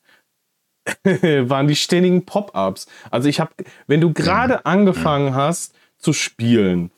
waren 1.04 1.66
die 1.66 1.76
ständigen 1.76 2.26
Pop-ups. 2.26 2.86
Also 3.10 3.30
ich 3.30 3.40
habe, 3.40 3.52
wenn 3.86 4.02
du 4.02 4.12
gerade 4.12 4.66
angefangen 4.66 5.34
hast, 5.34 5.74
zu 5.98 6.12
spielen. 6.12 6.90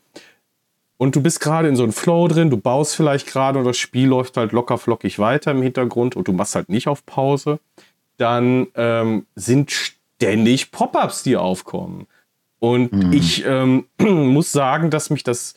Und 0.97 1.17
du 1.17 1.23
bist 1.23 1.41
gerade 1.41 1.67
in 1.69 1.77
so 1.77 1.83
einem 1.83 1.93
Flow 1.93 2.29
drin, 2.29 2.51
du 2.51 2.59
baust 2.59 2.95
vielleicht 2.95 3.27
gerade 3.27 3.59
und 3.59 3.65
das 3.65 3.79
Spiel 3.79 4.07
läuft 4.09 4.37
halt 4.37 4.53
locker 4.53 4.77
flockig 4.77 5.19
weiter 5.19 5.51
im 5.51 5.63
Hintergrund 5.63 6.15
und 6.15 6.29
du 6.29 6.33
machst 6.33 6.55
halt 6.55 6.69
nicht 6.69 6.89
auf 6.89 7.07
Pause. 7.07 7.59
Dann 8.19 8.67
ähm, 8.75 9.27
sind 9.35 9.71
ständig 9.71 10.73
Pop-ups, 10.73 11.23
die 11.23 11.39
aufkommen. 11.39 12.07
Und 12.59 12.93
mhm. 12.93 13.13
ich 13.15 13.45
ähm, 13.47 13.87
muss 13.99 14.53
sagen, 14.53 14.91
dass 14.91 15.09
mich 15.09 15.25
das 15.25 15.55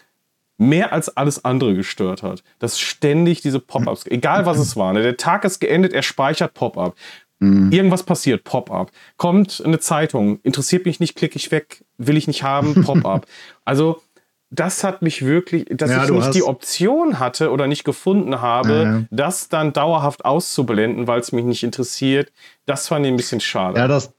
mehr 0.58 0.94
als 0.94 1.16
alles 1.18 1.44
andere 1.44 1.76
gestört 1.76 2.24
hat. 2.24 2.44
Dass 2.60 2.80
ständig 2.80 3.42
diese 3.42 3.60
Pop-ups, 3.60 4.06
egal 4.06 4.46
was 4.46 4.58
es 4.60 4.76
war, 4.76 4.94
ne? 4.94 5.02
der 5.02 5.18
Tag 5.18 5.44
ist 5.44 5.60
geendet, 5.60 5.94
er 5.94 6.04
speichert 6.04 6.54
Pop-up. 6.54 6.96
Mhm. 7.40 7.72
Irgendwas 7.72 8.04
passiert, 8.04 8.46
Pop-up. 8.46 8.92
Kommt 9.18 9.62
eine 9.66 9.80
Zeitung, 9.80 10.40
interessiert 10.44 10.86
mich 10.86 11.02
nicht, 11.02 11.16
klicke 11.16 11.36
ich 11.36 11.52
weg, 11.52 11.84
will 12.08 12.18
ich 12.18 12.28
nicht 12.28 12.44
haben, 12.44 12.84
Pop-up. 12.84 13.26
also 13.66 14.02
das 14.50 14.84
hat 14.84 15.02
mich 15.02 15.26
wirklich, 15.26 15.66
dass 15.70 15.90
ja, 15.90 16.04
ich 16.04 16.12
nicht 16.12 16.36
die 16.36 16.44
Option 16.44 17.20
hatte 17.20 17.52
oder 17.52 17.66
nicht 17.68 17.84
gefunden 17.84 18.40
habe, 18.40 18.74
ja, 18.74 18.84
ja. 18.84 19.04
das 19.10 19.50
dann 19.50 19.74
dauerhaft 19.74 20.26
auszublenden, 20.26 21.08
weil 21.08 21.20
es 21.20 21.32
mich 21.32 21.44
nicht 21.44 21.64
interessiert, 21.64 22.32
das 22.66 22.88
fand 22.88 23.06
ich 23.06 23.12
ein 23.12 23.18
bisschen 23.18 23.40
schade. 23.40 23.80
Ja, 23.80 23.88
das, 23.88 24.14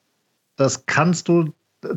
das 0.57 0.87
kannst 0.87 1.29
du 1.29 1.53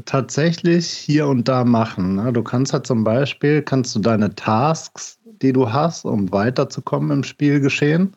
tatsächlich 0.05 0.87
hier 0.87 1.27
und 1.27 1.47
da 1.47 1.63
machen. 1.63 2.15
Ne? 2.15 2.33
Du 2.33 2.43
kannst 2.43 2.73
halt 2.73 2.85
zum 2.85 3.03
Beispiel, 3.03 3.61
kannst 3.61 3.95
du 3.95 3.99
deine 3.99 4.35
Tasks, 4.35 5.19
die 5.41 5.53
du 5.53 5.71
hast, 5.71 6.05
um 6.05 6.31
weiterzukommen 6.31 7.11
im 7.11 7.23
Spielgeschehen, 7.23 8.15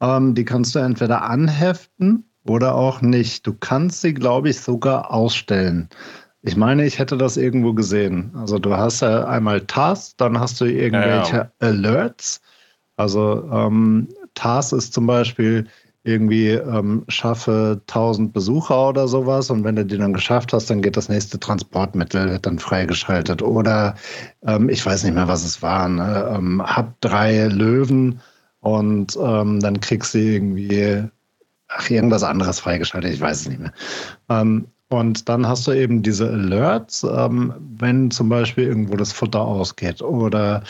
ähm, 0.00 0.34
die 0.34 0.44
kannst 0.44 0.74
du 0.74 0.80
entweder 0.80 1.22
anheften 1.22 2.24
oder 2.44 2.74
auch 2.74 3.00
nicht. 3.00 3.46
Du 3.46 3.54
kannst 3.54 4.00
sie, 4.00 4.14
glaube 4.14 4.50
ich, 4.50 4.60
sogar 4.60 5.12
ausstellen. 5.12 5.88
Ich 6.46 6.56
meine, 6.56 6.84
ich 6.84 6.98
hätte 6.98 7.16
das 7.16 7.38
irgendwo 7.38 7.72
gesehen. 7.72 8.30
Also 8.34 8.58
du 8.58 8.76
hast 8.76 9.00
ja 9.00 9.26
einmal 9.26 9.62
Tasks, 9.62 10.14
dann 10.16 10.38
hast 10.38 10.60
du 10.60 10.66
irgendwelche 10.66 11.36
ja, 11.36 11.42
ja. 11.42 11.68
Alerts. 11.68 12.42
Also 12.96 13.48
ähm, 13.50 14.08
TAS 14.34 14.72
ist 14.72 14.92
zum 14.92 15.06
Beispiel 15.06 15.66
irgendwie 16.02 16.50
ähm, 16.50 17.04
schaffe 17.08 17.80
1000 17.88 18.34
Besucher 18.34 18.90
oder 18.90 19.08
sowas 19.08 19.48
und 19.48 19.64
wenn 19.64 19.76
du 19.76 19.86
die 19.86 19.96
dann 19.96 20.12
geschafft 20.12 20.52
hast, 20.52 20.68
dann 20.68 20.82
geht 20.82 20.98
das 20.98 21.08
nächste 21.08 21.40
Transportmittel 21.40 22.30
wird 22.30 22.44
dann 22.44 22.58
freigeschaltet 22.58 23.40
oder 23.40 23.94
ähm, 24.46 24.68
ich 24.68 24.84
weiß 24.84 25.04
nicht 25.04 25.14
mehr, 25.14 25.28
was 25.28 25.44
es 25.44 25.62
war. 25.62 25.88
Ne? 25.88 26.30
Ähm, 26.30 26.62
hab 26.62 27.00
drei 27.00 27.46
Löwen 27.46 28.20
und 28.60 29.16
ähm, 29.18 29.60
dann 29.60 29.80
kriegst 29.80 30.12
du 30.12 30.18
irgendwie 30.18 31.04
ach, 31.68 31.88
irgendwas 31.88 32.22
anderes 32.22 32.60
freigeschaltet, 32.60 33.14
ich 33.14 33.20
weiß 33.22 33.40
es 33.40 33.48
nicht 33.48 33.60
mehr. 33.60 33.72
Ähm, 34.28 34.66
Und 34.90 35.28
dann 35.28 35.48
hast 35.48 35.66
du 35.66 35.72
eben 35.72 36.02
diese 36.02 36.28
Alerts, 36.28 37.04
ähm, 37.04 37.54
wenn 37.78 38.10
zum 38.10 38.28
Beispiel 38.28 38.64
irgendwo 38.64 38.96
das 38.96 39.12
Futter 39.12 39.40
ausgeht 39.40 40.02
oder 40.02 40.62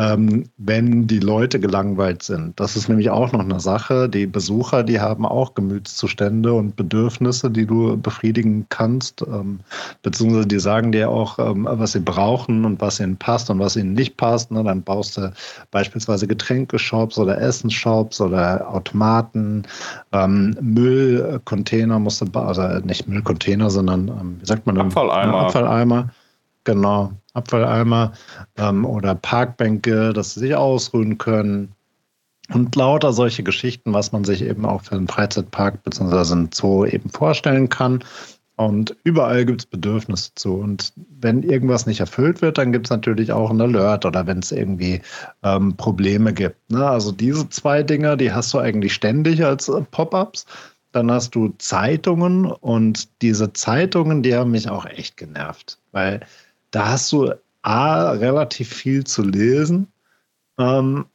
ähm, 0.00 0.48
wenn 0.56 1.06
die 1.06 1.18
Leute 1.18 1.60
gelangweilt 1.60 2.22
sind. 2.22 2.58
Das 2.58 2.74
ist 2.74 2.88
nämlich 2.88 3.10
auch 3.10 3.32
noch 3.32 3.40
eine 3.40 3.60
Sache. 3.60 4.08
Die 4.08 4.26
Besucher, 4.26 4.82
die 4.82 4.98
haben 4.98 5.26
auch 5.26 5.52
Gemütszustände 5.54 6.54
und 6.54 6.74
Bedürfnisse, 6.74 7.50
die 7.50 7.66
du 7.66 7.98
befriedigen 7.98 8.64
kannst, 8.70 9.20
ähm, 9.20 9.60
beziehungsweise 10.02 10.46
die 10.48 10.58
sagen 10.58 10.92
dir 10.92 11.10
auch, 11.10 11.38
ähm, 11.38 11.68
was 11.70 11.92
sie 11.92 12.00
brauchen 12.00 12.64
und 12.64 12.80
was 12.80 12.98
ihnen 12.98 13.18
passt 13.18 13.50
und 13.50 13.58
was 13.58 13.76
ihnen 13.76 13.92
nicht 13.92 14.16
passt. 14.16 14.50
Ne? 14.50 14.64
Dann 14.64 14.82
baust 14.82 15.18
du 15.18 15.34
beispielsweise 15.70 16.26
Getränkeshops 16.26 17.18
oder 17.18 17.38
Essensshops 17.38 18.22
oder 18.22 18.72
Automaten, 18.72 19.64
ähm, 20.12 20.56
Müllcontainer 20.62 21.98
musst 21.98 22.22
du, 22.22 22.38
also 22.38 22.62
nicht 22.86 23.06
Müllcontainer, 23.06 23.68
sondern, 23.68 24.08
ähm, 24.08 24.36
wie 24.40 24.46
sagt 24.46 24.66
man, 24.66 24.78
Abfalleimer. 24.78 25.40
Abfalleimer. 25.40 26.08
Genau, 26.64 27.12
Abfalleimer 27.34 28.12
ähm, 28.56 28.84
oder 28.84 29.14
Parkbänke, 29.14 30.12
dass 30.12 30.34
sie 30.34 30.40
sich 30.40 30.54
ausruhen 30.54 31.18
können. 31.18 31.72
Und 32.52 32.74
lauter 32.74 33.12
solche 33.12 33.44
Geschichten, 33.44 33.92
was 33.92 34.10
man 34.10 34.24
sich 34.24 34.42
eben 34.42 34.66
auch 34.66 34.82
für 34.82 34.96
einen 34.96 35.06
Freizeitpark 35.06 35.84
bzw. 35.84 36.32
einen 36.32 36.50
Zoo 36.52 36.84
eben 36.84 37.08
vorstellen 37.08 37.68
kann. 37.68 38.02
Und 38.56 38.94
überall 39.04 39.46
gibt 39.46 39.62
es 39.62 39.66
Bedürfnisse 39.66 40.32
zu. 40.34 40.56
Und 40.56 40.92
wenn 41.18 41.42
irgendwas 41.42 41.86
nicht 41.86 42.00
erfüllt 42.00 42.42
wird, 42.42 42.58
dann 42.58 42.72
gibt 42.72 42.88
es 42.88 42.90
natürlich 42.90 43.32
auch 43.32 43.48
einen 43.48 43.62
Alert 43.62 44.04
oder 44.04 44.26
wenn 44.26 44.40
es 44.40 44.52
irgendwie 44.52 45.00
ähm, 45.42 45.76
Probleme 45.76 46.34
gibt. 46.34 46.70
Ne? 46.70 46.86
Also 46.86 47.10
diese 47.10 47.48
zwei 47.48 47.82
Dinge, 47.82 48.18
die 48.18 48.32
hast 48.32 48.52
du 48.52 48.58
eigentlich 48.58 48.92
ständig 48.92 49.42
als 49.42 49.70
äh, 49.70 49.80
Pop-ups. 49.90 50.44
Dann 50.92 51.10
hast 51.10 51.34
du 51.36 51.54
Zeitungen 51.56 52.44
und 52.46 53.08
diese 53.22 53.52
Zeitungen, 53.54 54.22
die 54.22 54.34
haben 54.34 54.50
mich 54.50 54.68
auch 54.68 54.84
echt 54.84 55.16
genervt, 55.16 55.78
weil 55.92 56.20
da 56.70 56.90
hast 56.90 57.12
du 57.12 57.32
A, 57.62 58.12
relativ 58.12 58.72
viel 58.72 59.04
zu 59.04 59.22
lesen. 59.22 59.88
Ähm, 60.58 61.06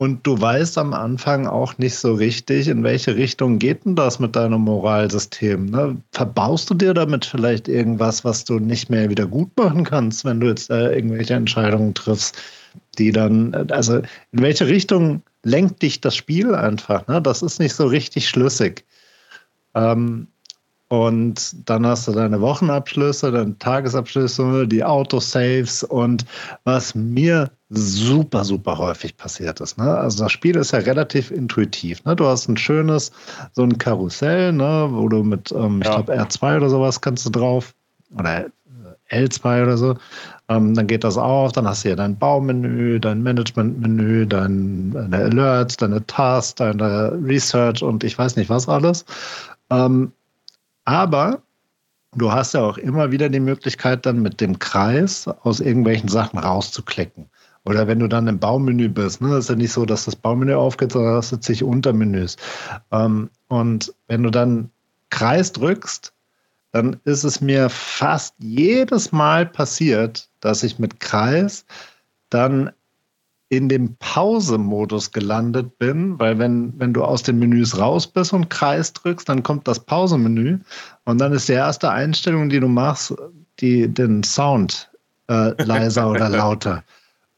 und 0.00 0.24
du 0.24 0.40
weißt 0.40 0.78
am 0.78 0.94
Anfang 0.94 1.48
auch 1.48 1.76
nicht 1.78 1.96
so 1.96 2.14
richtig, 2.14 2.68
in 2.68 2.84
welche 2.84 3.16
Richtung 3.16 3.58
geht 3.58 3.84
denn 3.84 3.96
das 3.96 4.20
mit 4.20 4.36
deinem 4.36 4.60
Moralsystem. 4.60 5.66
Ne? 5.66 5.96
Verbaust 6.12 6.70
du 6.70 6.74
dir 6.74 6.94
damit 6.94 7.24
vielleicht 7.24 7.66
irgendwas, 7.66 8.24
was 8.24 8.44
du 8.44 8.60
nicht 8.60 8.90
mehr 8.90 9.10
wieder 9.10 9.26
gut 9.26 9.50
machen 9.56 9.82
kannst, 9.82 10.24
wenn 10.24 10.38
du 10.38 10.46
jetzt 10.46 10.70
äh, 10.70 10.94
irgendwelche 10.94 11.34
Entscheidungen 11.34 11.94
triffst, 11.94 12.38
die 12.96 13.10
dann, 13.10 13.52
also 13.72 13.96
in 14.30 14.42
welche 14.42 14.68
Richtung 14.68 15.22
lenkt 15.42 15.82
dich 15.82 16.00
das 16.00 16.14
Spiel 16.14 16.54
einfach? 16.54 17.08
Ne? 17.08 17.20
Das 17.20 17.42
ist 17.42 17.58
nicht 17.58 17.74
so 17.74 17.86
richtig 17.86 18.28
schlüssig. 18.28 18.84
Ähm, 19.74 20.28
und 20.88 21.68
dann 21.68 21.86
hast 21.86 22.08
du 22.08 22.12
deine 22.12 22.40
Wochenabschlüsse, 22.40 23.30
deine 23.30 23.58
Tagesabschlüsse, 23.58 24.66
die 24.66 24.82
Autosaves 24.82 25.84
und 25.84 26.24
was 26.64 26.94
mir 26.94 27.50
super, 27.68 28.44
super 28.44 28.78
häufig 28.78 29.16
passiert 29.16 29.60
ist. 29.60 29.76
Ne? 29.76 29.98
Also 29.98 30.24
das 30.24 30.32
Spiel 30.32 30.56
ist 30.56 30.72
ja 30.72 30.78
relativ 30.78 31.30
intuitiv. 31.30 32.02
Ne? 32.04 32.16
Du 32.16 32.24
hast 32.26 32.48
ein 32.48 32.56
schönes, 32.56 33.12
so 33.52 33.62
ein 33.62 33.76
Karussell, 33.76 34.52
ne? 34.52 34.88
wo 34.90 35.08
du 35.08 35.22
mit, 35.22 35.52
ähm, 35.52 35.82
ja. 35.82 35.90
ich 35.90 36.06
glaube, 36.06 36.22
R2 36.22 36.56
oder 36.56 36.70
sowas 36.70 37.00
kannst 37.00 37.26
du 37.26 37.30
drauf. 37.30 37.74
Oder 38.18 38.46
L2 39.10 39.62
oder 39.62 39.76
so. 39.76 39.94
Ähm, 40.48 40.74
dann 40.74 40.86
geht 40.86 41.04
das 41.04 41.18
auf, 41.18 41.52
dann 41.52 41.68
hast 41.68 41.84
du 41.84 41.90
ja 41.90 41.96
dein 41.96 42.16
Baumenü, 42.16 42.98
dein 42.98 43.22
Managementmenü, 43.22 44.26
dein, 44.26 44.92
deine 44.92 45.16
Alerts, 45.16 45.76
deine 45.76 46.04
Tasks, 46.06 46.54
deine 46.54 47.12
Research 47.22 47.82
und 47.82 48.02
ich 48.04 48.18
weiß 48.18 48.36
nicht 48.36 48.48
was 48.48 48.68
alles. 48.68 49.04
Ähm, 49.70 50.12
aber 50.88 51.42
du 52.16 52.32
hast 52.32 52.54
ja 52.54 52.62
auch 52.62 52.78
immer 52.78 53.12
wieder 53.12 53.28
die 53.28 53.40
Möglichkeit, 53.40 54.06
dann 54.06 54.22
mit 54.22 54.40
dem 54.40 54.58
Kreis 54.58 55.28
aus 55.28 55.60
irgendwelchen 55.60 56.08
Sachen 56.08 56.38
rauszuklicken. 56.38 57.26
Oder 57.66 57.86
wenn 57.86 57.98
du 57.98 58.08
dann 58.08 58.26
im 58.26 58.38
Baumenü 58.38 58.88
bist, 58.88 59.20
ne, 59.20 59.36
ist 59.36 59.50
ja 59.50 59.54
nicht 59.54 59.72
so, 59.72 59.84
dass 59.84 60.06
das 60.06 60.16
Baumenü 60.16 60.54
aufgeht, 60.54 60.92
sondern 60.92 61.16
das 61.16 61.28
sind 61.28 61.44
sich 61.44 61.62
Untermenüs. 61.62 62.38
Ähm, 62.90 63.28
und 63.48 63.92
wenn 64.06 64.22
du 64.22 64.30
dann 64.30 64.70
Kreis 65.10 65.52
drückst, 65.52 66.14
dann 66.72 66.96
ist 67.04 67.24
es 67.24 67.42
mir 67.42 67.68
fast 67.68 68.34
jedes 68.38 69.12
Mal 69.12 69.44
passiert, 69.44 70.30
dass 70.40 70.62
ich 70.62 70.78
mit 70.78 71.00
Kreis 71.00 71.66
dann 72.30 72.70
in 73.50 73.68
dem 73.68 73.96
Pause-Modus 73.96 75.12
gelandet 75.12 75.78
bin, 75.78 76.18
weil 76.18 76.38
wenn, 76.38 76.78
wenn 76.78 76.92
du 76.92 77.02
aus 77.02 77.22
den 77.22 77.38
Menüs 77.38 77.78
raus 77.78 78.06
bist 78.06 78.32
und 78.32 78.50
Kreis 78.50 78.92
drückst, 78.92 79.28
dann 79.28 79.42
kommt 79.42 79.66
das 79.66 79.80
Pause-Menü 79.80 80.58
und 81.04 81.18
dann 81.18 81.32
ist 81.32 81.48
die 81.48 81.54
erste 81.54 81.90
Einstellung, 81.90 82.50
die 82.50 82.60
du 82.60 82.68
machst, 82.68 83.14
die, 83.60 83.88
den 83.88 84.22
Sound 84.22 84.90
äh, 85.28 85.62
leiser 85.62 86.10
oder 86.10 86.28
lauter. 86.28 86.84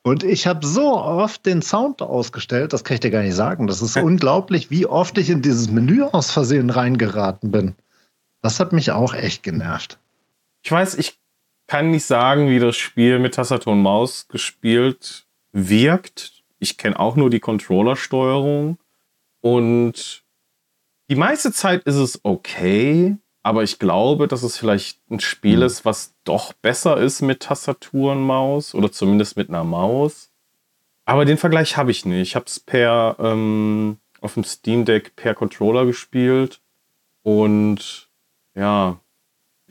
Und 0.03 0.25
ich 0.25 0.47
habe 0.47 0.67
so 0.67 0.97
oft 0.97 1.47
den 1.47 1.63
Sound 1.63 2.03
ausgestellt, 2.03 2.73
das 2.73 2.83
kann 2.83 2.95
ich 2.95 3.01
dir 3.01 3.11
gar 3.11 3.23
nicht 3.23 3.35
sagen. 3.35 3.69
Das 3.69 3.81
ist 3.81 3.97
unglaublich, 4.03 4.71
wie 4.71 4.87
oft 4.87 5.17
ich 5.17 5.31
in 5.31 5.43
dieses 5.43 5.71
Menü 5.71 6.03
aus 6.03 6.33
Versehen 6.33 6.71
reingeraten 6.71 7.53
bin. 7.53 7.75
Das 8.43 8.59
hat 8.59 8.73
mich 8.73 8.91
auch 8.91 9.15
echt 9.15 9.43
genervt. 9.43 9.99
Ich 10.63 10.73
weiß, 10.73 10.97
ich 10.97 11.19
kann 11.69 11.91
nicht 11.91 12.05
sagen, 12.05 12.49
wie 12.49 12.59
das 12.59 12.77
Spiel 12.77 13.21
mit 13.21 13.35
Tastatur 13.35 13.75
und 13.75 13.83
Maus 13.83 14.27
gespielt 14.27 15.27
wirkt. 15.53 16.43
Ich 16.59 16.77
kenne 16.79 16.99
auch 16.99 17.17
nur 17.17 17.31
die 17.31 17.41
Controller-Steuerung. 17.41 18.79
Und 19.41 20.25
die 21.09 21.17
meiste 21.17 21.53
Zeit 21.53 21.85
ist 21.85 21.97
es 21.97 22.21
okay, 22.23 23.17
aber 23.43 23.63
ich 23.63 23.79
glaube, 23.79 24.29
dass 24.29 24.43
es 24.43 24.57
vielleicht 24.57 25.01
ein 25.11 25.21
Spiel 25.21 25.59
mhm. 25.59 25.63
ist, 25.63 25.85
was 25.85 26.15
doch 26.25 26.53
besser 26.53 26.99
ist 26.99 27.23
mit 27.23 27.41
Tastatur 27.41 28.13
und 28.13 28.23
Maus 28.23 28.75
oder 28.75 28.93
zumindest 28.93 29.37
mit 29.37 29.49
einer 29.49 29.65
Maus. 29.65 30.31
Aber 31.05 31.25
den 31.25 31.39
Vergleich 31.39 31.77
habe 31.77 31.91
ich 31.91 32.05
nicht. 32.05 32.21
Ich 32.21 32.37
habe 32.37 32.45
es 32.47 32.61
per 32.61 33.17
ähm, 33.19 33.99
auf 34.21 34.35
dem 34.35 34.45
Steam 34.45 34.85
Deck 34.85 35.17
per 35.17 35.35
Controller 35.35 35.87
gespielt 35.87 36.61
und 37.23 38.09
ja, 38.55 39.01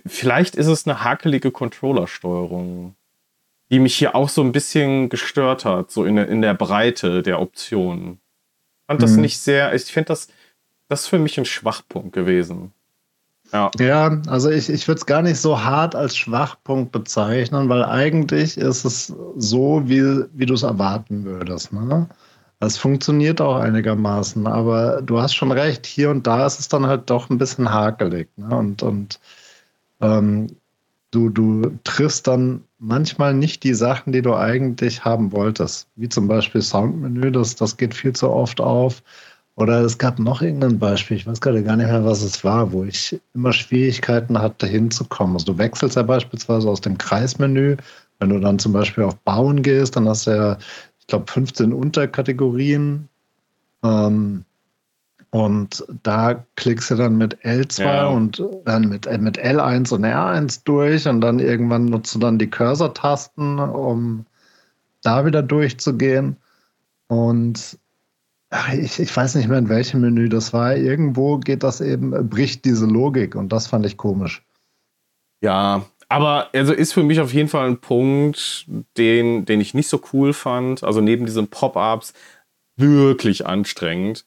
vielleicht 0.05 0.55
ist 0.55 0.67
es 0.67 0.87
eine 0.87 1.03
hakelige 1.03 1.51
Controller-Steuerung 1.51 2.95
die 3.71 3.79
mich 3.79 3.95
hier 3.95 4.15
auch 4.15 4.29
so 4.29 4.41
ein 4.41 4.51
bisschen 4.51 5.09
gestört 5.09 5.65
hat, 5.65 5.91
so 5.91 6.03
in, 6.05 6.17
in 6.17 6.41
der 6.41 6.53
Breite 6.53 7.21
der 7.21 7.39
Optionen. 7.39 8.13
Ich 8.13 8.87
fand 8.87 9.03
das 9.03 9.11
mhm. 9.11 9.21
nicht 9.21 9.39
sehr, 9.39 9.73
ich 9.73 9.83
finde 9.83 10.07
das, 10.07 10.27
das 10.87 11.01
ist 11.01 11.07
für 11.07 11.19
mich 11.19 11.37
ein 11.37 11.45
Schwachpunkt 11.45 12.13
gewesen. 12.13 12.73
Ja, 13.53 13.71
ja 13.79 14.21
also 14.27 14.49
ich, 14.49 14.69
ich 14.69 14.87
würde 14.87 14.99
es 14.99 15.05
gar 15.05 15.21
nicht 15.21 15.39
so 15.39 15.63
hart 15.63 15.95
als 15.95 16.17
Schwachpunkt 16.17 16.91
bezeichnen, 16.91 17.69
weil 17.69 17.83
eigentlich 17.83 18.57
ist 18.57 18.85
es 18.85 19.13
so, 19.37 19.83
wie, 19.85 20.23
wie 20.33 20.45
du 20.45 20.53
es 20.53 20.63
erwarten 20.63 21.23
würdest. 21.25 21.71
Ne? 21.71 22.07
Es 22.59 22.77
funktioniert 22.77 23.39
auch 23.39 23.55
einigermaßen, 23.55 24.45
aber 24.47 25.01
du 25.01 25.21
hast 25.21 25.33
schon 25.33 25.51
recht, 25.51 25.85
hier 25.85 26.09
und 26.09 26.27
da 26.27 26.45
ist 26.45 26.59
es 26.59 26.67
dann 26.67 26.85
halt 26.87 27.09
doch 27.09 27.29
ein 27.29 27.37
bisschen 27.37 27.71
hakelig. 27.71 28.29
Ne? 28.35 28.55
Und, 28.55 28.83
und 28.83 29.19
ähm, 30.01 30.47
du, 31.11 31.29
du 31.29 31.71
triffst 31.83 32.27
dann 32.27 32.63
manchmal 32.77 33.33
nicht 33.33 33.63
die 33.63 33.73
Sachen, 33.73 34.13
die 34.13 34.21
du 34.21 34.35
eigentlich 34.35 35.03
haben 35.03 35.31
wolltest. 35.31 35.87
Wie 35.95 36.09
zum 36.09 36.27
Beispiel 36.27 36.61
Soundmenü, 36.61 37.31
das, 37.31 37.55
das 37.55 37.77
geht 37.77 37.93
viel 37.93 38.13
zu 38.13 38.29
oft 38.29 38.61
auf. 38.61 39.03
Oder 39.55 39.81
es 39.81 39.97
gab 39.97 40.19
noch 40.19 40.41
irgendein 40.41 40.79
Beispiel, 40.79 41.17
ich 41.17 41.27
weiß 41.27 41.41
gerade 41.41 41.63
gar 41.63 41.75
nicht 41.75 41.87
mehr, 41.87 42.05
was 42.05 42.21
es 42.21 42.45
war, 42.45 42.71
wo 42.71 42.85
ich 42.85 43.19
immer 43.33 43.51
Schwierigkeiten 43.51 44.39
hatte, 44.39 44.65
hinzukommen. 44.65 45.35
Also 45.35 45.51
du 45.51 45.57
wechselst 45.57 45.97
ja 45.97 46.03
beispielsweise 46.03 46.69
aus 46.69 46.79
dem 46.79 46.97
Kreismenü, 46.97 47.75
wenn 48.19 48.29
du 48.29 48.39
dann 48.39 48.59
zum 48.59 48.71
Beispiel 48.71 49.03
auf 49.03 49.17
Bauen 49.17 49.61
gehst, 49.61 49.97
dann 49.97 50.07
hast 50.07 50.27
du 50.27 50.31
ja, 50.31 50.57
ich 50.99 51.07
glaube, 51.07 51.29
15 51.29 51.73
Unterkategorien. 51.73 53.09
Ähm, 53.83 54.45
und 55.31 55.85
da 56.01 56.43
klickst 56.55 56.89
du 56.89 56.95
dann 56.95 57.17
mit 57.17 57.37
L2 57.45 57.83
ja. 57.83 58.07
und 58.07 58.43
dann 58.65 58.89
mit, 58.89 59.05
äh, 59.05 59.17
mit 59.19 59.39
L1 59.39 59.93
und 59.93 60.03
R1 60.03 60.61
durch 60.63 61.07
und 61.07 61.21
dann 61.21 61.39
irgendwann 61.39 61.85
nutzt 61.85 62.15
du 62.15 62.19
dann 62.19 62.39
die 62.39 62.49
Cursor-Tasten, 62.49 63.59
um 63.59 64.25
da 65.03 65.25
wieder 65.25 65.43
durchzugehen. 65.43 66.37
Und 67.07 67.77
ach, 68.49 68.73
ich, 68.73 68.99
ich 68.99 69.15
weiß 69.15 69.35
nicht 69.35 69.49
mehr, 69.49 69.59
in 69.59 69.69
welchem 69.69 70.01
Menü 70.01 70.29
das 70.29 70.51
war. 70.51 70.75
Irgendwo 70.75 71.37
geht 71.37 71.61
das 71.61 71.79
eben, 71.79 72.29
bricht 72.29 72.65
diese 72.65 72.87
Logik 72.87 73.35
und 73.35 73.53
das 73.53 73.67
fand 73.67 73.85
ich 73.85 73.97
komisch. 73.97 74.43
Ja, 75.41 75.85
aber 76.09 76.49
also 76.53 76.73
ist 76.73 76.93
für 76.93 77.03
mich 77.03 77.19
auf 77.19 77.33
jeden 77.33 77.49
Fall 77.49 77.67
ein 77.67 77.79
Punkt, 77.79 78.65
den, 78.97 79.45
den 79.45 79.61
ich 79.61 79.75
nicht 79.75 79.89
so 79.89 80.01
cool 80.11 80.33
fand. 80.33 80.83
Also 80.83 81.01
neben 81.01 81.27
diesen 81.27 81.49
Pop-ups 81.49 82.13
wirklich 82.77 83.45
anstrengend. 83.45 84.25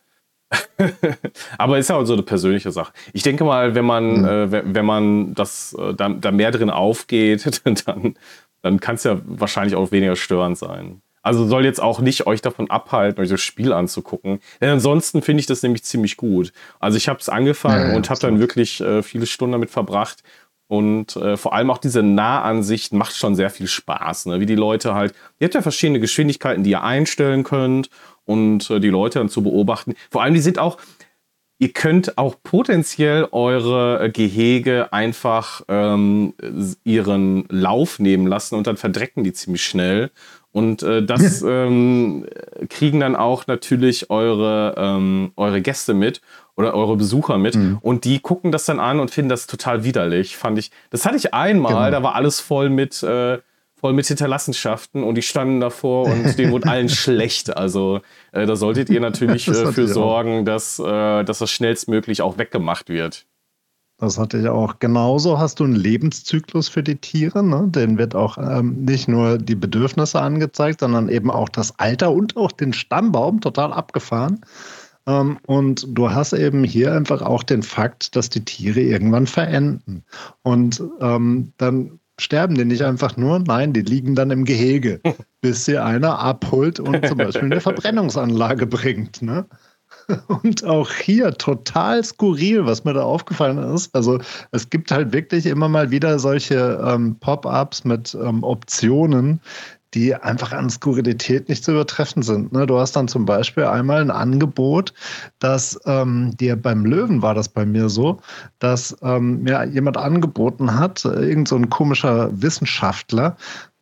Aber 1.59 1.79
ist 1.79 1.91
ja 1.91 1.97
auch 1.97 2.05
so 2.05 2.13
eine 2.13 2.23
persönliche 2.23 2.73
Sache. 2.73 2.93
Ich 3.13 3.23
denke 3.23 3.45
mal, 3.45 3.75
wenn 3.75 3.85
man, 3.85 4.21
mhm. 4.21 4.25
äh, 4.25 4.75
wenn 4.75 4.87
man 4.87 5.35
das 5.35 5.75
äh, 5.79 5.95
da, 5.95 6.09
da, 6.11 6.31
mehr 6.31 6.51
drin 6.51 6.71
aufgeht, 6.71 7.61
dann, 7.87 8.15
dann 8.63 8.81
kann 8.81 8.97
es 8.97 9.05
ja 9.05 9.21
wahrscheinlich 9.25 9.75
auch 9.77 9.93
weniger 9.93 10.17
störend 10.17 10.59
sein. 10.59 11.03
Also 11.25 11.47
soll 11.47 11.65
jetzt 11.65 11.81
auch 11.81 12.01
nicht 12.01 12.27
euch 12.27 12.43
davon 12.43 12.69
abhalten, 12.69 13.23
euch 13.23 13.29
das 13.29 13.41
Spiel 13.41 13.73
anzugucken. 13.73 14.41
Denn 14.61 14.71
ansonsten 14.71 15.23
finde 15.23 15.41
ich 15.41 15.47
das 15.47 15.63
nämlich 15.63 15.85
ziemlich 15.85 16.17
gut. 16.17 16.53
Also 16.81 16.97
ich 16.97 17.09
habe 17.09 17.21
es 17.21 17.29
angefangen 17.29 17.85
ja, 17.85 17.91
ja, 17.91 17.97
und 17.97 18.11
habe 18.11 18.21
dann 18.21 18.41
wirklich 18.41 18.81
äh, 18.81 19.03
viele 19.03 19.27
Stunden 19.27 19.53
damit 19.53 19.71
verbracht. 19.71 20.25
Und 20.67 21.17
äh, 21.17 21.37
vor 21.37 21.53
allem 21.53 21.71
auch 21.71 21.79
diese 21.79 22.03
Nahansicht 22.03 22.93
macht 22.93 23.15
schon 23.15 23.37
sehr 23.37 23.51
viel 23.51 23.69
Spaß. 23.69 24.27
Ne? 24.27 24.41
Wie 24.41 24.47
die 24.47 24.55
Leute 24.57 24.95
halt, 24.95 25.15
ihr 25.39 25.45
habt 25.45 25.55
ja 25.55 25.63
verschiedene 25.63 26.01
Geschwindigkeiten, 26.01 26.65
die 26.65 26.71
ihr 26.71 26.83
einstellen 26.83 27.45
könnt 27.45 27.89
und 28.25 28.71
äh, 28.71 28.81
die 28.81 28.89
Leute 28.89 29.19
dann 29.19 29.29
zu 29.29 29.43
beobachten. 29.43 29.95
Vor 30.11 30.23
allem, 30.23 30.35
die 30.35 30.41
sind 30.41 30.59
auch, 30.59 30.79
ihr 31.59 31.73
könnt 31.73 32.19
auch 32.19 32.37
potenziell 32.43 33.29
eure 33.31 34.05
äh, 34.05 34.11
Gehege 34.11 34.93
einfach 34.93 35.63
ähm, 35.69 36.35
ihren 36.85 37.47
Lauf 37.49 37.99
nehmen 37.99 38.27
lassen 38.27 38.57
und 38.57 38.67
dann 38.67 38.77
verdrecken 38.77 39.25
die 39.25 39.33
ziemlich 39.33 39.65
schnell. 39.65 40.11
Und 40.51 40.83
äh, 40.83 41.03
das 41.03 41.43
ähm, 41.49 42.27
kriegen 42.69 43.01
dann 43.01 43.17
auch 43.17 43.47
natürlich 43.47 44.11
eure, 44.11 44.75
ähm, 44.77 45.33
eure 45.37 45.63
Gäste 45.63 45.95
mit 45.95 46.21
oder 46.57 46.75
eure 46.75 46.97
Besucher 46.97 47.39
mit 47.39 47.55
mhm. 47.55 47.79
und 47.81 48.05
die 48.05 48.21
gucken 48.21 48.53
das 48.53 48.67
dann 48.67 48.79
an 48.79 49.01
und 49.01 49.11
finden 49.11 49.31
das 49.31 49.47
total 49.47 49.85
widerlich, 49.85 50.37
fand 50.37 50.59
ich. 50.59 50.71
Das 50.91 51.07
hatte 51.07 51.17
ich 51.17 51.33
einmal, 51.33 51.73
genau. 51.73 51.91
da 51.91 52.03
war 52.03 52.15
alles 52.15 52.41
voll 52.41 52.69
mit, 52.69 53.03
äh, 53.03 53.39
voll 53.83 53.93
mit 53.95 54.07
Hinterlassenschaften 54.07 55.03
und 55.03 55.17
die 55.17 55.23
standen 55.23 55.61
davor 55.61 56.07
und 56.07 56.39
denen 56.39 56.53
wurde 56.53 56.71
allen 56.71 56.89
schlecht. 56.89 57.55
Also 57.57 58.01
äh, 58.31 58.47
da 58.47 58.55
solltet 58.55 58.89
ihr 58.89 59.01
natürlich 59.01 59.49
äh, 59.49 59.73
für 59.73 59.89
sorgen, 59.89 60.45
dass, 60.45 60.79
äh, 60.79 61.25
dass 61.25 61.41
das 61.41 61.51
schnellstmöglich 61.51 62.23
auch 62.23 62.39
weggemacht 62.39 62.89
wird. 62.89 63.27
Das 63.99 64.19
hatte 64.19 64.39
ich 64.39 64.49
auch. 64.49 64.79
Genauso 64.79 65.39
hast 65.39 65.59
du 65.59 65.65
einen 65.65 65.75
Lebenszyklus 65.75 66.69
für 66.69 66.85
die 66.85 66.97
Tiere. 66.97 67.43
Ne? 67.43 67.69
Den 67.69 67.99
wird 67.99 68.15
auch 68.15 68.39
ähm, 68.39 68.85
nicht 68.85 69.09
nur 69.09 69.37
die 69.39 69.57
Bedürfnisse 69.57 70.21
angezeigt, 70.21 70.81
sondern 70.81 71.09
eben 71.09 71.31
auch 71.31 71.49
das 71.49 71.79
Alter 71.81 72.13
und 72.13 72.37
auch 72.37 72.53
den 72.53 72.73
Stammbaum 72.73 73.41
total 73.41 73.73
abgefahren. 73.73 74.41
Ähm, 75.07 75.39
und 75.47 75.87
du 75.89 76.11
hast 76.11 76.35
eben 76.35 76.63
hier 76.63 76.93
einfach 76.93 77.23
auch 77.23 77.43
den 77.43 77.65
Fakt, 77.65 78.15
dass 78.15 78.31
die 78.31 78.45
Tiere 78.45 78.81
irgendwann 78.81 79.27
verenden. 79.27 80.05
Und 80.43 80.83
ähm, 81.01 81.53
dann 81.59 81.99
sterben 82.21 82.55
die 82.55 82.65
nicht 82.65 82.83
einfach 82.83 83.17
nur, 83.17 83.39
nein, 83.39 83.73
die 83.73 83.83
liegen 83.83 84.15
dann 84.15 84.31
im 84.31 84.45
Gehege, 84.45 85.01
bis 85.41 85.65
sie 85.65 85.79
einer 85.79 86.19
abholt 86.19 86.81
und 86.81 87.07
zum 87.07 87.19
Beispiel 87.19 87.45
eine 87.45 87.61
Verbrennungsanlage 87.63 88.67
bringt. 88.67 89.23
Ne? 89.23 89.47
Und 90.43 90.65
auch 90.65 90.91
hier 90.91 91.33
total 91.33 92.03
skurril, 92.03 92.67
was 92.67 92.85
mir 92.85 92.95
da 92.95 93.03
aufgefallen 93.03 93.59
ist. 93.75 93.95
Also 93.95 94.19
es 94.51 94.71
gibt 94.71 94.91
halt 94.91 95.13
wirklich 95.13 95.47
immer 95.47 95.69
mal 95.69 95.91
wieder 95.91 96.19
solche 96.19 96.81
ähm, 96.85 97.17
Pop-ups 97.21 97.85
mit 97.85 98.15
ähm, 98.15 98.43
Optionen, 98.43 99.41
die 99.95 100.15
einfach 100.15 100.53
an 100.53 100.71
Skurrilität 100.71 101.49
nicht 101.49 101.65
zu 101.65 101.73
übertreffen 101.73 102.23
sind. 102.23 102.53
Ne? 102.53 102.67
Du 102.67 102.79
hast 102.79 102.97
dann 102.97 103.09
zum 103.09 103.27
Beispiel 103.27 103.65
einmal 103.65 104.01
ein 104.01 104.11
Angebot, 104.11 104.95
dass 105.39 105.79
ähm, 105.85 106.37
dir 106.37 106.57
beim 106.57 106.85
Löwen 106.85 107.23
war 107.23 107.35
das 107.35 107.49
bei 107.49 107.67
mir 107.67 107.89
so, 107.89 108.21
dass 108.59 108.97
ähm, 109.03 109.43
mir 109.43 109.65
jemand 109.65 109.97
angeboten 109.97 110.79
hat, 110.79 111.05
irgend 111.05 111.49
so 111.49 111.57
ein 111.57 111.69
komischer 111.69 112.31
Wissenschaftler, 112.41 113.37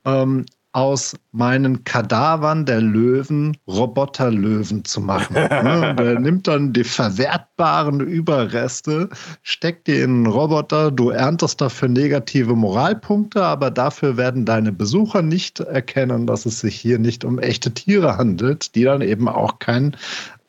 ähm, 0.05 0.47
aus 0.73 1.17
meinen 1.33 1.83
Kadavern 1.85 2.65
der 2.65 2.81
Löwen 2.81 3.57
Roboterlöwen 3.67 4.85
zu 4.85 5.01
machen. 5.01 5.37
Ne? 5.61 5.95
Der 5.99 6.19
nimmt 6.19 6.47
dann 6.49 6.73
die 6.73 6.85
verwertbaren 6.85 8.01
Überreste, 8.01 9.09
steckt 9.43 9.89
die 9.89 9.99
in 9.99 10.11
einen 10.11 10.27
Roboter, 10.27 10.91
du 10.91 11.11
erntest 11.11 11.61
dafür 11.61 11.89
negative 11.89 12.55
Moralpunkte, 12.55 13.45
aber 13.45 13.71
dafür 13.71 14.17
werden 14.17 14.45
deine 14.45 14.73
Besucher 14.73 15.23
nicht 15.23 15.61
erkennen, 15.61 16.27
dass 16.27 16.47
es 16.47 16.61
sich 16.61 16.77
hier 16.77 16.99
nicht 16.99 17.25
um 17.25 17.39
echte 17.39 17.73
Tiere 17.73 18.17
handelt, 18.17 18.75
die 18.75 18.85
dann 18.85 19.03
eben 19.03 19.29
auch 19.29 19.59
kein 19.59 19.97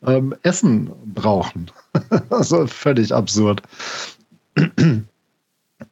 ähm, 0.06 0.34
Essen 0.42 0.90
brauchen. 1.04 1.70
also 2.30 2.66
völlig 2.66 3.12
absurd. 3.12 3.62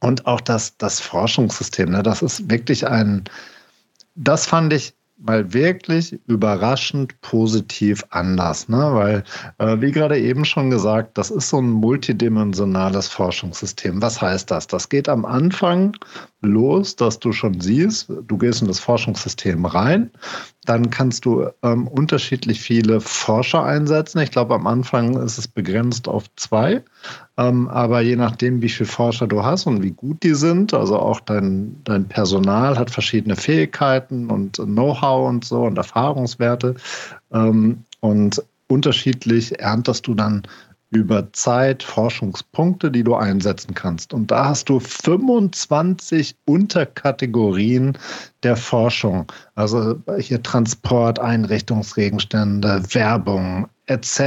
Und 0.00 0.26
auch 0.26 0.40
das, 0.40 0.76
das 0.78 1.00
Forschungssystem, 1.00 1.90
ne, 1.90 2.02
das 2.02 2.22
ist 2.22 2.48
wirklich 2.48 2.86
ein, 2.86 3.24
das 4.20 4.46
fand 4.46 4.72
ich 4.72 4.94
mal 5.16 5.52
wirklich 5.52 6.18
überraschend 6.26 7.20
positiv 7.20 8.04
anders, 8.10 8.68
ne? 8.68 8.90
weil, 8.92 9.24
äh, 9.58 9.80
wie 9.80 9.92
gerade 9.92 10.18
eben 10.18 10.44
schon 10.44 10.70
gesagt, 10.70 11.18
das 11.18 11.30
ist 11.30 11.50
so 11.50 11.58
ein 11.58 11.70
multidimensionales 11.70 13.08
Forschungssystem. 13.08 14.00
Was 14.00 14.20
heißt 14.22 14.50
das? 14.50 14.66
Das 14.66 14.88
geht 14.88 15.08
am 15.08 15.24
Anfang 15.24 15.96
los, 16.42 16.96
dass 16.96 17.18
du 17.18 17.32
schon 17.32 17.60
siehst, 17.60 18.08
du 18.08 18.38
gehst 18.38 18.62
in 18.62 18.68
das 18.68 18.80
Forschungssystem 18.80 19.64
rein, 19.64 20.10
dann 20.64 20.90
kannst 20.90 21.24
du 21.24 21.48
ähm, 21.62 21.86
unterschiedlich 21.86 22.60
viele 22.60 23.00
Forscher 23.00 23.64
einsetzen. 23.64 24.20
Ich 24.20 24.30
glaube, 24.30 24.54
am 24.54 24.66
Anfang 24.66 25.16
ist 25.18 25.38
es 25.38 25.48
begrenzt 25.48 26.08
auf 26.08 26.24
zwei, 26.36 26.82
ähm, 27.36 27.68
aber 27.68 28.00
je 28.00 28.16
nachdem, 28.16 28.62
wie 28.62 28.68
viele 28.68 28.88
Forscher 28.88 29.26
du 29.26 29.44
hast 29.44 29.66
und 29.66 29.82
wie 29.82 29.90
gut 29.90 30.22
die 30.22 30.34
sind, 30.34 30.72
also 30.72 30.98
auch 30.98 31.20
dein, 31.20 31.76
dein 31.84 32.08
Personal 32.08 32.78
hat 32.78 32.90
verschiedene 32.90 33.36
Fähigkeiten 33.36 34.30
und 34.30 34.56
Know-how 34.56 35.28
und 35.28 35.44
so 35.44 35.64
und 35.64 35.76
Erfahrungswerte 35.76 36.74
ähm, 37.32 37.84
und 38.00 38.42
unterschiedlich 38.66 39.58
erntest 39.58 40.06
du 40.06 40.14
dann 40.14 40.42
über 40.90 41.32
Zeit 41.32 41.84
Forschungspunkte, 41.84 42.90
die 42.90 43.04
du 43.04 43.14
einsetzen 43.14 43.74
kannst. 43.74 44.12
Und 44.12 44.30
da 44.30 44.46
hast 44.46 44.68
du 44.68 44.80
25 44.80 46.36
Unterkategorien 46.46 47.96
der 48.42 48.56
Forschung. 48.56 49.30
Also 49.54 49.96
hier 50.18 50.42
Transport, 50.42 51.20
Einrichtungsgegenstände, 51.20 52.82
Werbung, 52.92 53.68
etc. 53.86 54.20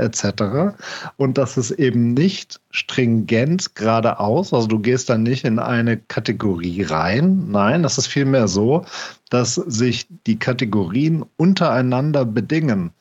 etc. 0.00 0.76
Und 1.16 1.36
das 1.36 1.56
ist 1.56 1.72
eben 1.72 2.14
nicht 2.14 2.60
stringent 2.70 3.74
geradeaus. 3.74 4.52
Also 4.52 4.68
du 4.68 4.78
gehst 4.78 5.08
dann 5.08 5.24
nicht 5.24 5.44
in 5.44 5.58
eine 5.58 5.96
Kategorie 5.96 6.82
rein. 6.82 7.50
Nein, 7.50 7.82
das 7.82 7.98
ist 7.98 8.06
vielmehr 8.06 8.46
so, 8.46 8.84
dass 9.30 9.54
sich 9.54 10.06
die 10.26 10.38
Kategorien 10.38 11.24
untereinander 11.36 12.24
bedingen 12.24 12.92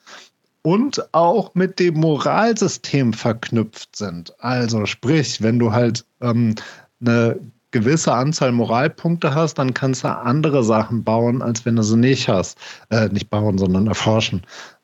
und 0.64 1.14
auch 1.14 1.54
mit 1.54 1.80
dem 1.80 1.96
Moralsystem 1.96 3.14
verknüpft 3.14 3.96
sind. 3.96 4.34
Also 4.40 4.86
sprich, 4.86 5.42
wenn 5.42 5.60
du 5.60 5.72
halt 5.72 6.06
ähm, 6.22 6.56
eine 7.02 7.40
gewisse 7.72 8.14
Anzahl 8.14 8.52
Moralpunkte 8.52 9.36
hast, 9.36 9.56
dann 9.56 9.74
kannst 9.74 10.04
du 10.04 10.08
andere 10.08 10.64
Sachen 10.64 11.04
bauen, 11.04 11.42
als 11.42 11.66
wenn 11.66 11.76
du 11.76 11.84
sie 11.84 11.98
nicht 11.98 12.30
hast. 12.30 12.58
Äh, 12.90 13.10
nicht 13.10 13.30
bauen, 13.30 13.58
sondern 13.58 13.88
erforschen. 13.88 14.42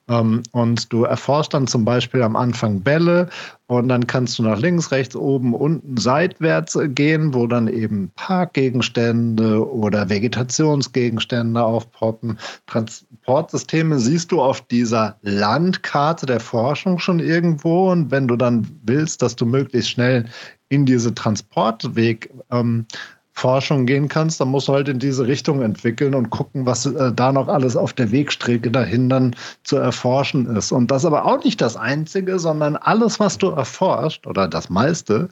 Ähm, 0.10 0.44
und 0.52 0.92
du 0.92 1.04
erforschst 1.04 1.54
dann 1.54 1.68
zum 1.68 1.86
Beispiel 1.86 2.24
am 2.24 2.36
Anfang 2.36 2.82
Bälle 2.82 3.30
und 3.70 3.88
dann 3.88 4.08
kannst 4.08 4.40
du 4.40 4.44
nach 4.44 4.58
links, 4.58 4.92
rechts, 4.92 5.16
oben, 5.16 5.54
unten, 5.54 5.96
seitwärts 5.96 6.76
gehen, 6.88 7.36
wo 7.36 7.46
dann 7.46 7.68
eben 7.68 8.12
Parkgegenstände 8.16 9.72
oder 9.72 10.10
Vegetationsgegenstände 10.10 11.64
aufpoppen. 11.64 12.40
Transportsysteme 12.66 14.00
siehst 14.00 14.32
du 14.32 14.42
auf 14.42 14.62
dieser 14.62 15.18
Landkarte 15.22 16.26
der 16.26 16.40
Forschung 16.40 16.98
schon 16.98 17.20
irgendwo. 17.20 17.92
Und 17.92 18.10
wenn 18.10 18.28
du 18.28 18.38
dann 18.38 18.68
willst, 18.86 19.22
dass 19.22 19.36
du 19.36 19.46
möglichst 19.46 19.92
schnell 19.92 20.26
in 20.70 20.88
diese 20.88 21.14
Transportweg 21.14 22.32
ähm, 22.50 22.88
Forschung 23.40 23.86
gehen 23.86 24.10
kannst, 24.10 24.42
dann 24.42 24.50
musst 24.50 24.68
du 24.68 24.74
halt 24.74 24.90
in 24.90 25.00
diese 25.00 25.26
Richtung 25.26 25.62
entwickeln 25.62 26.14
und 26.14 26.30
gucken, 26.30 26.66
was 26.66 26.86
äh, 26.86 27.14
da 27.14 27.32
noch 27.32 27.48
alles 27.48 27.78
auf 27.78 27.94
der 27.94 28.12
Wegstrecke 28.12 28.70
dahin 28.70 29.10
dann 29.10 29.36
zu 29.64 29.78
erforschen 29.78 30.46
ist. 30.58 30.72
Und 30.72 30.92
das 30.92 31.06
aber 31.06 31.26
auch 31.26 31.44
nicht 31.44 31.62
das 31.62 31.78
Einzige, 31.78 32.38
sondern 32.38 32.76
alles, 32.76 33.20
was 33.20 33.38
du 33.38 33.50
erforscht 33.50 34.28
oder 34.28 34.48
das 34.48 34.70
meiste, 34.70 35.30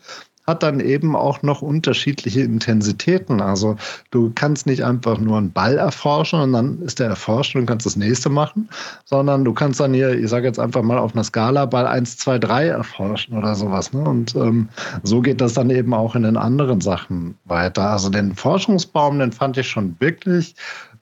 hat 0.48 0.64
dann 0.64 0.80
eben 0.80 1.16
auch 1.16 1.44
noch 1.44 1.62
unterschiedliche 1.62 2.42
Intensitäten. 2.42 3.42
Also 3.42 3.76
du 4.12 4.32
kannst 4.34 4.66
nicht 4.66 4.84
einfach 4.84 5.20
nur 5.20 5.38
einen 5.38 5.52
Ball 5.52 5.78
erforschen 5.78 6.40
und 6.40 6.54
dann 6.54 6.82
ist 6.82 7.00
der 7.00 7.10
erforscht 7.10 7.56
und 7.56 7.66
kannst 7.66 7.86
das 7.86 7.98
nächste 7.98 8.30
machen, 8.30 8.70
sondern 9.04 9.44
du 9.44 9.54
kannst 9.54 9.82
dann 9.82 9.94
hier, 9.94 10.18
ich 10.18 10.30
sage 10.30 10.48
jetzt 10.48 10.60
einfach 10.60 10.82
mal 10.82 10.98
auf 10.98 11.14
einer 11.14 11.26
Skala 11.26 11.66
Ball 11.66 11.86
1, 11.86 12.18
2, 12.18 12.40
3 12.40 12.68
erforschen 12.68 13.38
oder 13.38 13.56
sowas. 13.56 13.92
Ne? 13.92 14.02
Und 14.02 14.36
ähm, 14.36 14.70
so 15.04 15.22
geht 15.22 15.42
das 15.42 15.54
dann 15.54 15.70
eben 15.70 15.94
auch 15.94 16.16
in 16.16 16.24
den 16.24 16.38
anderen 16.38 16.80
Sachen 16.80 17.38
weiter. 17.44 17.92
Also 17.92 18.10
den 18.10 18.34
Forschungsbaum, 18.34 19.20
den 19.20 19.34
fand 19.34 19.58
ich 19.58 19.68
schon 19.68 19.98
wirklich 20.00 20.56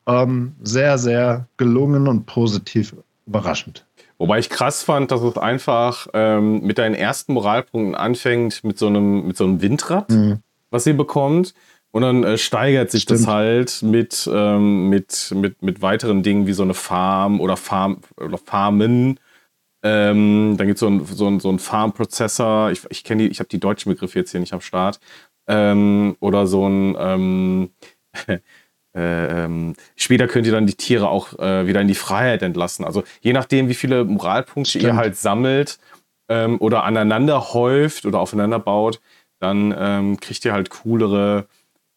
ähm, 0.07 0.55
sehr, 0.63 0.97
sehr 0.97 1.47
gelungen 1.57 2.07
und 2.07 2.25
positiv 2.25 2.95
überraschend. 3.27 3.84
Wobei 4.18 4.39
ich 4.39 4.49
krass 4.49 4.84
fand, 4.84 5.11
dass 5.11 5.22
es 5.22 5.38
einfach 5.38 6.07
ähm, 6.13 6.61
mit 6.61 6.78
deinen 6.78 6.95
ersten 6.95 7.34
Moralpunkten 7.34 7.95
anfängt 7.95 8.63
mit 8.63 8.78
so 8.78 8.88
einem, 8.88 9.28
mit 9.28 9.38
so 9.38 9.43
einem 9.43 9.61
Windrad, 9.61 10.09
mhm. 10.09 10.39
was 10.70 10.88
ihr 10.88 10.95
bekommt. 10.95 11.53
Und 11.91 12.01
dann 12.01 12.24
äh, 12.24 12.38
steigert 12.38 12.91
sich 12.91 13.03
Stimmt. 13.03 13.22
das 13.22 13.28
halt 13.28 13.82
mit, 13.82 14.30
ähm, 14.32 14.89
mit, 14.89 15.32
mit, 15.34 15.61
mit 15.61 15.82
weiteren 15.82 16.24
Dingen 16.24 16.45
wie 16.45 16.53
so 16.53 16.63
eine 16.63 16.74
Farm 16.74 17.39
oder 17.39 17.55
Farm 17.55 18.01
oder 18.18 18.38
Farmen. 18.38 19.20
Ähm, 19.82 20.55
dann 20.57 20.68
gibt 20.68 20.80
so 20.80 20.89
es 20.89 21.18
so, 21.18 21.28
ein, 21.28 21.39
so 21.39 21.49
ein 21.49 21.59
Farm-Prozessor. 21.59 22.72
Ich, 22.72 22.82
ich 22.89 23.03
kenne 23.03 23.24
die, 23.24 23.30
ich 23.30 23.39
habe 23.39 23.49
die 23.49 23.59
deutschen 23.59 23.91
Begriffe 23.91 24.20
jetzt 24.20 24.32
hier 24.32 24.39
nicht 24.39 24.53
am 24.53 24.61
Start. 24.61 24.99
Ähm, 25.47 26.18
oder 26.20 26.47
so 26.47 26.68
ein 26.68 27.70
ähm, 28.95 29.05
Äh, 29.05 29.45
ähm, 29.45 29.75
später 29.95 30.27
könnt 30.27 30.45
ihr 30.45 30.53
dann 30.53 30.67
die 30.67 30.75
Tiere 30.75 31.09
auch 31.09 31.37
äh, 31.39 31.67
wieder 31.67 31.81
in 31.81 31.87
die 31.87 31.95
Freiheit 31.95 32.41
entlassen. 32.41 32.85
Also 32.85 33.03
je 33.21 33.33
nachdem, 33.33 33.67
wie 33.67 33.73
viele 33.73 34.05
Moralpunkte 34.05 34.71
Stimmt. 34.71 34.85
ihr 34.85 34.95
halt 34.95 35.17
sammelt 35.17 35.79
ähm, 36.29 36.57
oder 36.59 36.83
aneinander 36.83 37.53
häuft 37.53 38.05
oder 38.05 38.19
aufeinander 38.19 38.59
baut, 38.59 38.99
dann 39.39 39.75
ähm, 39.77 40.19
kriegt 40.19 40.45
ihr 40.45 40.53
halt 40.53 40.69
coolere. 40.69 41.45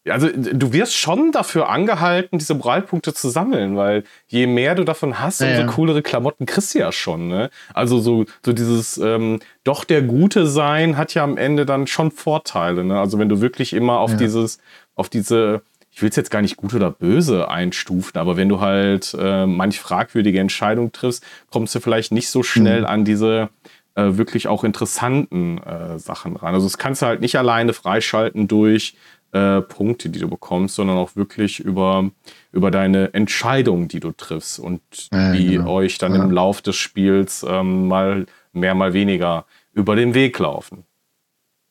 Also 0.07 0.27
du 0.29 0.73
wirst 0.73 0.95
schon 0.95 1.31
dafür 1.31 1.69
angehalten, 1.69 2.39
diese 2.39 2.55
Moralpunkte 2.55 3.13
zu 3.13 3.29
sammeln, 3.29 3.77
weil 3.77 4.03
je 4.27 4.47
mehr 4.47 4.75
du 4.75 4.83
davon 4.83 5.19
hast, 5.19 5.41
umso 5.41 5.61
ja, 5.61 5.67
coolere 5.67 6.01
Klamotten 6.01 6.45
kriegst 6.45 6.73
du 6.73 6.79
ja 6.79 6.91
schon. 6.91 7.27
Ne? 7.27 7.49
Also 7.73 7.99
so, 7.99 8.25
so 8.43 8.53
dieses 8.53 8.97
ähm, 8.97 9.39
doch 9.63 9.83
der 9.83 10.01
Gute 10.01 10.47
sein 10.47 10.97
hat 10.97 11.13
ja 11.13 11.23
am 11.23 11.37
Ende 11.37 11.65
dann 11.65 11.85
schon 11.85 12.11
Vorteile. 12.11 12.83
Ne? 12.83 12.99
Also 12.99 13.19
wenn 13.19 13.29
du 13.29 13.41
wirklich 13.41 13.73
immer 13.73 13.99
auf 13.99 14.11
ja. 14.11 14.17
dieses, 14.17 14.59
auf 14.95 15.09
diese 15.09 15.61
ich 15.99 16.01
will 16.01 16.09
es 16.11 16.15
jetzt 16.15 16.31
gar 16.31 16.41
nicht 16.41 16.55
gut 16.55 16.73
oder 16.73 16.91
böse 16.91 17.49
einstufen, 17.49 18.17
aber 18.21 18.37
wenn 18.37 18.47
du 18.47 18.61
halt 18.61 19.13
äh, 19.19 19.45
manch 19.45 19.81
fragwürdige 19.81 20.39
Entscheidung 20.39 20.93
triffst, 20.93 21.25
kommst 21.51 21.75
du 21.75 21.81
vielleicht 21.81 22.13
nicht 22.13 22.29
so 22.29 22.41
schnell 22.41 22.81
mhm. 22.81 22.85
an 22.85 23.03
diese 23.03 23.49
äh, 23.95 24.15
wirklich 24.15 24.47
auch 24.47 24.63
interessanten 24.63 25.57
äh, 25.57 25.99
Sachen 25.99 26.37
ran. 26.37 26.53
Also 26.53 26.67
das 26.67 26.77
kannst 26.77 27.01
du 27.01 27.07
halt 27.07 27.19
nicht 27.19 27.37
alleine 27.37 27.73
freischalten 27.73 28.47
durch 28.47 28.95
äh, 29.33 29.59
Punkte, 29.59 30.07
die 30.09 30.19
du 30.19 30.29
bekommst, 30.29 30.75
sondern 30.75 30.95
auch 30.95 31.17
wirklich 31.17 31.59
über, 31.59 32.09
über 32.53 32.71
deine 32.71 33.13
Entscheidung, 33.13 33.89
die 33.89 33.99
du 33.99 34.13
triffst 34.13 34.57
und 34.57 34.79
ja, 35.11 35.33
die 35.33 35.55
genau. 35.57 35.69
euch 35.69 35.97
dann 35.97 36.15
ja. 36.15 36.23
im 36.23 36.31
Lauf 36.31 36.61
des 36.61 36.77
Spiels 36.77 37.45
ähm, 37.45 37.89
mal 37.89 38.25
mehr, 38.53 38.73
mal 38.73 38.93
weniger 38.93 39.43
über 39.73 39.97
den 39.97 40.13
Weg 40.13 40.39
laufen. 40.39 40.85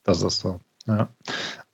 Das 0.03 0.21
ist 0.21 0.41
so. 0.41 0.61
Ja. 0.87 1.09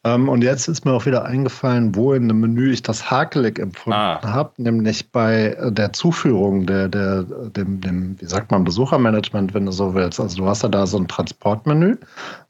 Ähm, 0.05 0.29
und 0.29 0.45
jetzt 0.45 0.69
ist 0.69 0.85
mir 0.85 0.93
auch 0.93 1.07
wieder 1.07 1.25
eingefallen, 1.25 1.95
wo 1.95 2.13
in 2.13 2.29
dem 2.29 2.41
Menü 2.41 2.71
ich 2.71 2.83
das 2.83 3.11
Hakelig 3.11 3.59
empfunden 3.59 3.99
ah. 3.99 4.21
habe, 4.23 4.53
nämlich 4.59 5.11
bei 5.11 5.57
der 5.71 5.93
Zuführung 5.93 6.67
der, 6.67 6.89
der, 6.89 7.23
dem, 7.23 7.81
dem, 7.81 8.21
wie 8.21 8.27
sagt 8.27 8.51
man, 8.51 8.65
Besuchermanagement, 8.65 9.55
wenn 9.55 9.67
du 9.67 9.73
so 9.73 9.95
willst. 9.95 10.21
Also 10.21 10.37
du 10.37 10.47
hast 10.47 10.63
ja 10.63 10.69
da 10.69 10.87
so 10.87 10.99
ein 10.99 11.09
Transportmenü, 11.09 11.97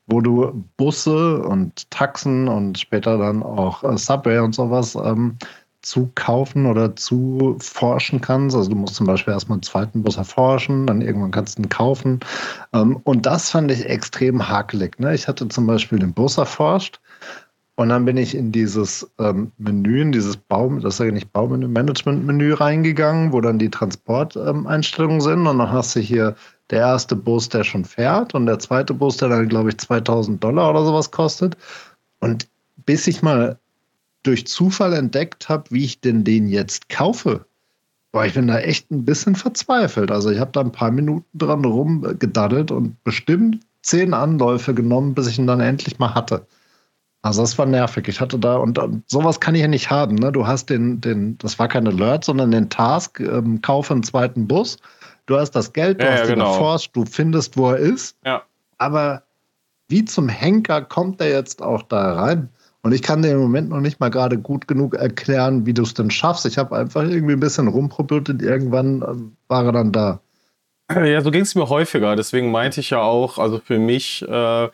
wo 0.07 0.21
du 0.21 0.65
Busse 0.77 1.43
und 1.43 1.89
Taxen 1.91 2.49
und 2.49 2.79
später 2.79 3.19
dann 3.19 3.43
auch 3.43 3.85
äh, 3.85 3.97
Subway 3.97 4.41
und 4.41 4.55
sowas 4.55 4.97
ähm, 4.97 5.37
zu 5.81 6.11
kaufen 6.15 6.67
oder 6.67 6.97
zu 6.97 7.57
forschen 7.61 8.21
kannst. 8.21 8.57
Also 8.57 8.71
du 8.71 8.77
musst 8.77 8.97
zum 8.97 9.07
Beispiel 9.07 9.33
erstmal 9.33 9.57
einen 9.57 9.63
zweiten 9.63 10.03
Bus 10.03 10.17
erforschen, 10.17 10.87
dann 10.87 11.03
irgendwann 11.03 11.31
kannst 11.31 11.59
du 11.59 11.63
ihn 11.63 11.69
kaufen. 11.69 12.21
Ähm, 12.73 12.97
und 13.05 13.27
das 13.27 13.51
fand 13.51 13.71
ich 13.71 13.87
extrem 13.87 14.49
hakelig. 14.49 14.99
Ne? 14.99 15.15
Ich 15.15 15.29
hatte 15.29 15.47
zum 15.47 15.67
Beispiel 15.67 16.01
den 16.01 16.15
Bus 16.15 16.39
erforscht 16.39 17.01
und 17.77 17.89
dann 17.89 18.05
bin 18.05 18.17
ich 18.17 18.37
in 18.37 18.53
dieses 18.53 19.11
ähm, 19.19 19.51
Menü, 19.59 20.01
in 20.01 20.13
dieses 20.13 20.37
Baum, 20.37 20.81
das 20.81 20.95
ist 20.95 21.07
ja 21.07 21.11
nicht 21.11 21.33
Baumenü, 21.33 21.67
Management-Menü 21.67 22.53
reingegangen, 22.53 23.33
wo 23.33 23.41
dann 23.41 23.59
die 23.59 23.71
Transporteinstellungen 23.71 25.21
sind. 25.21 25.47
Und 25.47 25.59
dann 25.59 25.73
hast 25.73 25.97
du 25.97 26.01
hier 26.01 26.37
der 26.71 26.81
erste 26.81 27.17
Bus, 27.17 27.49
der 27.49 27.65
schon 27.65 27.85
fährt 27.85 28.33
und 28.35 28.47
der 28.47 28.61
zweite 28.61 28.95
Bus, 28.95 29.17
der 29.17 29.29
dann, 29.29 29.49
glaube 29.49 29.71
ich, 29.71 29.79
2000 29.79 30.43
Dollar 30.43 30.71
oder 30.71 30.85
sowas 30.85 31.11
kostet. 31.11 31.57
Und 32.21 32.49
bis 32.87 33.09
ich 33.09 33.23
mal 33.23 33.59
durch 34.23 34.47
Zufall 34.47 34.93
entdeckt 34.93 35.49
habe, 35.49 35.65
wie 35.71 35.85
ich 35.85 36.01
denn 36.01 36.23
den 36.23 36.47
jetzt 36.49 36.89
kaufe, 36.89 37.45
boah, 38.13 38.25
ich 38.25 38.35
bin 38.35 38.47
da 38.47 38.61
echt 38.61 38.89
ein 38.93 39.05
bisschen 39.05 39.35
verzweifelt. 39.35 40.13
Also 40.13 40.31
ich 40.31 40.39
habe 40.39 40.53
da 40.53 40.61
ein 40.61 40.71
paar 40.71 40.93
Minuten 40.93 41.27
dran 41.37 41.65
rumgedaddelt 41.65 42.71
und 42.71 43.03
bestimmt 43.03 43.67
zehn 43.83 44.15
Anläufe 44.15 44.75
genommen, 44.75 45.15
bis 45.15 45.27
ich 45.27 45.41
ihn 45.41 45.49
dann 45.49 45.61
endlich 45.61 45.99
mal 45.99 46.15
hatte. 46.15 46.47
Also 47.25 47.41
das 47.41 47.57
war 47.57 47.65
nervig. 47.65 48.07
Ich 48.07 48.21
hatte 48.21 48.39
da, 48.39 48.57
und, 48.57 48.79
und 48.79 49.03
sowas 49.11 49.41
kann 49.41 49.55
ich 49.55 49.63
ja 49.63 49.69
nicht 49.69 49.89
haben. 49.89 50.17
Ne? 50.17 50.31
Du 50.31 50.47
hast 50.47 50.69
den, 50.69 51.01
den, 51.01 51.39
das 51.39 51.59
war 51.59 51.69
kein 51.69 51.89
Alert, 51.89 52.23
sondern 52.23 52.51
den 52.51 52.69
Task, 52.69 53.19
ähm, 53.19 53.63
kaufe 53.63 53.95
einen 53.95 54.03
zweiten 54.03 54.47
Bus. 54.47 54.77
Du 55.25 55.39
hast 55.39 55.53
das 55.53 55.73
Geld, 55.73 56.03
du 56.03 56.05
ja, 56.05 56.13
hast 56.13 56.29
ja, 56.29 56.35
genau. 56.35 56.53
den 56.53 56.59
Force, 56.59 56.93
du 56.93 57.07
findest, 57.07 57.57
wo 57.57 57.71
er 57.71 57.79
ist. 57.79 58.19
Ja. 58.27 58.43
Aber 58.77 59.23
wie 59.89 60.05
zum 60.05 60.29
Henker 60.29 60.83
kommt 60.83 61.19
er 61.23 61.31
jetzt 61.31 61.63
auch 61.63 61.83
da 61.85 62.13
rein? 62.13 62.51
Und 62.83 62.93
ich 62.93 63.01
kann 63.01 63.23
dir 63.23 63.31
im 63.31 63.39
Moment 63.39 63.71
noch 63.71 63.81
nicht 63.81 64.01
mal 64.01 64.11
gerade 64.11 64.37
gut 64.37 64.69
genug 64.69 64.95
erklären, 64.95 65.65
wie 65.65 65.73
du 65.73 65.81
es 65.81 65.95
denn 65.95 66.11
schaffst. 66.11 66.45
Ich 66.45 66.59
habe 66.59 66.77
einfach 66.77 67.05
irgendwie 67.05 67.33
ein 67.33 67.41
bisschen 67.41 67.69
rumprobiert 67.69 68.29
und 68.29 68.43
irgendwann 68.43 69.01
äh, 69.01 69.49
war 69.49 69.65
er 69.65 69.73
dann 69.73 69.93
da. 69.93 70.21
Ja, 70.93 71.23
so 71.23 71.31
ging 71.31 71.41
es 71.41 71.55
mir 71.55 71.71
häufiger. 71.71 72.17
Deswegen 72.17 72.51
meinte 72.51 72.81
ich 72.81 72.91
ja 72.91 73.01
auch, 73.01 73.39
also 73.39 73.59
für 73.65 73.79
mich 73.79 74.21
äh, 74.29 74.69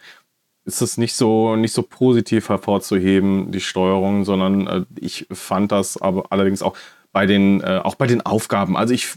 ist 0.71 0.83
es 0.83 0.97
nicht 0.99 1.15
so, 1.15 1.57
nicht 1.57 1.73
so 1.73 1.83
positiv 1.83 2.49
hervorzuheben, 2.49 3.51
die 3.51 3.61
Steuerung, 3.61 4.25
sondern 4.25 4.67
äh, 4.67 4.85
ich 4.99 5.27
fand 5.33 5.73
das 5.73 6.01
aber 6.01 6.25
allerdings 6.31 6.63
auch 6.63 6.77
bei 7.13 7.27
den, 7.27 7.61
äh, 7.61 7.81
auch 7.83 7.97
bei 7.97 8.07
den 8.07 8.21
Aufgaben. 8.21 8.77
Also 8.77 8.95
ich, 8.95 9.09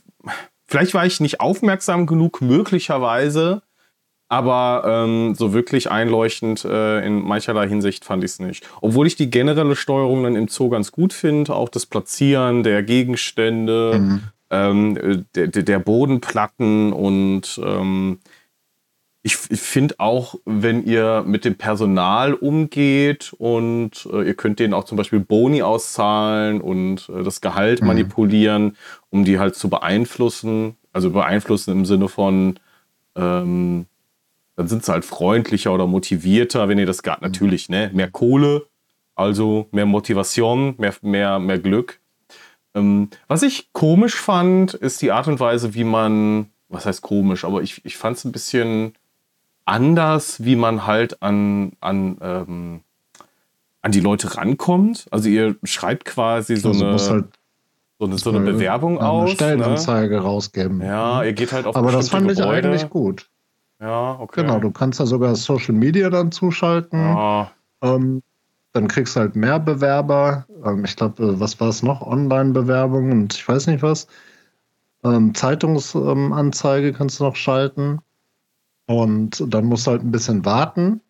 vielleicht 0.66 0.94
war 0.94 1.06
ich 1.06 1.20
nicht 1.20 1.40
aufmerksam 1.40 2.08
genug, 2.08 2.42
möglicherweise, 2.42 3.62
aber 4.30 4.84
ähm, 4.88 5.36
so 5.36 5.54
wirklich 5.54 5.92
einleuchtend 5.92 6.66
äh, 6.66 7.06
in 7.06 7.22
mancherlei 7.22 7.68
Hinsicht 7.68 8.04
fand 8.04 8.24
ich 8.24 8.32
es 8.32 8.40
nicht. 8.40 8.68
Obwohl 8.82 9.06
ich 9.06 9.16
die 9.16 9.30
generelle 9.30 9.76
Steuerung 9.76 10.24
dann 10.24 10.36
im 10.36 10.48
Zoo 10.48 10.70
ganz 10.70 10.92
gut 10.92 11.14
finde, 11.14 11.56
auch 11.56 11.70
das 11.70 11.86
Platzieren 11.86 12.64
der 12.64 12.82
Gegenstände, 12.82 14.00
mhm. 14.00 14.24
ähm, 14.50 15.26
der, 15.36 15.48
der, 15.50 15.80
Bodenplatten 15.80 16.94
und 16.94 17.62
ähm, 17.64 18.20
ich, 19.26 19.38
ich 19.50 19.62
finde 19.62 19.96
auch, 20.00 20.36
wenn 20.44 20.86
ihr 20.86 21.24
mit 21.26 21.46
dem 21.46 21.56
Personal 21.56 22.34
umgeht 22.34 23.34
und 23.38 24.06
äh, 24.12 24.28
ihr 24.28 24.34
könnt 24.34 24.60
denen 24.60 24.74
auch 24.74 24.84
zum 24.84 24.98
Beispiel 24.98 25.22
Boni 25.22 25.62
auszahlen 25.62 26.60
und 26.60 27.10
äh, 27.10 27.24
das 27.24 27.40
Gehalt 27.40 27.82
mhm. 27.82 27.88
manipulieren, 27.88 28.76
um 29.10 29.24
die 29.24 29.40
halt 29.40 29.56
zu 29.56 29.70
beeinflussen. 29.70 30.76
Also 30.92 31.10
beeinflussen 31.10 31.72
im 31.72 31.86
Sinne 31.86 32.10
von, 32.10 32.60
ähm, 33.16 33.86
dann 34.58 34.68
sind 34.68 34.84
sie 34.84 34.92
halt 34.92 35.06
freundlicher 35.06 35.74
oder 35.74 35.88
motivierter, 35.88 36.68
wenn 36.68 36.78
ihr 36.78 36.86
das 36.86 37.02
gerade 37.02 37.22
mhm. 37.22 37.32
natürlich, 37.32 37.70
ne? 37.70 37.92
Mehr 37.94 38.12
Kohle, 38.12 38.68
also 39.16 39.70
mehr 39.72 39.86
Motivation, 39.86 40.76
mehr, 40.78 40.94
mehr, 41.02 41.40
mehr 41.40 41.60
Glück. 41.60 42.02
Ähm, 42.76 43.10
was 43.30 43.42
ich 43.42 43.72
komisch 43.72 44.16
fand, 44.16 44.74
ist 44.74 45.02
die 45.02 45.14
Art 45.14 45.30
und 45.30 45.40
Weise, 45.40 45.74
wie 45.76 45.86
man, 45.86 46.48
was 46.68 46.86
heißt 46.86 47.02
komisch, 47.02 47.46
aber 47.46 47.62
ich, 47.62 47.86
ich 47.86 47.96
fand 47.96 48.18
es 48.18 48.26
ein 48.26 48.34
bisschen 48.34 48.94
anders, 49.66 50.44
wie 50.44 50.56
man 50.56 50.86
halt 50.86 51.22
an, 51.22 51.74
an, 51.80 52.18
ähm, 52.22 52.82
an 53.82 53.92
die 53.92 54.00
Leute 54.00 54.38
rankommt. 54.38 55.08
Also 55.12 55.30
ihr 55.30 55.56
schreibt 55.64 56.06
quasi 56.06 56.56
so 56.56 56.70
also 56.70 56.86
eine, 56.86 56.98
halt 56.98 57.26
so 58.00 58.06
eine, 58.06 58.18
so 58.18 58.30
eine 58.30 58.40
Bewerbung 58.40 59.00
eine 59.00 59.10
aus. 59.10 59.22
Eine 59.30 59.36
Stellenanzeige 59.36 60.16
ne? 60.16 60.22
rausgeben. 60.22 60.82
Ja, 60.82 61.24
ihr 61.24 61.34
geht 61.34 61.54
halt 61.54 61.66
auf 61.66 61.76
Aber 61.76 61.92
das 61.92 62.10
fand 62.10 62.30
ich 62.32 62.38
Gebäude. 62.38 62.68
eigentlich 62.68 62.90
gut. 62.90 63.30
Ja, 63.80 64.18
okay. 64.20 64.42
Genau, 64.42 64.60
du 64.60 64.72
kannst 64.72 65.00
da 65.00 65.06
sogar 65.06 65.36
Social 65.36 65.74
Media 65.74 66.10
dann 66.10 66.32
zuschalten. 66.32 67.00
Ja. 67.00 67.52
Ähm, 67.82 68.24
dann 68.72 68.88
kriegst 68.88 69.16
du 69.16 69.22
halt 69.22 69.36
mehr 69.36 69.60
Bewerber. 69.60 70.46
Ähm, 70.66 70.86
ich 70.86 70.96
glaube, 70.96 71.24
äh, 71.24 71.40
was 71.40 71.60
war 71.60 71.70
es 71.70 71.84
noch? 71.84 72.02
Online-Bewerbung 72.02 73.12
und 73.12 73.34
ich 73.34 73.48
weiß 73.48 73.68
nicht 73.68 73.84
was. 73.84 74.08
Ähm, 75.04 75.36
Zeitungsanzeige 75.36 76.94
kannst 76.94 77.20
du 77.20 77.26
noch 77.26 77.36
schalten. 77.36 78.00
Und 78.86 79.44
dann 79.48 79.66
musst 79.66 79.88
du 79.88 79.92
halt 79.92 80.04
ein 80.04 80.12
bisschen 80.12 80.46
warten, 80.46 81.02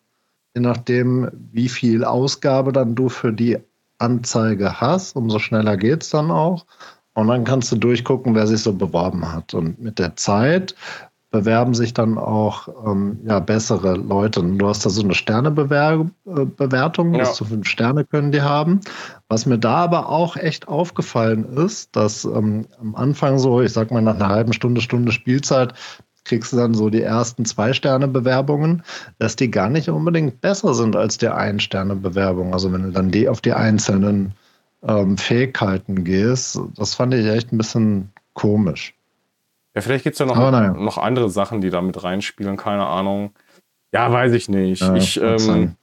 je 0.54 0.60
nachdem, 0.62 1.28
wie 1.52 1.68
viel 1.68 2.04
Ausgabe 2.04 2.72
dann 2.72 2.94
du 2.94 3.08
für 3.08 3.32
die 3.32 3.58
Anzeige 3.98 4.80
hast, 4.80 5.16
umso 5.16 5.38
schneller 5.38 5.76
geht 5.76 6.02
es 6.02 6.10
dann 6.10 6.30
auch. 6.30 6.66
Und 7.14 7.28
dann 7.28 7.44
kannst 7.44 7.70
du 7.72 7.76
durchgucken, 7.76 8.34
wer 8.34 8.46
sich 8.46 8.62
so 8.62 8.72
beworben 8.72 9.32
hat. 9.32 9.54
Und 9.54 9.80
mit 9.80 9.98
der 9.98 10.16
Zeit 10.16 10.74
bewerben 11.30 11.74
sich 11.74 11.92
dann 11.92 12.16
auch 12.16 12.68
ähm, 12.86 13.18
ja, 13.24 13.40
bessere 13.40 13.96
Leute. 13.96 14.40
Du 14.40 14.68
hast 14.68 14.86
da 14.86 14.90
so 14.90 15.02
eine 15.02 15.14
Sternebewertung, 15.14 16.12
äh, 16.26 17.18
bis 17.18 17.34
zu 17.34 17.44
fünf 17.44 17.66
Sterne 17.66 18.04
können 18.04 18.30
die 18.30 18.42
haben. 18.42 18.80
Was 19.28 19.44
mir 19.44 19.58
da 19.58 19.76
aber 19.78 20.08
auch 20.10 20.36
echt 20.36 20.68
aufgefallen 20.68 21.44
ist, 21.56 21.96
dass 21.96 22.24
ähm, 22.24 22.66
am 22.80 22.94
Anfang 22.94 23.40
so, 23.40 23.60
ich 23.60 23.72
sag 23.72 23.90
mal 23.90 24.00
nach 24.00 24.14
einer 24.14 24.28
halben 24.28 24.52
Stunde, 24.52 24.80
Stunde 24.80 25.10
Spielzeit, 25.10 25.74
kriegst 26.24 26.52
du 26.52 26.56
dann 26.56 26.74
so 26.74 26.90
die 26.90 27.02
ersten 27.02 27.44
Zwei-Sterne-Bewerbungen, 27.44 28.82
dass 29.18 29.36
die 29.36 29.50
gar 29.50 29.68
nicht 29.68 29.88
unbedingt 29.88 30.40
besser 30.40 30.74
sind 30.74 30.96
als 30.96 31.18
die 31.18 31.28
Ein-Sterne-Bewerbung. 31.28 32.52
Also 32.52 32.72
wenn 32.72 32.82
du 32.82 32.90
dann 32.90 33.10
die 33.10 33.28
auf 33.28 33.40
die 33.40 33.52
einzelnen 33.52 34.32
ähm, 34.82 35.16
Fähigkeiten 35.18 36.04
gehst, 36.04 36.58
das 36.76 36.94
fand 36.94 37.14
ich 37.14 37.26
echt 37.26 37.52
ein 37.52 37.58
bisschen 37.58 38.10
komisch. 38.32 38.94
Ja, 39.74 39.80
vielleicht 39.80 40.04
gibt 40.04 40.14
es 40.14 40.20
ja 40.20 40.26
noch, 40.26 40.38
ja. 40.38 40.72
noch 40.72 40.98
andere 40.98 41.30
Sachen, 41.30 41.60
die 41.60 41.70
da 41.70 41.82
mit 41.82 42.02
reinspielen, 42.02 42.56
keine 42.56 42.86
Ahnung. 42.86 43.32
Ja, 43.92 44.10
weiß 44.10 44.32
ich 44.32 44.48
nicht. 44.48 44.82
Ja, 44.82 44.94
ich 44.94 45.20
ähm, 45.20 45.76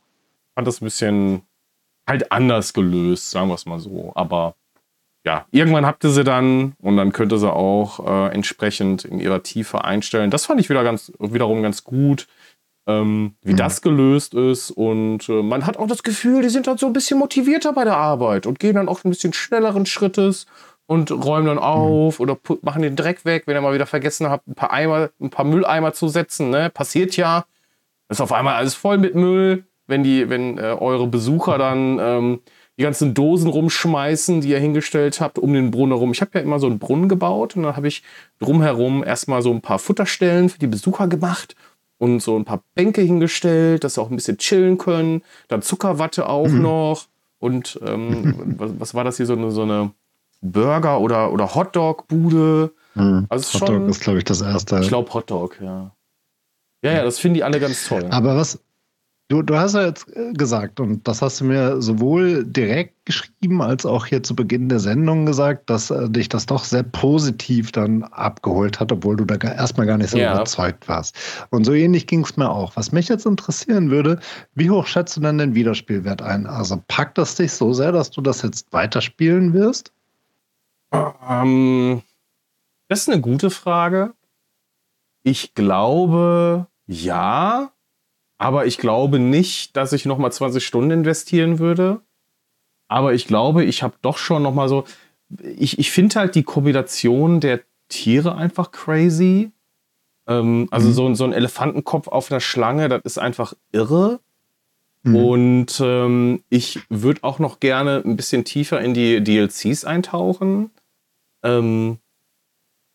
fand 0.56 0.68
das 0.68 0.82
ein 0.82 0.86
bisschen 0.86 1.42
halt 2.08 2.32
anders 2.32 2.74
gelöst, 2.74 3.32
sagen 3.32 3.50
wir 3.50 3.56
es 3.56 3.66
mal 3.66 3.80
so. 3.80 4.12
Aber 4.16 4.56
ja, 5.26 5.46
irgendwann 5.52 5.86
habt 5.86 6.04
ihr 6.04 6.10
sie 6.10 6.24
dann 6.24 6.74
und 6.80 6.98
dann 6.98 7.12
könnt 7.12 7.32
ihr 7.32 7.38
sie 7.38 7.52
auch 7.52 8.06
äh, 8.06 8.34
entsprechend 8.34 9.06
in 9.06 9.20
ihrer 9.20 9.44
Tiefe 9.44 9.84
einstellen. 9.84 10.32
Das 10.32 10.46
fand 10.46 10.60
ich 10.60 10.70
wieder 10.70 10.84
ganz, 10.84 11.12
wiederum 11.20 11.62
ganz 11.62 11.84
gut, 11.84 12.28
ähm, 12.88 13.36
wie 13.44 13.54
mhm. 13.54 13.58
das 13.58 13.82
gelöst 13.82 14.34
ist. 14.34 14.72
Und 14.72 15.30
äh, 15.30 15.44
man 15.44 15.66
hat 15.66 15.78
auch 15.78 15.88
das 15.88 16.04
Gefühl, 16.04 16.42
die 16.42 16.50
sind 16.50 16.68
dann 16.68 16.78
so 16.78 16.88
ein 16.88 16.94
bisschen 16.94 17.20
motivierter 17.20 17.74
bei 17.74 17.84
der 17.84 17.98
Arbeit 17.98 18.48
und 18.48 18.60
gehen 18.60 18.76
dann 18.76 18.90
auch 18.90 19.04
ein 19.04 19.10
bisschen 19.12 19.34
schnelleren 19.34 19.86
Schrittes 19.86 20.48
und 20.88 21.12
räumen 21.12 21.46
dann 21.46 21.58
mhm. 21.58 21.64
auf 21.64 22.20
mhm. 22.20 22.24
oder 22.24 22.38
machen 22.64 22.82
den 22.82 22.96
Dreck 22.96 23.24
weg, 23.24 23.44
wenn 23.46 23.56
ihr 23.56 23.62
mal 23.62 23.76
wieder 23.76 23.86
vergessen 23.86 24.28
habt, 24.28 24.48
ein 24.48 24.56
paar 24.56 24.72
Eimer, 24.72 25.12
ein 25.20 25.30
paar 25.30 25.46
Mülleimer 25.46 25.94
zu 25.94 26.08
setzen. 26.08 26.50
Ne? 26.50 26.70
Passiert 26.70 27.16
ja. 27.16 27.46
Ist 28.10 28.22
auf 28.22 28.34
einmal 28.34 28.56
alles 28.56 28.74
voll 28.74 28.98
mit 28.98 29.16
Müll 29.16 29.64
wenn 29.92 30.04
die, 30.04 30.28
wenn 30.30 30.58
äh, 30.58 30.76
eure 30.80 31.06
Besucher 31.06 31.60
dann 31.60 32.00
ähm, 32.00 32.40
die 32.78 32.84
ganzen 32.84 33.14
Dosen 33.14 33.50
rumschmeißen, 33.50 34.42
die 34.42 34.50
ihr 34.50 34.60
hingestellt 34.60 35.22
habt, 35.22 35.38
um 35.38 35.54
den 35.54 35.72
Brunnen 35.72 35.94
herum. 35.94 36.12
Ich 36.12 36.22
habe 36.22 36.32
ja 36.36 36.42
immer 36.42 36.60
so 36.60 36.68
einen 36.68 36.80
Brunnen 36.80 37.10
gebaut 37.10 37.56
und 37.56 37.64
dann 37.64 37.76
habe 37.76 37.88
ich 37.88 38.04
drumherum 38.40 39.04
erstmal 39.04 39.42
so 39.42 39.52
ein 39.52 39.62
paar 39.62 39.80
Futterstellen 39.80 40.50
für 40.50 40.60
die 40.60 40.68
Besucher 40.68 41.08
gemacht 41.08 41.56
und 41.98 42.22
so 42.22 42.36
ein 42.38 42.46
paar 42.46 42.64
Bänke 42.74 43.02
hingestellt, 43.02 43.84
dass 43.84 43.96
sie 43.96 44.02
auch 44.02 44.10
ein 44.10 44.16
bisschen 44.16 44.38
chillen 44.38 44.78
können. 44.78 45.22
Dann 45.48 45.62
Zuckerwatte 45.62 46.28
auch 46.28 46.48
mhm. 46.48 46.62
noch. 46.62 47.08
Und 47.38 47.80
ähm, 47.86 48.56
was, 48.58 48.72
was, 48.80 48.94
war 48.96 49.04
das 49.04 49.18
hier, 49.18 49.26
so 49.26 49.34
eine, 49.34 49.52
so 49.52 49.64
eine 49.64 49.92
Burger- 50.42 51.00
oder, 51.00 51.32
oder 51.32 51.54
Hotdog-Bude? 51.54 52.72
Mhm. 52.96 53.28
Also 53.30 53.60
Hotdog 53.60 53.68
schon, 53.68 53.90
ist, 53.90 54.02
glaube 54.02 54.18
ich, 54.18 54.24
das 54.24 54.42
erste. 54.42 54.80
Ich 54.80 54.88
glaube 54.88 55.14
Hotdog, 55.14 55.60
ja. 55.62 55.92
Ja, 56.84 56.94
ja, 56.94 57.04
das 57.04 57.20
finden 57.20 57.36
die 57.36 57.44
alle 57.44 57.60
ganz 57.60 57.88
toll. 57.88 58.08
Aber 58.10 58.36
was, 58.36 58.60
Du, 59.32 59.42
du 59.42 59.58
hast 59.58 59.76
ja 59.76 59.86
jetzt 59.86 60.14
äh, 60.14 60.34
gesagt, 60.34 60.82
und 60.82 61.08
das 61.08 61.22
hast 61.22 61.40
du 61.40 61.46
mir 61.46 61.82
sowohl 61.82 62.44
direkt 62.44 63.06
geschrieben 63.06 63.62
als 63.62 63.86
auch 63.86 64.06
hier 64.06 64.22
zu 64.24 64.36
Beginn 64.36 64.68
der 64.68 64.82
Sendung 64.82 65.26
gesagt, 65.26 65.70
dass 65.70 65.90
äh, 65.90 66.10
dich 66.10 66.28
das 66.28 66.48
doch 66.48 66.66
sehr 66.66 66.84
positiv 66.84 67.72
dann 67.72 68.04
abgeholt 68.04 68.82
hat, 68.82 68.92
obwohl 68.92 69.16
du 69.16 69.24
da 69.24 69.36
erstmal 69.36 69.88
gar 69.88 69.98
nicht 69.98 70.10
so 70.10 70.18
ja. 70.18 70.34
überzeugt 70.34 70.90
warst. 70.90 71.16
Und 71.50 71.64
so 71.64 71.72
ähnlich 71.72 72.08
ging 72.08 72.26
es 72.26 72.36
mir 72.36 72.50
auch. 72.50 72.76
Was 72.76 72.92
mich 72.92 73.08
jetzt 73.08 73.26
interessieren 73.26 73.90
würde, 73.90 74.20
wie 74.54 74.70
hoch 74.70 74.86
schätzt 74.86 75.16
du 75.16 75.22
denn 75.22 75.38
den 75.38 75.56
Wiederspielwert 75.56 76.22
ein? 76.22 76.46
Also 76.46 76.84
packt 76.90 77.18
das 77.18 77.36
dich 77.36 77.54
so 77.54 77.72
sehr, 77.72 77.94
dass 77.94 78.12
du 78.12 78.20
das 78.20 78.42
jetzt 78.42 78.74
weiterspielen 78.74 79.54
wirst? 79.54 79.94
Ähm, 80.92 82.02
das 82.90 83.04
ist 83.04 83.10
eine 83.10 83.22
gute 83.22 83.50
Frage. 83.50 84.14
Ich 85.24 85.54
glaube, 85.54 86.68
ja 86.86 87.72
aber 88.42 88.66
ich 88.66 88.80
glaube 88.80 89.20
nicht, 89.20 89.78
dass 89.78 89.94
ich 89.94 90.08
nochmal 90.08 90.32
20 90.32 90.66
Stunden 90.66 90.90
investieren 90.90 91.60
würde. 91.60 92.02
Aber 92.88 93.14
ich 93.14 93.28
glaube, 93.28 93.64
ich 93.64 93.84
habe 93.84 93.94
doch 94.02 94.18
schon 94.18 94.42
nochmal 94.42 94.68
so. 94.68 94.86
Ich, 95.44 95.78
ich 95.78 95.92
finde 95.92 96.16
halt 96.16 96.34
die 96.34 96.42
Kombination 96.42 97.40
der 97.40 97.62
Tiere 97.88 98.34
einfach 98.34 98.72
crazy. 98.72 99.52
Ähm, 100.26 100.68
also 100.72 100.88
mhm. 100.88 100.94
so, 100.94 101.14
so 101.14 101.24
ein 101.26 101.34
Elefantenkopf 101.34 102.08
auf 102.08 102.32
einer 102.32 102.40
Schlange, 102.40 102.90
das 102.90 103.04
ist 103.04 103.20
einfach 103.20 103.54
irre. 103.72 104.22
Mhm. 105.04 105.16
Und 105.16 105.80
ähm, 105.80 106.44
ich 106.50 106.80
würde 106.90 107.24
auch 107.24 107.38
noch 107.38 107.60
gerne 107.60 108.02
ein 108.04 108.18
bisschen 108.18 108.44
tiefer 108.44 108.82
in 108.82 108.96
die 108.96 109.24
DLCs 109.24 109.86
eintauchen. 109.86 110.72
Ähm, 111.44 112.00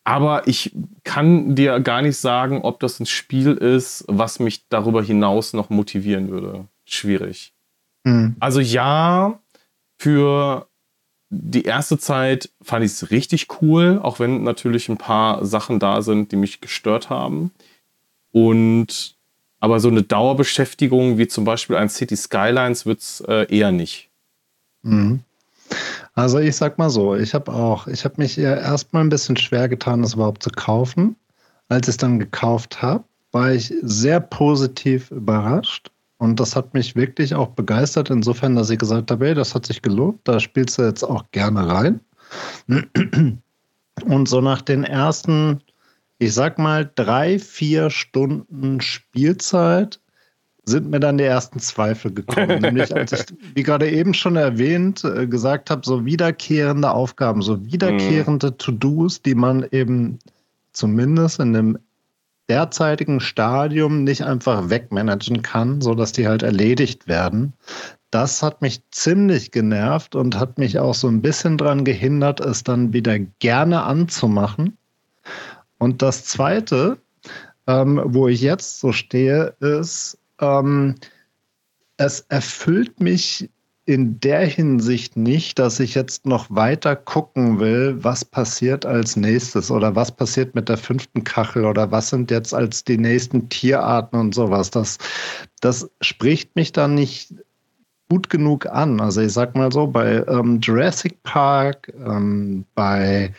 aber 0.07 0.47
ich 0.47 0.71
kann 1.03 1.57
dir 1.57 1.81
gar 1.81 2.01
nicht 2.01 2.17
sagen, 2.17 2.61
ob 2.63 2.79
das 2.79 3.01
ein 3.01 3.07
Spiel 3.07 3.55
ist, 3.55 4.05
was 4.07 4.39
mich 4.39 4.69
darüber 4.69 5.03
hinaus 5.03 5.53
noch 5.53 5.69
motivieren 5.69 6.29
würde. 6.31 6.69
Schwierig. 6.85 7.53
Mhm. 8.05 8.37
Also 8.39 8.61
ja, 8.61 9.41
für 9.99 10.69
die 11.31 11.65
erste 11.65 11.99
Zeit 11.99 12.51
fand 12.63 12.85
ich 12.85 12.93
es 12.93 13.11
richtig 13.11 13.49
cool, 13.61 13.99
auch 14.01 14.21
wenn 14.21 14.45
natürlich 14.45 14.89
ein 14.89 14.97
paar 14.97 15.45
Sachen 15.45 15.81
da 15.81 16.01
sind, 16.03 16.31
die 16.31 16.37
mich 16.37 16.61
gestört 16.61 17.11
haben. 17.11 17.51
Und 18.31 19.17
aber 19.59 19.81
so 19.81 19.89
eine 19.89 20.05
Dauerbeschäftigung 20.05 21.19
wie 21.19 21.27
zum 21.27 21.45
Beispiel 21.45 21.75
ein 21.75 21.89
City 21.89 22.15
Skylines 22.15 22.87
wird 22.87 23.01
es 23.01 23.23
äh, 23.23 23.53
eher 23.53 23.73
nicht. 23.73 24.09
Mhm. 24.83 25.25
Also 26.15 26.39
ich 26.39 26.57
sag 26.57 26.79
mal 26.79 26.91
so, 26.91 27.15
ich 27.15 27.35
habe 27.35 27.53
auch, 27.53 27.87
ich 27.87 28.05
habe 28.05 28.15
mich 28.19 28.39
erstmal 28.39 29.05
ein 29.05 29.11
bisschen 29.11 29.37
schwer 29.37 29.69
getan, 29.69 30.03
das 30.03 30.15
überhaupt 30.15 30.43
zu 30.43 30.51
kaufen. 30.51 31.17
Als 31.69 31.89
ich 31.89 31.93
es 31.93 31.97
dann 31.99 32.19
gekauft 32.19 32.81
habe, 32.81 33.05
war 33.33 33.53
ich 33.53 33.75
sehr 33.83 34.21
positiv 34.21 35.11
überrascht. 35.11 35.91
Und 36.19 36.41
das 36.41 36.57
hat 36.57 36.73
mich 36.73 36.97
wirklich 36.97 37.35
auch 37.35 37.49
begeistert, 37.49 38.09
insofern, 38.09 38.57
dass 38.57 38.71
ich 38.71 38.79
gesagt 38.79 39.11
habe, 39.11 39.27
hey, 39.27 39.35
das 39.35 39.55
hat 39.55 39.67
sich 39.67 39.83
gelohnt, 39.83 40.21
da 40.25 40.41
spielst 40.41 40.79
du 40.79 40.83
jetzt 40.83 41.03
auch 41.03 41.25
gerne 41.33 41.69
rein. 41.69 42.01
Und 44.05 44.29
so 44.29 44.41
nach 44.41 44.63
den 44.63 44.85
ersten, 44.85 45.61
ich 46.19 46.33
sag 46.33 46.59
mal, 46.59 46.91
drei, 46.95 47.39
vier 47.39 47.91
Stunden 47.91 48.81
Spielzeit 48.81 50.01
sind 50.67 50.91
mir 50.91 51.01
dann 51.01 51.17
die 51.17 51.25
ersten 51.25 51.61
Zweifel 51.61 52.13
gekommen. 52.13 52.59
Nämlich 52.61 52.95
als 52.95 53.13
ich, 53.13 53.27
wie 53.55 53.63
gerade 53.63 53.89
eben 53.91 54.15
schon 54.15 54.37
erwähnt, 54.37 55.05
äh, 55.05 55.27
gesagt 55.27 55.71
habe, 55.71 55.83
so 55.85 56.05
wiederkehrende 56.05 56.91
Aufgaben, 56.91 57.41
so 57.41 57.65
wiederkehrende 57.65 58.49
mhm. 58.49 58.59
To-Dos, 58.59 59.23
die 59.23 59.35
man 59.35 59.67
eben 59.71 60.19
zumindest 60.73 61.41
in 61.41 61.53
dem 61.53 61.79
derzeitigen 62.49 63.21
Stadium 63.21 64.05
nicht 64.05 64.23
einfach 64.23 64.69
wegmanagen 64.71 65.43
kann, 65.43 65.81
sodass 65.81 66.13
die 66.13 66.29
halt 66.29 66.43
erledigt 66.43 67.09
werden. 67.09 67.53
Das 68.11 68.43
hat 68.43 68.63
mich 68.63 68.81
ziemlich 68.91 69.51
genervt 69.51 70.15
und 70.15 70.39
hat 70.39 70.59
mich 70.59 70.79
auch 70.79 70.95
so 70.95 71.09
ein 71.09 71.23
bisschen 71.23 71.59
daran 71.59 71.85
gehindert, 71.85 72.41
es 72.41 72.63
dann 72.63 72.93
wieder 72.93 73.19
gerne 73.19 73.83
anzumachen. 73.83 74.77
Und 75.79 76.03
das 76.03 76.25
Zweite, 76.25 76.99
ähm, 77.67 78.01
wo 78.05 78.29
ich 78.29 78.41
jetzt 78.41 78.81
so 78.81 78.93
stehe, 78.93 79.55
ist, 79.61 80.19
ähm, 80.41 80.95
es 81.97 82.21
erfüllt 82.29 83.01
mich 83.01 83.51
in 83.87 84.19
der 84.19 84.45
Hinsicht 84.45 85.17
nicht, 85.17 85.61
dass 85.61 85.79
ich 85.79 85.95
jetzt 85.95 86.27
noch 86.27 86.47
weiter 86.51 86.97
gucken 86.97 87.61
will, 87.61 87.97
was 88.03 88.25
passiert 88.25 88.85
als 88.85 89.15
nächstes 89.15 89.71
oder 89.71 89.95
was 89.95 90.11
passiert 90.11 90.57
mit 90.57 90.69
der 90.69 90.77
fünften 90.77 91.23
Kachel 91.23 91.65
oder 91.65 91.93
was 91.93 92.11
sind 92.11 92.33
jetzt 92.33 92.53
als 92.53 92.83
die 92.83 92.99
nächsten 92.99 93.49
Tierarten 93.49 94.19
und 94.19 94.35
sowas. 94.35 94.73
Das, 94.73 94.99
das 95.61 95.89
spricht 96.01 96.57
mich 96.57 96.73
dann 96.73 96.97
nicht 96.97 97.33
gut 98.09 98.29
genug 98.29 98.67
an. 98.67 99.01
Also 99.01 99.21
ich 99.21 99.33
sag 99.33 99.55
mal 99.55 99.71
so, 99.71 99.87
bei 99.87 100.25
ähm, 100.27 100.59
Jurassic 100.61 101.23
Park, 101.23 101.93
ähm, 102.05 102.65
bei 102.75 103.33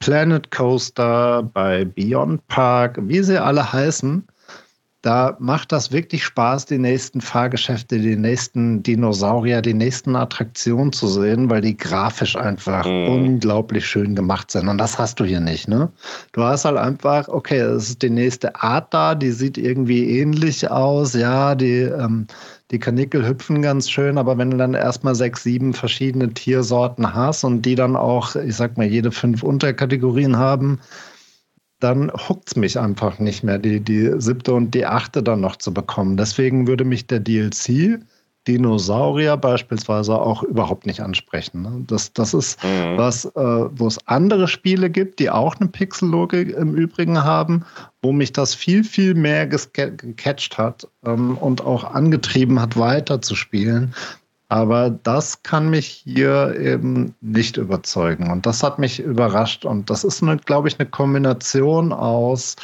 Planet 0.00 0.50
Coaster, 0.50 1.42
bei 1.42 1.86
Beyond 1.86 2.46
Park, 2.48 2.98
wie 3.02 3.22
sie 3.22 3.40
alle 3.40 3.72
heißen, 3.72 4.22
da 5.02 5.36
macht 5.38 5.70
das 5.70 5.92
wirklich 5.92 6.24
Spaß, 6.24 6.66
die 6.66 6.78
nächsten 6.78 7.20
Fahrgeschäfte, 7.20 8.00
die 8.00 8.16
nächsten 8.16 8.82
Dinosaurier, 8.82 9.62
die 9.62 9.74
nächsten 9.74 10.16
Attraktionen 10.16 10.92
zu 10.92 11.06
sehen, 11.06 11.48
weil 11.48 11.60
die 11.60 11.76
grafisch 11.76 12.34
einfach 12.34 12.84
mhm. 12.84 13.08
unglaublich 13.08 13.86
schön 13.86 14.16
gemacht 14.16 14.50
sind. 14.50 14.66
Und 14.66 14.78
das 14.78 14.98
hast 14.98 15.20
du 15.20 15.24
hier 15.24 15.38
nicht, 15.38 15.68
ne? 15.68 15.88
Du 16.32 16.42
hast 16.42 16.64
halt 16.64 16.78
einfach, 16.78 17.28
okay, 17.28 17.58
es 17.58 17.90
ist 17.90 18.02
die 18.02 18.10
nächste 18.10 18.56
Art 18.56 18.92
da, 18.92 19.14
die 19.14 19.30
sieht 19.30 19.56
irgendwie 19.56 20.18
ähnlich 20.18 20.68
aus, 20.68 21.14
ja, 21.14 21.54
die, 21.54 21.82
ähm, 21.82 22.26
die 22.72 22.80
Kanickel 22.80 23.26
hüpfen 23.26 23.62
ganz 23.62 23.88
schön, 23.88 24.18
aber 24.18 24.36
wenn 24.36 24.50
du 24.50 24.56
dann 24.56 24.74
erstmal 24.74 25.14
sechs, 25.14 25.44
sieben 25.44 25.74
verschiedene 25.74 26.34
Tiersorten 26.34 27.14
hast 27.14 27.44
und 27.44 27.62
die 27.62 27.76
dann 27.76 27.94
auch, 27.94 28.34
ich 28.34 28.56
sag 28.56 28.76
mal, 28.76 28.86
jede 28.86 29.12
fünf 29.12 29.44
Unterkategorien 29.44 30.36
haben, 30.36 30.80
dann 31.80 32.10
huckt 32.10 32.48
es 32.48 32.56
mich 32.56 32.78
einfach 32.78 33.18
nicht 33.18 33.44
mehr, 33.44 33.58
die, 33.58 33.80
die 33.80 34.12
siebte 34.18 34.54
und 34.54 34.74
die 34.74 34.86
achte 34.86 35.22
dann 35.22 35.40
noch 35.40 35.56
zu 35.56 35.72
bekommen. 35.72 36.16
Deswegen 36.16 36.66
würde 36.66 36.84
mich 36.84 37.06
der 37.06 37.20
DLC 37.20 38.00
Dinosaurier 38.48 39.36
beispielsweise 39.36 40.18
auch 40.18 40.42
überhaupt 40.42 40.86
nicht 40.86 41.00
ansprechen. 41.00 41.62
Ne? 41.62 41.84
Das, 41.86 42.14
das 42.14 42.32
ist 42.32 42.62
mhm. 42.64 42.96
was, 42.96 43.26
äh, 43.26 43.30
wo 43.34 43.86
es 43.86 43.98
andere 44.06 44.48
Spiele 44.48 44.88
gibt, 44.88 45.18
die 45.18 45.28
auch 45.28 45.56
eine 45.56 45.68
Pixellogik 45.68 46.56
im 46.56 46.74
Übrigen 46.74 47.22
haben, 47.22 47.66
wo 48.00 48.10
mich 48.10 48.32
das 48.32 48.54
viel, 48.54 48.84
viel 48.84 49.14
mehr 49.14 49.46
gecatcht 49.46 50.56
hat 50.56 50.88
ähm, 51.04 51.36
und 51.36 51.60
auch 51.60 51.84
angetrieben 51.84 52.58
hat, 52.58 52.78
weiterzuspielen. 52.78 53.94
Aber 54.48 54.90
das 54.90 55.42
kann 55.42 55.68
mich 55.68 55.86
hier 55.86 56.58
eben 56.58 57.14
nicht 57.20 57.58
überzeugen. 57.58 58.30
Und 58.30 58.46
das 58.46 58.62
hat 58.62 58.78
mich 58.78 58.98
überrascht. 59.00 59.66
Und 59.66 59.90
das 59.90 60.04
ist, 60.04 60.22
glaube 60.46 60.68
ich, 60.68 60.78
eine 60.78 60.88
Kombination 60.88 61.92
aus 61.92 62.56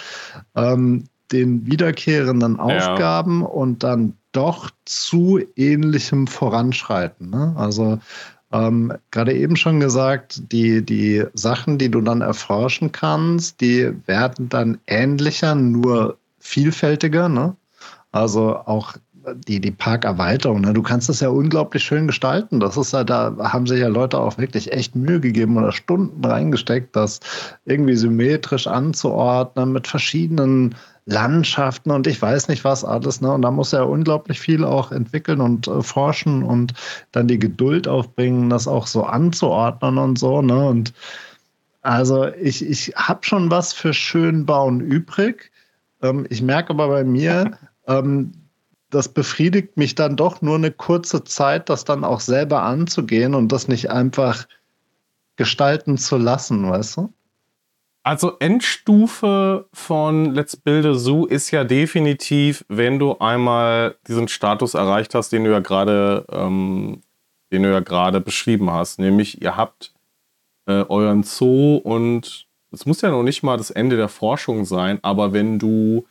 ähm, 0.55 1.05
den 1.31 1.67
wiederkehrenden 1.67 2.59
Aufgaben 2.59 3.43
ja. 3.43 3.47
und 3.49 3.83
dann 3.83 4.15
doch 4.33 4.71
zu 4.85 5.41
ähnlichem 5.57 6.27
Voranschreiten. 6.27 7.31
Ne? 7.31 7.55
Also 7.57 7.99
ähm, 8.53 8.93
gerade 9.11 9.35
eben 9.35 9.57
schon 9.57 9.81
gesagt, 9.81 10.53
die, 10.53 10.85
die 10.85 11.25
Sachen, 11.35 11.77
die 11.77 11.91
du 11.91 12.01
dann 12.01 12.21
erforschen 12.21 12.93
kannst, 12.93 13.61
die 13.61 13.93
werden 14.07 14.49
dann 14.49 14.79
ähnlicher, 14.87 15.55
nur 15.55 16.17
vielfältiger. 16.39 17.29
Ne? 17.29 17.57
Also 18.13 18.57
auch 18.57 18.95
die, 19.47 19.61
die 19.61 19.71
Parkerweiterung, 19.71 20.61
ne? 20.61 20.73
du 20.73 20.83
kannst 20.83 21.09
das 21.09 21.21
ja 21.21 21.29
unglaublich 21.29 21.83
schön 21.83 22.07
gestalten. 22.07 22.61
Das 22.61 22.77
ist 22.77 22.93
ja, 22.93 23.05
da 23.05 23.35
haben 23.39 23.67
sich 23.67 23.81
ja 23.81 23.89
Leute 23.89 24.19
auch 24.19 24.39
wirklich 24.39 24.73
echt 24.73 24.95
Mühe 24.95 25.21
gegeben 25.21 25.57
oder 25.57 25.73
Stunden 25.73 26.25
reingesteckt, 26.25 26.95
das 26.95 27.21
irgendwie 27.65 27.97
symmetrisch 27.97 28.67
anzuordnen 28.67 29.73
mit 29.73 29.87
verschiedenen 29.87 30.75
Landschaften 31.07 31.91
und 31.91 32.07
ich 32.07 32.21
weiß 32.21 32.49
nicht 32.49 32.65
was 32.65 32.85
alles. 32.85 33.21
Ne? 33.21 33.33
Und 33.33 33.43
da 33.43 33.51
muss 33.51 33.73
er 33.73 33.89
unglaublich 33.89 34.41
viel 34.41 34.65
auch 34.65 34.91
entwickeln 34.91 35.41
und 35.41 35.69
äh, 35.69 35.83
forschen 35.83 36.43
und 36.43 36.73
dann 37.13 37.29
die 37.29 37.39
Geduld 37.39 37.87
aufbringen, 37.87 38.51
das 38.51 38.67
auch 38.67 38.87
so 38.87 39.05
anzuordnen 39.05 39.99
und 39.99 40.19
so. 40.19 40.41
Ne? 40.41 40.67
Und 40.67 40.95
also 41.83 42.29
ich, 42.41 42.67
ich 42.67 42.95
habe 42.97 43.21
schon 43.23 43.51
was 43.51 43.75
für 43.75 43.93
Schönbauen 43.93 44.81
übrig. 44.81 45.51
Ähm, 46.03 46.27
ich 46.31 46.41
merke 46.41 46.71
aber 46.71 46.89
bei 46.89 47.05
mir, 47.05 47.59
ähm, 47.87 48.33
das 48.95 49.09
befriedigt 49.09 49.77
mich 49.77 49.95
dann 49.95 50.17
doch 50.17 50.41
nur 50.41 50.55
eine 50.55 50.71
kurze 50.71 51.25
Zeit, 51.25 51.69
das 51.69 51.85
dann 51.85 52.05
auch 52.05 52.21
selber 52.21 52.63
anzugehen 52.63 53.35
und 53.35 53.51
das 53.51 53.67
nicht 53.67 53.91
einfach 53.91 54.47
gestalten 55.37 55.99
zu 55.99 56.17
lassen, 56.17 56.71
weißt 56.71 56.99
du? 56.99 57.13
Also 58.05 58.37
Endstufe 58.39 59.67
von 59.73 60.35
Let's 60.35 60.57
Build 60.57 60.85
a 60.85 60.95
Zoo 60.95 61.25
ist 61.25 61.51
ja 61.51 61.65
definitiv, 61.65 62.65
wenn 62.69 62.99
du 62.99 63.19
einmal 63.19 63.97
diesen 64.07 64.29
Status 64.29 64.75
erreicht 64.75 65.15
hast, 65.15 65.33
den 65.33 65.45
du 65.45 65.51
ja 65.51 65.61
gerade, 65.61 66.27
ähm, 66.31 67.01
den 67.51 67.63
du 67.63 67.73
ja 67.73 67.81
gerade 67.81 68.21
beschrieben 68.21 68.71
hast, 68.71 68.99
nämlich 68.99 69.41
ihr 69.41 69.57
habt 69.57 69.95
äh, 70.67 70.85
euren 70.89 71.23
Zoo 71.23 71.77
und 71.77 72.47
es 72.71 72.87
muss 72.87 73.01
ja 73.01 73.11
noch 73.11 73.23
nicht 73.23 73.43
mal 73.43 73.57
das 73.57 73.71
Ende 73.71 73.97
der 73.97 74.09
Forschung 74.09 74.65
sein, 74.67 74.99
aber 75.03 75.33
wenn 75.33 75.59
du 75.59 76.07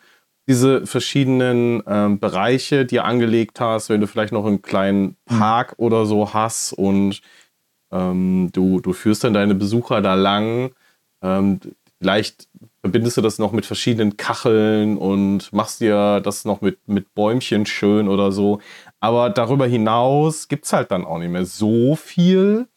diese 0.48 0.86
verschiedenen 0.86 1.82
ähm, 1.88 2.20
Bereiche 2.20 2.86
dir 2.86 3.06
angelegt 3.06 3.60
hast, 3.60 3.90
wenn 3.90 4.02
du 4.02 4.08
vielleicht 4.08 4.34
noch 4.34 4.46
einen 4.46 4.62
kleinen 4.62 5.16
Park 5.26 5.76
oder 5.78 6.06
so 6.06 6.34
hast 6.34 6.74
und 6.74 7.22
ähm, 7.92 8.50
du, 8.54 8.80
du 8.82 8.94
führst 8.94 9.24
dann 9.24 9.34
deine 9.34 9.56
Besucher 9.56 10.02
da 10.02 10.16
lang, 10.16 10.72
ähm, 11.22 11.60
Vielleicht 12.04 12.50
verbindest 12.82 13.16
du 13.16 13.22
das 13.22 13.40
noch 13.40 13.54
mit 13.54 13.66
verschiedenen 13.66 14.18
Kacheln 14.18 14.98
und 14.98 15.54
machst 15.54 15.80
dir 15.80 16.20
das 16.20 16.44
noch 16.44 16.60
mit, 16.60 16.86
mit 16.86 17.16
Bäumchen 17.16 17.66
schön 17.66 18.10
oder 18.10 18.34
so. 18.34 18.60
Aber 19.00 19.30
darüber 19.30 19.66
hinaus 19.66 20.50
gibt 20.50 20.66
es 20.66 20.74
halt 20.74 20.92
dann 20.92 21.06
auch 21.06 21.18
nicht 21.18 21.30
mehr 21.32 21.46
so 21.46 21.96
viel, 21.96 22.68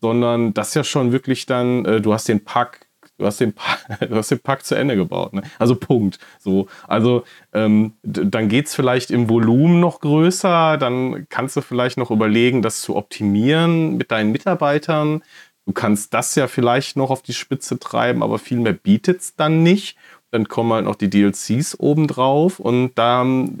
sondern 0.00 0.54
das 0.54 0.68
ist 0.68 0.74
ja 0.74 0.84
schon 0.84 1.10
wirklich 1.10 1.46
dann, 1.46 1.84
äh, 1.84 2.00
du 2.00 2.14
hast 2.14 2.28
den 2.28 2.44
Pack, 2.44 2.86
du 3.20 3.26
hast 3.26 3.40
den 3.40 3.52
Pack, 3.52 4.00
du 4.08 4.16
hast 4.16 4.30
den 4.30 4.40
Pack 4.40 4.64
zu 4.64 4.74
Ende 4.74 4.96
gebaut. 4.96 5.32
Ne? 5.32 5.42
Also 5.58 5.76
Punkt. 5.76 6.18
So, 6.38 6.68
also 6.88 7.24
ähm, 7.52 7.92
dann 8.02 8.48
geht 8.48 8.66
es 8.66 8.74
vielleicht 8.74 9.10
im 9.10 9.28
Volumen 9.28 9.80
noch 9.80 10.00
größer, 10.00 10.78
dann 10.78 11.26
kannst 11.28 11.56
du 11.56 11.60
vielleicht 11.60 11.98
noch 11.98 12.10
überlegen, 12.10 12.62
das 12.62 12.80
zu 12.80 12.96
optimieren 12.96 13.96
mit 13.96 14.10
deinen 14.10 14.32
Mitarbeitern. 14.32 15.22
Du 15.66 15.72
kannst 15.72 16.14
das 16.14 16.34
ja 16.34 16.48
vielleicht 16.48 16.96
noch 16.96 17.10
auf 17.10 17.22
die 17.22 17.34
Spitze 17.34 17.78
treiben, 17.78 18.22
aber 18.22 18.38
viel 18.38 18.58
mehr 18.58 18.72
bietet 18.72 19.20
es 19.20 19.36
dann 19.36 19.62
nicht. 19.62 19.96
Dann 20.32 20.48
kommen 20.48 20.72
halt 20.72 20.84
noch 20.84 20.94
die 20.94 21.10
DLCs 21.10 21.78
obendrauf 21.78 22.60
und 22.60 22.92
da 22.94 23.22
äh, 23.24 23.56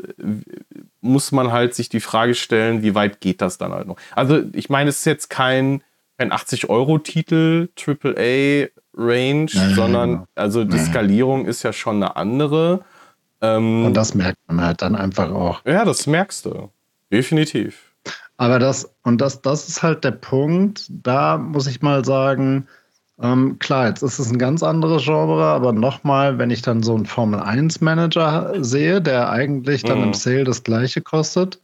muss 1.00 1.32
man 1.32 1.52
halt 1.52 1.74
sich 1.74 1.88
die 1.88 2.00
Frage 2.00 2.34
stellen, 2.34 2.82
wie 2.82 2.94
weit 2.94 3.20
geht 3.20 3.40
das 3.40 3.58
dann 3.58 3.72
halt 3.72 3.86
noch? 3.86 3.96
Also, 4.14 4.42
ich 4.52 4.70
meine, 4.70 4.90
es 4.90 4.98
ist 4.98 5.04
jetzt 5.06 5.30
kein, 5.30 5.82
kein 6.20 6.32
80-Euro-Titel, 6.32 7.70
AAA-Range, 7.78 9.48
sondern 9.74 10.10
genau. 10.10 10.24
also 10.34 10.64
die 10.64 10.78
Skalierung 10.78 11.46
ist 11.46 11.62
ja 11.62 11.72
schon 11.72 11.96
eine 11.96 12.16
andere. 12.16 12.84
Ähm, 13.40 13.86
und 13.86 13.94
das 13.94 14.14
merkt 14.14 14.36
man 14.46 14.60
halt 14.60 14.82
dann 14.82 14.94
einfach 14.94 15.30
auch. 15.30 15.64
Ja, 15.64 15.86
das 15.86 16.06
merkst 16.06 16.44
du. 16.44 16.68
Definitiv. 17.10 17.94
Aber 18.36 18.58
das, 18.58 18.94
und 19.02 19.22
das, 19.22 19.40
das 19.40 19.66
ist 19.68 19.82
halt 19.82 20.04
der 20.04 20.10
Punkt, 20.10 20.86
da 20.90 21.38
muss 21.38 21.66
ich 21.66 21.80
mal 21.80 22.04
sagen, 22.04 22.66
ähm, 23.22 23.58
klar, 23.58 23.88
jetzt 23.88 24.02
ist 24.02 24.18
es 24.18 24.30
ein 24.30 24.38
ganz 24.38 24.62
anderes 24.62 25.04
Genre, 25.04 25.44
aber 25.44 25.72
nochmal, 25.72 26.36
wenn 26.36 26.50
ich 26.50 26.60
dann 26.60 26.82
so 26.82 26.94
einen 26.94 27.06
Formel-1-Manager 27.06 28.62
sehe, 28.62 29.00
der 29.00 29.30
eigentlich 29.30 29.84
dann 29.84 29.98
mhm. 29.98 30.04
im 30.04 30.14
Sale 30.14 30.44
das 30.44 30.64
gleiche 30.64 31.00
kostet, 31.00 31.60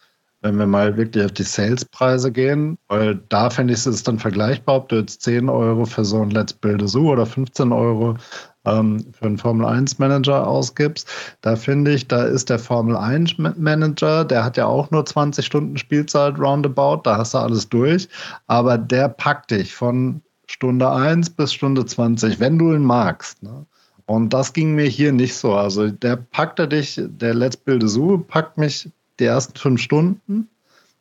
wenn 0.47 0.59
wir 0.59 0.67
mal 0.67 0.97
wirklich 0.97 1.25
auf 1.25 1.33
die 1.33 1.43
Salespreise 1.43 2.31
gehen, 2.31 2.79
weil 2.87 3.17
da 3.29 3.51
fände 3.51 3.75
ich 3.75 3.85
es 3.85 4.03
dann 4.05 4.19
vergleichbar, 4.21 4.77
ob 4.77 4.89
du 4.89 4.97
jetzt 4.97 5.23
10 5.23 5.49
Euro 5.49 5.85
für 5.85 6.05
so 6.05 6.23
ein 6.23 6.31
Let's 6.31 6.53
Build 6.53 6.83
a 6.83 6.87
Zoo 6.87 7.11
oder 7.11 7.27
15 7.27 7.73
Euro 7.73 8.17
ähm, 8.65 9.05
für 9.13 9.27
einen 9.27 9.39
Formel 9.39 9.67
1 9.67 9.99
Manager 9.99 10.47
ausgibst, 10.47 11.09
da 11.41 11.57
finde 11.57 11.93
ich, 11.95 12.07
da 12.07 12.25
ist 12.25 12.49
der 12.49 12.61
Formel 12.61 12.97
1 12.97 13.39
Manager, 13.39 14.25
der 14.25 14.45
hat 14.45 14.57
ja 14.57 14.67
auch 14.67 14.91
nur 14.93 15.05
20 15.05 15.45
Stunden 15.45 15.77
Spielzeit 15.77 16.39
roundabout, 16.39 17.01
da 17.03 17.19
hast 17.19 17.35
du 17.35 17.39
alles 17.39 17.69
durch, 17.69 18.09
aber 18.47 18.79
der 18.79 19.09
packt 19.09 19.51
dich 19.51 19.75
von 19.75 20.23
Stunde 20.47 20.89
1 20.89 21.31
bis 21.31 21.53
Stunde 21.53 21.85
20, 21.85 22.39
wenn 22.39 22.57
du 22.59 22.73
ihn 22.73 22.85
magst. 22.85 23.43
Ne? 23.43 23.67
Und 24.07 24.33
das 24.33 24.53
ging 24.53 24.77
mir 24.77 24.87
hier 24.87 25.11
nicht 25.11 25.35
so. 25.35 25.55
Also 25.55 25.91
der 25.91 26.17
packte 26.17 26.69
dich, 26.69 27.01
der 27.05 27.35
Let's 27.35 27.57
Build 27.57 27.83
a 27.83 27.89
Zoo 27.89 28.19
packt 28.19 28.57
mich 28.57 28.89
die 29.21 29.25
ersten 29.25 29.59
fünf 29.59 29.81
Stunden 29.81 30.49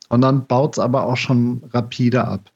und 0.09 0.21
dann 0.21 0.47
baut 0.47 0.75
es 0.75 0.79
aber 0.79 1.05
auch 1.05 1.17
schon 1.17 1.63
rapide 1.71 2.25
ab. 2.25 2.51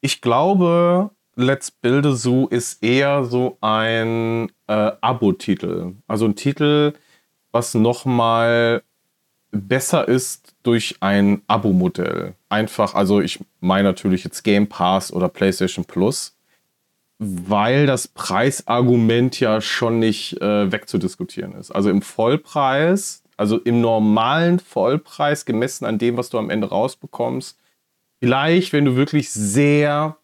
Ich 0.00 0.20
glaube, 0.20 1.10
Let's 1.34 1.70
Build 1.70 2.04
a 2.06 2.12
Zoo 2.12 2.46
ist 2.48 2.82
eher 2.82 3.24
so 3.24 3.56
ein 3.60 4.50
äh, 4.66 4.92
Abo-Titel. 5.00 5.94
Also 6.06 6.26
ein 6.26 6.36
Titel, 6.36 6.92
was 7.52 7.74
nochmal 7.74 8.82
besser 9.50 10.08
ist 10.08 10.54
durch 10.62 10.96
ein 11.00 11.42
Abo-Modell. 11.46 12.34
Einfach, 12.48 12.94
also 12.94 13.20
ich 13.20 13.40
meine 13.60 13.88
natürlich 13.88 14.24
jetzt 14.24 14.42
Game 14.42 14.68
Pass 14.68 15.12
oder 15.12 15.28
PlayStation 15.28 15.84
Plus, 15.84 16.36
weil 17.18 17.86
das 17.86 18.08
Preisargument 18.08 19.38
ja 19.40 19.60
schon 19.60 19.98
nicht 19.98 20.40
äh, 20.40 20.72
wegzudiskutieren 20.72 21.52
ist. 21.52 21.70
Also 21.70 21.88
im 21.88 22.02
Vollpreis, 22.02 23.21
also 23.36 23.58
im 23.58 23.80
normalen 23.80 24.58
Vollpreis 24.58 25.44
gemessen 25.44 25.84
an 25.84 25.98
dem, 25.98 26.16
was 26.16 26.30
du 26.30 26.38
am 26.38 26.50
Ende 26.50 26.68
rausbekommst, 26.68 27.58
vielleicht, 28.20 28.72
wenn 28.72 28.84
du 28.84 28.96
wirklich 28.96 29.30
sehr 29.30 30.16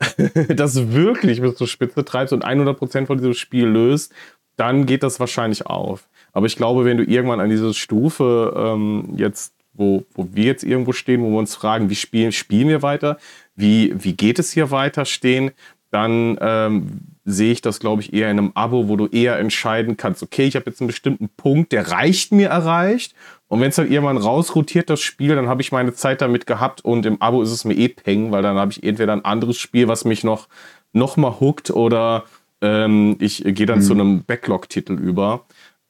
das 0.48 0.92
wirklich 0.92 1.40
bis 1.40 1.56
zur 1.56 1.68
Spitze 1.68 2.04
treibst 2.04 2.32
und 2.32 2.44
100% 2.44 3.06
von 3.06 3.18
diesem 3.18 3.34
Spiel 3.34 3.66
löst, 3.66 4.12
dann 4.56 4.86
geht 4.86 5.02
das 5.02 5.20
wahrscheinlich 5.20 5.66
auf. 5.66 6.08
Aber 6.32 6.46
ich 6.46 6.56
glaube, 6.56 6.84
wenn 6.84 6.96
du 6.96 7.04
irgendwann 7.04 7.40
an 7.40 7.50
diese 7.50 7.74
Stufe 7.74 8.52
ähm, 8.56 9.14
jetzt, 9.16 9.54
wo, 9.74 10.04
wo 10.14 10.28
wir 10.32 10.44
jetzt 10.44 10.64
irgendwo 10.64 10.92
stehen, 10.92 11.22
wo 11.22 11.30
wir 11.30 11.38
uns 11.38 11.54
fragen, 11.54 11.90
wie 11.90 11.94
spielen, 11.94 12.32
spielen 12.32 12.68
wir 12.68 12.82
weiter, 12.82 13.18
wie, 13.54 13.92
wie 13.96 14.14
geht 14.14 14.38
es 14.38 14.52
hier 14.52 14.70
weiter 14.70 15.04
stehen, 15.04 15.52
dann 15.92 16.38
ähm, 16.40 17.00
sehe 17.24 17.52
ich 17.52 17.60
das, 17.60 17.78
glaube 17.78 18.02
ich, 18.02 18.12
eher 18.12 18.30
in 18.30 18.38
einem 18.38 18.52
Abo, 18.54 18.88
wo 18.88 18.96
du 18.96 19.06
eher 19.06 19.38
entscheiden 19.38 19.96
kannst, 19.96 20.22
okay, 20.22 20.44
ich 20.46 20.56
habe 20.56 20.68
jetzt 20.68 20.80
einen 20.80 20.88
bestimmten 20.88 21.28
Punkt, 21.28 21.70
der 21.70 21.90
reicht 21.90 22.32
mir 22.32 22.48
erreicht. 22.48 23.14
Und 23.46 23.60
wenn 23.60 23.68
es 23.68 23.76
dann 23.76 23.90
irgendwann 23.90 24.16
rausrotiert, 24.16 24.88
das 24.88 25.00
Spiel, 25.02 25.36
dann 25.36 25.48
habe 25.48 25.60
ich 25.60 25.70
meine 25.70 25.92
Zeit 25.92 26.22
damit 26.22 26.46
gehabt 26.46 26.82
und 26.82 27.04
im 27.04 27.20
Abo 27.20 27.42
ist 27.42 27.52
es 27.52 27.66
mir 27.66 27.74
eh 27.74 27.88
peng, 27.88 28.32
weil 28.32 28.42
dann 28.42 28.56
habe 28.56 28.72
ich 28.72 28.82
entweder 28.82 29.12
ein 29.12 29.24
anderes 29.24 29.58
Spiel, 29.58 29.86
was 29.86 30.06
mich 30.06 30.24
noch, 30.24 30.48
noch 30.94 31.18
mal 31.18 31.38
hookt 31.40 31.70
oder 31.70 32.24
ähm, 32.62 33.16
ich 33.20 33.44
gehe 33.44 33.66
dann 33.66 33.80
mhm. 33.80 33.82
zu 33.82 33.92
einem 33.92 34.24
Backlog-Titel 34.24 34.94
über. 34.94 35.44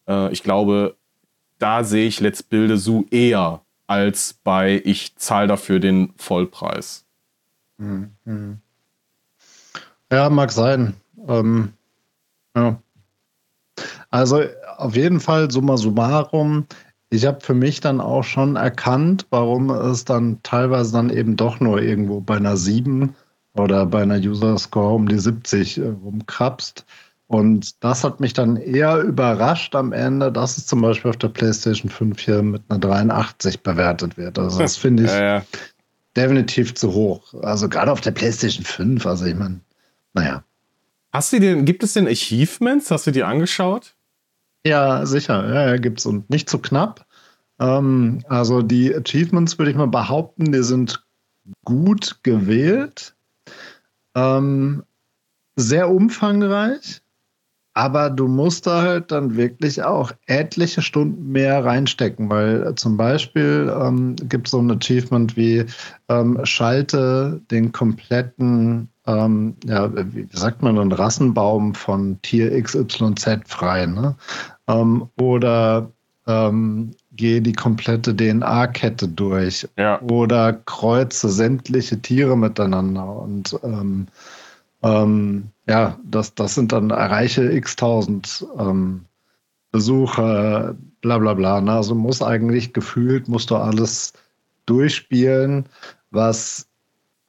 Äh, 0.09 0.33
ich 0.33 0.43
glaube, 0.43 0.97
da 1.61 1.85
sehe 1.85 2.09
ich 2.09 2.19
Let's 2.19 2.43
Build 2.43 2.77
Zoo 2.81 3.05
eher 3.13 3.61
als 3.87 4.35
bei 4.43 4.83
ich 4.85 5.15
zahle 5.17 5.47
dafür 5.47 5.79
den 5.79 6.13
Vollpreis. 6.17 7.05
Mhm. 8.25 8.62
Ja, 10.13 10.29
mag 10.29 10.53
sein. 10.53 10.95
Ähm, 11.27 11.73
ja. 12.55 12.79
Also 14.11 14.43
auf 14.77 14.95
jeden 14.95 15.21
Fall 15.21 15.51
summa 15.51 15.79
summarum. 15.79 16.67
Ich 17.09 17.25
habe 17.25 17.41
für 17.41 17.55
mich 17.55 17.81
dann 17.81 18.01
auch 18.01 18.23
schon 18.23 18.57
erkannt, 18.57 19.27
warum 19.31 19.71
es 19.71 20.05
dann 20.05 20.39
teilweise 20.43 20.93
dann 20.93 21.09
eben 21.09 21.37
doch 21.37 21.61
nur 21.61 21.81
irgendwo 21.81 22.21
bei 22.21 22.37
einer 22.37 22.59
7 22.59 23.15
oder 23.55 23.87
bei 23.87 24.03
einer 24.03 24.17
User 24.17 24.59
Score 24.59 24.95
um 24.95 25.09
die 25.09 25.19
70 25.19 25.79
äh, 25.79 25.89
rumkrapst. 25.89 26.85
Und 27.27 27.83
das 27.83 28.05
hat 28.05 28.21
mich 28.21 28.35
dann 28.35 28.57
eher 28.59 28.99
überrascht 28.99 29.75
am 29.75 29.95
Ende, 29.95 30.31
dass 30.31 30.59
es 30.59 30.67
zum 30.67 30.83
Beispiel 30.83 31.11
auf 31.11 31.17
der 31.17 31.29
PlayStation 31.29 31.91
5 31.91 32.21
hier 32.21 32.43
mit 32.43 32.63
einer 32.69 32.81
83 32.81 33.63
bewertet 33.63 34.19
wird. 34.19 34.39
Also 34.39 34.59
das 34.59 34.77
finde 34.79 35.05
ich 35.05 35.11
ja, 35.11 35.37
ja. 35.37 35.43
definitiv 36.15 36.75
zu 36.75 36.93
hoch. 36.93 37.33
Also 37.43 37.71
gerade 37.71 37.91
auf 37.91 38.03
der 38.03 38.11
PlayStation 38.11 38.67
5. 38.67 39.07
Also 39.07 39.25
ich 39.25 39.35
meine, 39.35 39.61
naja. 40.15 40.45
Hast 41.13 41.33
du 41.33 41.41
den, 41.41 41.65
gibt 41.65 41.83
es 41.83 41.93
denn 41.93 42.07
Achievements? 42.07 42.91
Hast 42.91 43.07
du 43.07 43.11
die 43.11 43.23
angeschaut? 43.23 43.95
Ja, 44.65 45.05
sicher. 45.07 45.53
Ja, 45.53 45.71
ja 45.71 45.77
gibt 45.77 45.99
es 45.99 46.07
und 46.07 46.31
nicht 46.31 46.49
zu 46.49 46.59
knapp. 46.59 47.07
Ähm, 47.61 48.23
also 48.29 48.63
die 48.63 48.95
Achievements 48.95 49.59
würde 49.59 49.71
ich 49.71 49.77
mal 49.77 49.89
behaupten, 49.89 50.53
die 50.53 50.63
sind 50.63 51.05
gut 51.65 52.21
gewählt. 52.23 53.15
Ähm, 54.15 54.85
sehr 55.57 55.91
umfangreich. 55.91 57.03
Aber 57.75 58.11
du 58.11 58.29
musst 58.29 58.67
da 58.67 58.83
halt 58.83 59.13
dann 59.13 59.37
wirklich 59.37 59.83
auch 59.83 60.13
etliche 60.27 60.83
Stunden 60.83 61.33
mehr 61.33 61.65
reinstecken, 61.65 62.29
weil 62.29 62.75
zum 62.75 62.99
Beispiel 62.99 63.73
ähm, 63.75 64.15
gibt 64.17 64.47
es 64.47 64.51
so 64.51 64.61
ein 64.61 64.71
Achievement 64.71 65.39
wie 65.39 65.65
ähm, 66.11 66.39
schalte 66.45 67.41
den 67.51 67.73
kompletten, 67.73 68.91
ähm, 69.07 69.57
ja, 69.65 69.91
wie 70.15 70.29
sagt 70.33 70.63
man, 70.63 70.79
einen 70.79 70.93
Rassenbaum 70.93 71.75
von 71.75 72.21
Tier 72.23 72.63
XYZ 72.63 73.41
frei. 73.47 73.87
Ne? 73.87 74.15
Ähm, 74.69 75.09
oder 75.21 75.91
ähm, 76.27 76.93
gehe 77.13 77.43
die 77.43 77.53
komplette 77.53 78.15
DNA-Kette 78.15 79.09
durch. 79.09 79.69
Ja. 79.77 80.01
Oder 80.03 80.53
kreuze 80.53 81.29
sämtliche 81.29 82.01
Tiere 82.01 82.37
miteinander 82.37 83.17
und 83.17 83.59
ähm, 83.63 84.07
ähm, 84.83 85.49
ja, 85.69 85.99
das, 86.05 86.35
das 86.35 86.55
sind 86.55 86.73
dann 86.73 86.91
erreiche 86.91 87.51
x 87.53 87.77
tausend 87.77 88.47
ähm, 88.59 89.05
Besucher 89.71 90.75
bla 91.01 91.19
bla 91.19 91.35
bla. 91.35 91.61
Ne? 91.61 91.73
Also 91.73 91.95
muss 91.95 92.23
eigentlich 92.23 92.73
gefühlt, 92.73 93.29
musst 93.29 93.51
du 93.51 93.57
alles 93.57 94.13
durchspielen, 94.67 95.67
was 96.11 96.69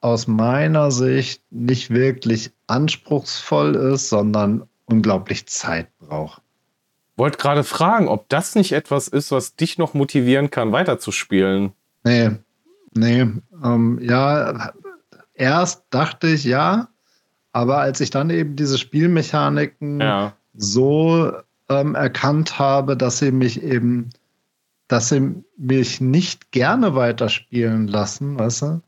aus 0.04 0.26
meiner 0.26 0.90
Sicht 0.90 1.42
nicht 1.50 1.88
wirklich 1.88 2.50
anspruchsvoll 2.66 3.74
ist, 3.74 4.10
sondern 4.10 4.68
unglaublich 4.84 5.46
Zeit 5.46 5.88
braucht. 5.98 6.42
Wollte 7.16 7.38
gerade 7.38 7.64
fragen, 7.64 8.08
ob 8.08 8.28
das 8.28 8.54
nicht 8.54 8.72
etwas 8.72 9.08
ist, 9.08 9.32
was 9.32 9.56
dich 9.56 9.78
noch 9.78 9.94
motivieren 9.94 10.50
kann, 10.50 10.72
weiterzuspielen. 10.72 11.72
Nee, 12.04 12.32
nee. 12.92 13.26
Ähm, 13.64 13.98
ja, 14.02 14.72
erst 15.32 15.84
dachte 15.88 16.26
ich 16.26 16.44
ja, 16.44 16.88
aber 17.52 17.78
als 17.78 17.98
ich 18.02 18.10
dann 18.10 18.28
eben 18.28 18.56
diese 18.56 18.76
Spielmechaniken 18.76 20.02
ja. 20.02 20.34
so 20.52 21.32
ähm, 21.70 21.94
erkannt 21.94 22.58
habe, 22.58 22.98
dass 22.98 23.20
sie 23.20 23.32
mich 23.32 23.62
eben, 23.62 24.10
dass 24.86 25.08
sie 25.08 25.34
mich 25.56 26.02
nicht 26.02 26.52
gerne 26.52 26.94
weiterspielen 26.94 27.88
lassen, 27.88 28.38
weißt 28.38 28.62
du, 28.62 28.82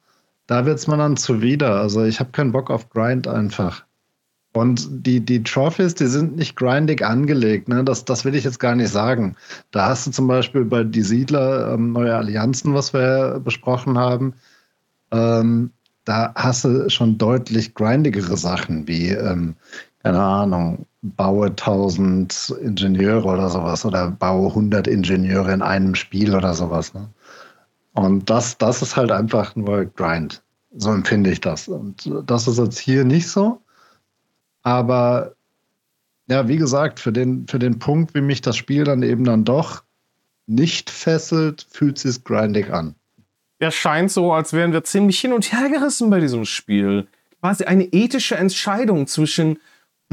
da 0.46 0.66
wird 0.66 0.78
es 0.78 0.86
mir 0.86 0.96
dann 0.96 1.16
zuwider. 1.16 1.80
Also 1.80 2.04
ich 2.04 2.20
habe 2.20 2.30
keinen 2.30 2.52
Bock 2.52 2.70
auf 2.70 2.88
Grind 2.90 3.26
einfach. 3.28 3.84
Und 4.52 4.88
die, 5.06 5.20
die 5.20 5.42
Trophies, 5.42 5.94
die 5.94 6.06
sind 6.06 6.36
nicht 6.36 6.56
grindig 6.56 7.04
angelegt. 7.04 7.68
Ne? 7.68 7.84
Das, 7.84 8.06
das 8.06 8.24
will 8.24 8.34
ich 8.34 8.44
jetzt 8.44 8.58
gar 8.58 8.74
nicht 8.74 8.90
sagen. 8.90 9.36
Da 9.70 9.88
hast 9.88 10.06
du 10.06 10.10
zum 10.12 10.28
Beispiel 10.28 10.64
bei 10.64 10.82
Die 10.82 11.02
Siedler 11.02 11.74
ähm, 11.74 11.92
neue 11.92 12.16
Allianzen, 12.16 12.72
was 12.72 12.94
wir 12.94 13.40
besprochen 13.44 13.98
haben. 13.98 14.32
Ähm, 15.10 15.72
da 16.06 16.32
hast 16.36 16.64
du 16.64 16.88
schon 16.88 17.18
deutlich 17.18 17.74
grindigere 17.74 18.36
Sachen 18.38 18.88
wie, 18.88 19.10
ähm, 19.10 19.56
keine 20.02 20.22
Ahnung, 20.22 20.86
baue 21.02 21.48
1000 21.48 22.54
Ingenieure 22.62 23.26
oder 23.26 23.50
sowas 23.50 23.84
oder 23.84 24.10
baue 24.10 24.48
100 24.48 24.86
Ingenieure 24.86 25.52
in 25.52 25.60
einem 25.60 25.94
Spiel 25.94 26.34
oder 26.34 26.54
sowas. 26.54 26.94
Ne? 26.94 27.08
Und 27.96 28.28
das, 28.28 28.58
das 28.58 28.82
ist 28.82 28.96
halt 28.96 29.10
einfach 29.10 29.56
nur 29.56 29.86
Grind. 29.86 30.42
So 30.76 30.92
empfinde 30.92 31.30
ich 31.30 31.40
das. 31.40 31.66
Und 31.66 32.10
das 32.26 32.46
ist 32.46 32.58
jetzt 32.58 32.78
hier 32.78 33.04
nicht 33.04 33.28
so. 33.28 33.62
Aber 34.62 35.34
ja, 36.28 36.46
wie 36.46 36.58
gesagt, 36.58 37.00
für 37.00 37.12
den, 37.12 37.46
für 37.48 37.58
den 37.58 37.78
Punkt, 37.78 38.14
wie 38.14 38.20
mich 38.20 38.42
das 38.42 38.56
Spiel 38.56 38.84
dann 38.84 39.02
eben 39.02 39.24
dann 39.24 39.44
doch 39.44 39.82
nicht 40.46 40.90
fesselt, 40.90 41.66
fühlt 41.70 41.98
sich 41.98 42.22
grindig 42.22 42.70
an. 42.70 42.94
Ja, 43.60 43.70
scheint 43.70 44.12
so, 44.12 44.32
als 44.32 44.52
wären 44.52 44.74
wir 44.74 44.84
ziemlich 44.84 45.18
hin 45.18 45.32
und 45.32 45.50
her 45.50 45.70
gerissen 45.70 46.10
bei 46.10 46.20
diesem 46.20 46.44
Spiel. 46.44 47.06
Quasi 47.40 47.64
eine 47.64 47.84
ethische 47.84 48.36
Entscheidung 48.36 49.06
zwischen, 49.06 49.58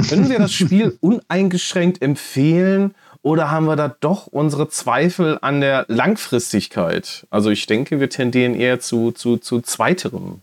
können 0.07 0.29
wir 0.29 0.39
das 0.39 0.53
Spiel 0.53 0.97
uneingeschränkt 1.01 2.01
empfehlen 2.01 2.95
oder 3.23 3.49
haben 3.49 3.65
wir 3.65 3.75
da 3.75 3.87
doch 3.87 4.27
unsere 4.27 4.67
Zweifel 4.69 5.39
an 5.41 5.61
der 5.61 5.85
Langfristigkeit? 5.87 7.25
Also 7.31 7.49
ich 7.49 7.65
denke, 7.65 7.99
wir 7.99 8.09
tendieren 8.09 8.53
eher 8.53 8.79
zu, 8.79 9.11
zu, 9.11 9.37
zu 9.37 9.61
zweiterem. 9.61 10.41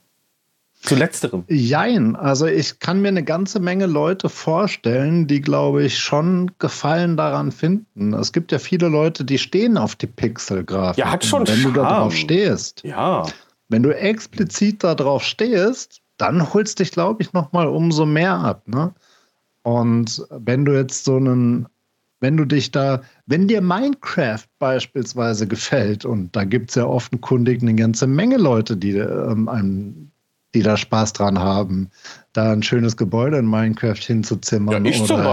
Zu 0.83 0.95
letzterem. 0.95 1.45
Jein, 1.47 2.16
also 2.16 2.47
ich 2.47 2.78
kann 2.78 3.03
mir 3.03 3.09
eine 3.09 3.22
ganze 3.22 3.61
Menge 3.61 3.85
Leute 3.85 4.31
vorstellen, 4.31 5.26
die, 5.26 5.43
glaube 5.43 5.85
ich, 5.85 5.99
schon 5.99 6.53
Gefallen 6.59 7.18
daran 7.18 7.53
finden. 7.53 8.14
Es 8.14 8.33
gibt 8.33 8.51
ja 8.51 8.59
viele 8.59 8.89
Leute, 8.89 9.26
die 9.26 9.37
stehen 9.37 9.76
auf 9.76 9.95
die 9.95 10.07
Pixel-Grafik. 10.07 11.05
Ja, 11.05 11.12
hat 11.12 11.26
schon 11.26 11.47
Wenn 11.47 11.59
Charme. 11.59 11.74
du 11.74 11.81
darauf 11.81 12.16
stehst. 12.16 12.83
Ja. 12.83 13.26
Wenn 13.68 13.83
du 13.83 13.95
explizit 13.95 14.83
darauf 14.83 15.22
stehst, 15.22 16.01
dann 16.16 16.51
holst 16.55 16.78
dich, 16.78 16.93
glaube 16.93 17.22
ich, 17.22 17.35
noch 17.35 17.53
mal 17.53 17.66
umso 17.66 18.07
mehr 18.07 18.37
ab. 18.37 18.66
Ne? 18.66 18.95
Und 19.62 20.24
wenn 20.31 20.64
du 20.64 20.72
jetzt 20.72 21.05
so 21.05 21.16
einen, 21.16 21.68
wenn 22.21 22.37
du 22.37 22.45
dich 22.45 22.71
da, 22.71 23.03
wenn 23.27 23.49
dir 23.49 23.61
Minecraft 23.61 24.45
beispielsweise 24.59 25.47
gefällt, 25.47 26.05
und 26.05 26.35
da 26.37 26.45
gibt 26.45 26.71
es 26.71 26.77
ja 26.77 26.85
offenkundig 26.85 27.62
eine 27.62 27.75
ganze 27.75 28.07
Menge 28.07 28.37
Leute, 28.37 28.77
die 28.77 28.97
ähm, 28.97 29.49
einem 29.49 30.11
die 30.55 30.62
da 30.62 30.77
Spaß 30.77 31.12
dran 31.12 31.39
haben, 31.39 31.91
da 32.33 32.53
ein 32.53 32.62
schönes 32.62 32.97
Gebäude 32.97 33.39
in 33.39 33.47
Minecraft 33.47 34.03
hinzuzimmern 34.03 34.85
ja, 34.85 34.91
ich 34.91 35.01
oder 35.01 35.25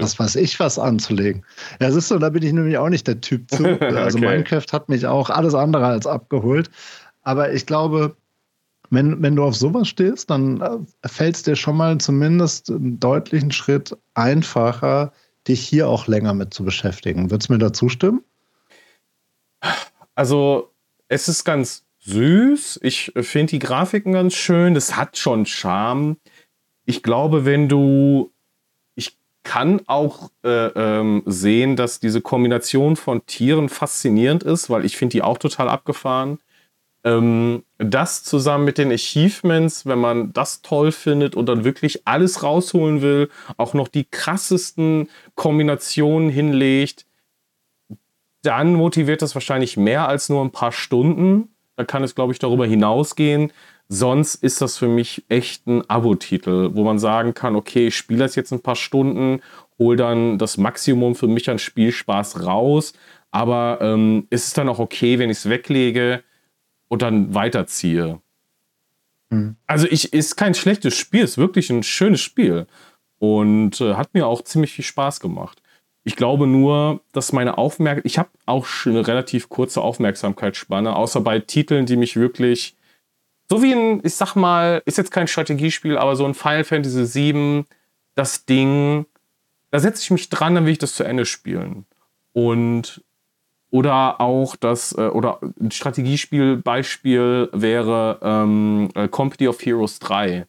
was 0.00 0.18
weiß 0.18 0.36
ich 0.36 0.60
was 0.60 0.78
anzulegen. 0.78 1.44
Ja, 1.80 1.88
es 1.88 1.96
ist 1.96 2.08
so, 2.08 2.18
da 2.18 2.28
bin 2.28 2.42
ich 2.42 2.52
nämlich 2.52 2.78
auch 2.78 2.88
nicht 2.88 3.06
der 3.06 3.20
Typ 3.20 3.50
zu. 3.50 3.64
Also 3.80 4.18
okay. 4.18 4.28
Minecraft 4.28 4.66
hat 4.72 4.88
mich 4.88 5.06
auch 5.06 5.30
alles 5.30 5.54
andere 5.54 5.86
als 5.86 6.06
abgeholt. 6.06 6.70
Aber 7.22 7.52
ich 7.52 7.66
glaube, 7.66 8.16
wenn, 8.90 9.22
wenn 9.22 9.36
du 9.36 9.44
auf 9.44 9.56
sowas 9.56 9.88
stehst, 9.88 10.30
dann 10.30 10.60
äh, 10.60 11.08
fällt 11.08 11.36
es 11.36 11.42
dir 11.42 11.56
schon 11.56 11.76
mal 11.76 11.98
zumindest 11.98 12.70
einen 12.70 12.98
deutlichen 13.00 13.52
Schritt 13.52 13.96
einfacher, 14.14 15.12
dich 15.50 15.66
hier 15.66 15.88
auch 15.88 16.06
länger 16.06 16.32
mit 16.34 16.54
zu 16.54 16.64
beschäftigen. 16.64 17.30
Würdest 17.30 17.48
du 17.48 17.54
mir 17.54 17.58
da 17.58 17.72
zustimmen? 17.72 18.24
Also, 20.14 20.70
es 21.08 21.28
ist 21.28 21.44
ganz 21.44 21.84
süß. 22.00 22.80
Ich 22.82 23.12
finde 23.20 23.50
die 23.50 23.58
Grafiken 23.58 24.12
ganz 24.12 24.34
schön. 24.34 24.74
Das 24.74 24.96
hat 24.96 25.18
schon 25.18 25.46
Charme. 25.46 26.16
Ich 26.86 27.02
glaube, 27.02 27.44
wenn 27.44 27.68
du. 27.68 28.32
Ich 28.94 29.16
kann 29.42 29.82
auch 29.86 30.30
äh, 30.44 30.66
ähm, 30.66 31.22
sehen, 31.26 31.76
dass 31.76 32.00
diese 32.00 32.20
Kombination 32.20 32.96
von 32.96 33.24
Tieren 33.26 33.68
faszinierend 33.68 34.42
ist, 34.42 34.70
weil 34.70 34.84
ich 34.84 34.96
finde 34.96 35.12
die 35.12 35.22
auch 35.22 35.38
total 35.38 35.68
abgefahren. 35.68 36.38
Ähm, 37.02 37.64
das 37.78 38.24
zusammen 38.24 38.64
mit 38.64 38.76
den 38.78 38.92
Achievements, 38.92 39.86
wenn 39.86 39.98
man 39.98 40.32
das 40.32 40.60
toll 40.62 40.92
findet 40.92 41.34
und 41.34 41.46
dann 41.46 41.64
wirklich 41.64 42.06
alles 42.06 42.42
rausholen 42.42 43.00
will, 43.00 43.30
auch 43.56 43.72
noch 43.72 43.88
die 43.88 44.04
krassesten 44.04 45.08
Kombinationen 45.34 46.28
hinlegt, 46.28 47.06
dann 48.42 48.74
motiviert 48.74 49.22
das 49.22 49.34
wahrscheinlich 49.34 49.76
mehr 49.76 50.08
als 50.08 50.28
nur 50.28 50.44
ein 50.44 50.52
paar 50.52 50.72
Stunden. 50.72 51.48
Da 51.76 51.84
kann 51.84 52.04
es, 52.04 52.14
glaube 52.14 52.32
ich, 52.32 52.38
darüber 52.38 52.66
hinausgehen. 52.66 53.52
Sonst 53.88 54.36
ist 54.36 54.60
das 54.60 54.78
für 54.78 54.88
mich 54.88 55.24
echt 55.28 55.66
ein 55.66 55.88
Abo-Titel, 55.88 56.70
wo 56.74 56.84
man 56.84 56.98
sagen 56.98 57.34
kann, 57.34 57.56
okay, 57.56 57.88
ich 57.88 57.96
spiele 57.96 58.20
das 58.20 58.36
jetzt 58.36 58.52
ein 58.52 58.60
paar 58.60 58.76
Stunden, 58.76 59.40
hole 59.78 59.96
dann 59.96 60.38
das 60.38 60.58
Maximum 60.58 61.14
für 61.14 61.26
mich 61.26 61.50
an 61.50 61.58
Spielspaß 61.58 62.46
raus. 62.46 62.92
Aber 63.30 63.78
ähm, 63.80 64.26
ist 64.30 64.46
es 64.48 64.52
dann 64.52 64.68
auch 64.68 64.78
okay, 64.78 65.18
wenn 65.18 65.30
ich 65.30 65.38
es 65.38 65.48
weglege 65.48 66.22
und 66.90 67.02
dann 67.02 67.34
weiterziehe? 67.34 68.20
Mhm. 69.30 69.56
Also 69.66 69.86
ich 69.86 70.12
ist 70.12 70.36
kein 70.36 70.54
schlechtes 70.54 70.94
Spiel, 70.96 71.22
ist 71.22 71.38
wirklich 71.38 71.70
ein 71.70 71.82
schönes 71.82 72.20
Spiel 72.20 72.66
und 73.18 73.80
äh, 73.80 73.94
hat 73.94 74.12
mir 74.12 74.26
auch 74.26 74.42
ziemlich 74.42 74.72
viel 74.72 74.84
Spaß 74.84 75.20
gemacht. 75.20 75.62
Ich 76.02 76.16
glaube 76.16 76.46
nur, 76.46 77.00
dass 77.12 77.32
meine 77.32 77.58
Aufmerksamkeit, 77.58 78.06
ich 78.06 78.18
habe 78.18 78.30
auch 78.46 78.66
schon 78.66 78.92
eine 78.92 79.06
relativ 79.06 79.48
kurze 79.48 79.80
Aufmerksamkeitsspanne, 79.80 80.96
außer 80.96 81.20
bei 81.20 81.38
Titeln, 81.38 81.86
die 81.86 81.96
mich 81.96 82.16
wirklich, 82.16 82.76
so 83.48 83.62
wie 83.62 83.72
ein, 83.72 84.00
ich 84.02 84.14
sag 84.14 84.34
mal, 84.34 84.82
ist 84.86 84.98
jetzt 84.98 85.12
kein 85.12 85.28
Strategiespiel, 85.28 85.96
aber 85.96 86.16
so 86.16 86.24
ein 86.24 86.34
Final 86.34 86.64
Fantasy 86.64 87.32
VII, 87.34 87.64
das 88.14 88.46
Ding, 88.46 89.06
da 89.70 89.78
setze 89.78 90.02
ich 90.02 90.10
mich 90.10 90.28
dran, 90.30 90.54
dann 90.54 90.64
will 90.64 90.72
ich 90.72 90.78
das 90.78 90.94
zu 90.94 91.04
Ende 91.04 91.26
spielen. 91.26 91.84
Und 92.32 93.04
oder 93.70 94.20
auch 94.20 94.56
das, 94.56 94.92
äh, 94.92 95.02
oder 95.02 95.40
ein 95.60 95.70
Strategiespielbeispiel 95.70 97.50
wäre 97.52 98.18
ähm, 98.22 98.88
äh, 98.94 99.08
Company 99.08 99.48
of 99.48 99.64
Heroes 99.64 99.98
3. 100.00 100.46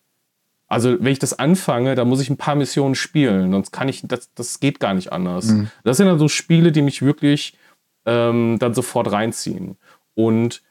Also 0.67 0.97
wenn 0.99 1.11
ich 1.11 1.19
das 1.19 1.37
anfange, 1.37 1.95
da 1.95 2.05
muss 2.05 2.21
ich 2.21 2.29
ein 2.29 2.37
paar 2.37 2.55
Missionen 2.55 2.95
spielen, 2.95 3.51
sonst 3.51 3.71
kann 3.71 3.89
ich, 3.89 4.03
das, 4.05 4.33
das 4.33 4.59
geht 4.59 4.79
gar 4.79 4.93
nicht 4.93 5.11
anders. 5.11 5.47
Mhm. 5.47 5.69
Das 5.83 5.97
sind 5.97 6.07
dann 6.07 6.19
so 6.19 6.29
Spiele, 6.29 6.71
die 6.71 6.81
mich 6.81 7.01
wirklich 7.01 7.57
ähm, 8.05 8.57
dann 8.57 8.73
sofort 8.73 9.11
reinziehen. 9.11 9.77
Und 10.15 10.63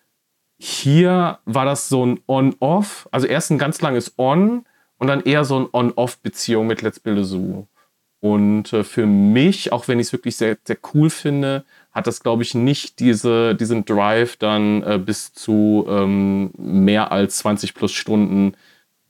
hier 0.58 1.38
war 1.44 1.64
das 1.64 1.88
so 1.88 2.04
ein 2.04 2.20
On-Off, 2.26 3.08
also 3.12 3.26
erst 3.26 3.50
ein 3.50 3.58
ganz 3.58 3.80
langes 3.80 4.18
On 4.18 4.64
und 4.98 5.06
dann 5.06 5.22
eher 5.22 5.44
so 5.44 5.60
ein 5.60 5.68
On-Off-Beziehung 5.72 6.66
mit 6.66 6.82
Let's 6.82 7.00
Build 7.00 7.18
a 7.18 7.24
Zoo. 7.24 7.66
Und 8.20 8.72
äh, 8.72 8.84
für 8.84 9.06
mich, 9.06 9.72
auch 9.72 9.88
wenn 9.88 9.98
ich 9.98 10.08
es 10.08 10.12
wirklich 10.12 10.36
sehr, 10.36 10.58
sehr 10.64 10.76
cool 10.94 11.10
finde, 11.10 11.64
hat 11.92 12.06
das, 12.06 12.22
glaube 12.22 12.42
ich, 12.42 12.54
nicht 12.54 13.00
diese, 13.00 13.54
diesen 13.54 13.84
Drive 13.84 14.36
dann 14.36 14.82
äh, 14.82 14.98
bis 14.98 15.32
zu 15.32 15.86
ähm, 15.88 16.50
mehr 16.56 17.10
als 17.12 17.38
20 17.38 17.74
plus 17.74 17.92
Stunden 17.92 18.54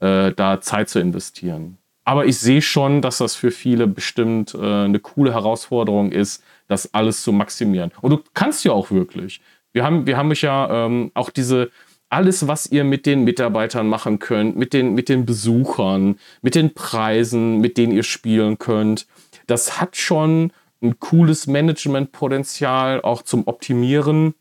äh, 0.01 0.33
da 0.33 0.61
Zeit 0.61 0.89
zu 0.89 0.99
investieren. 0.99 1.79
Aber 2.05 2.25
ich 2.25 2.39
sehe 2.39 2.63
schon, 2.63 3.03
dass 3.03 3.19
das 3.19 3.35
für 3.35 3.51
viele 3.51 3.87
bestimmt 3.87 4.55
äh, 4.55 4.59
eine 4.59 4.99
coole 4.99 5.33
Herausforderung 5.33 6.11
ist, 6.11 6.43
das 6.67 6.95
alles 6.95 7.23
zu 7.23 7.33
maximieren. 7.33 7.93
Und 8.01 8.11
du 8.11 8.21
kannst 8.35 8.65
ja 8.65 8.73
auch 8.73 8.91
wirklich. 8.91 9.41
Wir 9.73 9.85
haben, 9.85 10.07
wir 10.07 10.17
haben 10.17 10.31
euch 10.31 10.43
ja 10.43 10.87
ähm, 10.87 11.11
auch 11.15 11.31
diese, 11.31 11.71
alles, 12.09 12.49
was 12.49 12.67
ihr 12.67 12.83
mit 12.85 13.07
den 13.07 13.23
Mitarbeitern 13.25 13.87
machen 13.87 14.19
könnt, 14.19 14.57
mit 14.57 14.73
den, 14.73 14.95
mit 14.95 15.09
den 15.09 15.27
Besuchern, 15.27 16.19
mit 16.43 16.55
den 16.55 16.75
Preisen, 16.75 17.61
mit 17.61 17.77
denen 17.77 17.93
ihr 17.93 18.03
spielen 18.03 18.59
könnt, 18.59 19.07
das 19.47 19.81
hat 19.81 19.97
schon 19.97 20.53
ein 20.83 20.99
cooles 20.99 21.47
Managementpotenzial 21.47 23.03
auch 23.03 23.23
zum 23.23 23.47
Optimieren. 23.47 24.35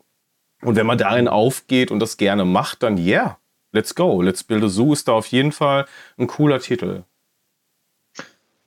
Und 0.62 0.76
wenn 0.76 0.86
man 0.86 0.98
darin 0.98 1.28
aufgeht 1.28 1.92
und 1.92 2.00
das 2.00 2.18
gerne 2.18 2.46
macht, 2.46 2.84
dann 2.84 2.98
yeah, 2.98 3.38
let's 3.72 3.96
go. 3.96 4.22
Let's 4.22 4.44
Build 4.44 4.64
a 4.64 4.68
Zoo 4.68 4.94
ist 4.94 5.08
da 5.08 5.14
auf 5.14 5.28
jeden 5.28 5.52
Fall 5.52 5.86
ein 6.18 6.28
cooler 6.28 6.60
Titel. 6.60 7.04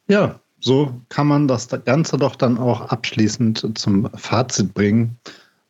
Ja, 0.08 0.40
so 0.60 0.94
kann 1.08 1.26
man 1.26 1.48
das 1.48 1.68
Ganze 1.84 2.16
doch 2.16 2.36
dann 2.36 2.58
auch 2.58 2.82
abschließend 2.82 3.78
zum 3.78 4.08
Fazit 4.14 4.74
bringen. 4.74 5.18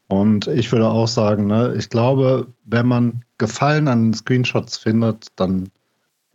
Und 0.08 0.46
ich 0.48 0.70
würde 0.70 0.88
auch 0.88 1.08
sagen, 1.08 1.46
ne, 1.46 1.74
ich 1.78 1.88
glaube, 1.88 2.46
wenn 2.64 2.86
man 2.86 3.24
Gefallen 3.38 3.88
an 3.88 4.12
Screenshots 4.12 4.76
findet, 4.76 5.28
dann 5.36 5.70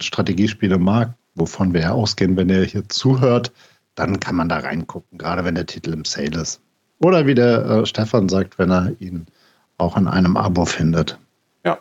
Strategiespiele 0.02 0.80
mag, 0.80 1.14
wovon 1.36 1.74
wir 1.74 1.82
ja 1.82 1.92
ausgehen, 1.92 2.36
wenn 2.36 2.50
ihr 2.50 2.64
hier 2.64 2.90
zuhört, 2.90 3.52
dann 3.98 4.20
kann 4.20 4.36
man 4.36 4.48
da 4.48 4.60
reingucken, 4.60 5.18
gerade 5.18 5.44
wenn 5.44 5.56
der 5.56 5.66
Titel 5.66 5.92
im 5.92 6.06
Sale 6.06 6.40
ist. 6.40 6.62
Oder 7.00 7.26
wie 7.26 7.36
der 7.36 7.66
äh, 7.66 7.86
Stefan 7.86 8.30
sagt, 8.30 8.58
wenn 8.60 8.72
er 8.72 8.96
ihn 9.00 9.26
auch 9.78 9.98
in 9.98 10.08
einem 10.08 10.38
Abo 10.38 10.66
findet. 10.66 11.18
Ja. 11.66 11.80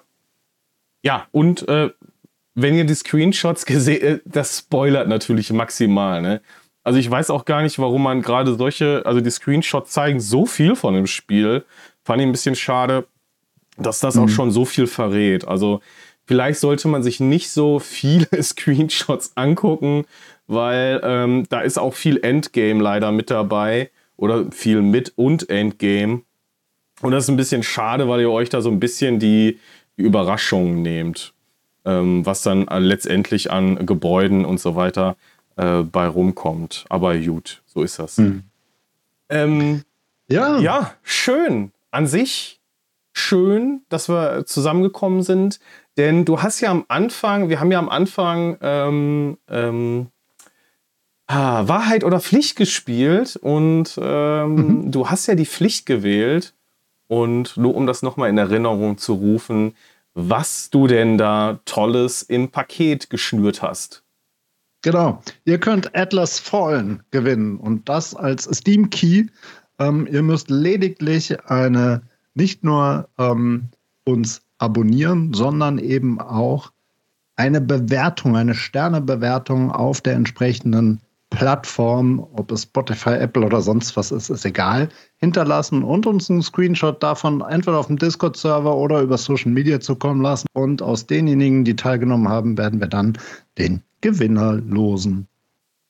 Ja, 1.02 1.26
und 1.30 1.68
äh, 1.68 1.90
wenn 2.54 2.74
ihr 2.74 2.84
die 2.84 2.94
Screenshots 2.94 3.66
gesehen, 3.66 4.02
äh, 4.02 4.18
das 4.24 4.58
spoilert 4.58 5.08
natürlich 5.08 5.52
maximal, 5.52 6.22
ne? 6.22 6.40
Also 6.82 7.00
ich 7.00 7.10
weiß 7.10 7.30
auch 7.30 7.44
gar 7.44 7.62
nicht, 7.62 7.80
warum 7.80 8.04
man 8.04 8.22
gerade 8.22 8.54
solche, 8.54 9.02
also 9.04 9.20
die 9.20 9.30
Screenshots 9.30 9.90
zeigen 9.90 10.20
so 10.20 10.46
viel 10.46 10.76
von 10.76 10.94
dem 10.94 11.08
Spiel. 11.08 11.64
Fand 12.04 12.20
ich 12.20 12.26
ein 12.28 12.32
bisschen 12.32 12.54
schade, 12.54 13.08
dass 13.76 13.98
das 13.98 14.14
mhm. 14.14 14.22
auch 14.22 14.28
schon 14.28 14.50
so 14.52 14.64
viel 14.64 14.86
verrät. 14.86 15.48
Also 15.48 15.80
vielleicht 16.26 16.60
sollte 16.60 16.86
man 16.86 17.02
sich 17.02 17.18
nicht 17.18 17.50
so 17.50 17.80
viele 17.80 18.28
Screenshots 18.40 19.32
angucken, 19.36 20.04
weil 20.46 21.00
ähm, 21.02 21.44
da 21.48 21.60
ist 21.60 21.78
auch 21.78 21.94
viel 21.94 22.18
Endgame 22.22 22.82
leider 22.82 23.12
mit 23.12 23.30
dabei 23.30 23.90
oder 24.16 24.50
viel 24.52 24.82
mit 24.82 25.12
und 25.16 25.50
Endgame. 25.50 26.22
Und 27.02 27.12
das 27.12 27.24
ist 27.24 27.30
ein 27.30 27.36
bisschen 27.36 27.62
schade, 27.62 28.08
weil 28.08 28.20
ihr 28.20 28.30
euch 28.30 28.48
da 28.48 28.60
so 28.60 28.70
ein 28.70 28.80
bisschen 28.80 29.18
die, 29.18 29.58
die 29.98 30.02
Überraschungen 30.02 30.82
nehmt, 30.82 31.34
ähm, 31.84 32.24
was 32.24 32.42
dann 32.42 32.66
letztendlich 32.78 33.50
an 33.50 33.84
Gebäuden 33.86 34.44
und 34.44 34.60
so 34.60 34.76
weiter 34.76 35.16
äh, 35.56 35.82
bei 35.82 36.06
rumkommt. 36.06 36.86
Aber 36.88 37.16
gut, 37.18 37.62
so 37.66 37.82
ist 37.82 37.98
das. 37.98 38.16
Hm. 38.16 38.44
Ähm, 39.28 39.82
ja. 40.28 40.58
Ja, 40.58 40.94
schön. 41.02 41.72
An 41.90 42.06
sich 42.06 42.60
schön, 43.12 43.82
dass 43.88 44.08
wir 44.08 44.44
zusammengekommen 44.46 45.22
sind. 45.22 45.58
Denn 45.96 46.24
du 46.24 46.42
hast 46.42 46.60
ja 46.60 46.70
am 46.70 46.84
Anfang, 46.88 47.48
wir 47.48 47.60
haben 47.60 47.72
ja 47.72 47.78
am 47.78 47.88
Anfang 47.88 48.58
ähm, 48.60 49.38
ähm, 49.48 50.08
ah, 51.26 51.68
Wahrheit 51.68 52.04
oder 52.04 52.20
Pflicht 52.20 52.56
gespielt 52.56 53.36
und 53.36 53.98
ähm, 54.00 54.54
mhm. 54.54 54.90
du 54.90 55.08
hast 55.08 55.26
ja 55.26 55.34
die 55.34 55.46
Pflicht 55.46 55.86
gewählt. 55.86 56.54
Und 57.08 57.56
nur 57.56 57.76
um 57.76 57.86
das 57.86 58.02
nochmal 58.02 58.30
in 58.30 58.38
Erinnerung 58.38 58.98
zu 58.98 59.14
rufen, 59.14 59.74
was 60.14 60.70
du 60.70 60.86
denn 60.86 61.18
da 61.18 61.60
Tolles 61.64 62.22
im 62.22 62.50
Paket 62.50 63.10
geschnürt 63.10 63.62
hast. 63.62 64.02
Genau. 64.82 65.22
Ihr 65.44 65.58
könnt 65.58 65.94
Atlas 65.94 66.38
Fallen 66.38 67.02
gewinnen 67.10 67.58
und 67.58 67.88
das 67.88 68.14
als 68.14 68.44
Steam 68.56 68.90
Key. 68.90 69.26
Ähm, 69.78 70.08
ihr 70.10 70.22
müsst 70.22 70.50
lediglich 70.50 71.44
eine 71.48 72.02
nicht 72.34 72.64
nur 72.64 73.08
ähm, 73.18 73.68
uns 74.04 74.42
abonnieren, 74.58 75.32
sondern 75.34 75.78
eben 75.78 76.20
auch 76.20 76.72
eine 77.36 77.60
Bewertung, 77.60 78.36
eine 78.36 78.54
Sternebewertung 78.54 79.70
auf 79.70 80.00
der 80.00 80.14
entsprechenden 80.14 81.00
Plattform, 81.30 82.26
ob 82.34 82.52
es 82.52 82.62
Spotify, 82.62 83.14
Apple 83.14 83.44
oder 83.44 83.60
sonst 83.60 83.96
was 83.96 84.12
ist, 84.12 84.30
ist 84.30 84.44
egal, 84.44 84.88
hinterlassen 85.16 85.82
und 85.82 86.06
uns 86.06 86.30
einen 86.30 86.42
Screenshot 86.42 87.02
davon 87.02 87.40
entweder 87.40 87.78
auf 87.78 87.88
dem 87.88 87.98
Discord-Server 87.98 88.74
oder 88.74 89.00
über 89.00 89.18
Social 89.18 89.50
Media 89.50 89.80
zukommen 89.80 90.22
lassen. 90.22 90.46
Und 90.52 90.82
aus 90.82 91.06
denjenigen, 91.06 91.64
die 91.64 91.74
teilgenommen 91.74 92.28
haben, 92.28 92.56
werden 92.56 92.80
wir 92.80 92.86
dann 92.86 93.18
den 93.58 93.82
Gewinner 94.00 94.54
losen. 94.54 95.26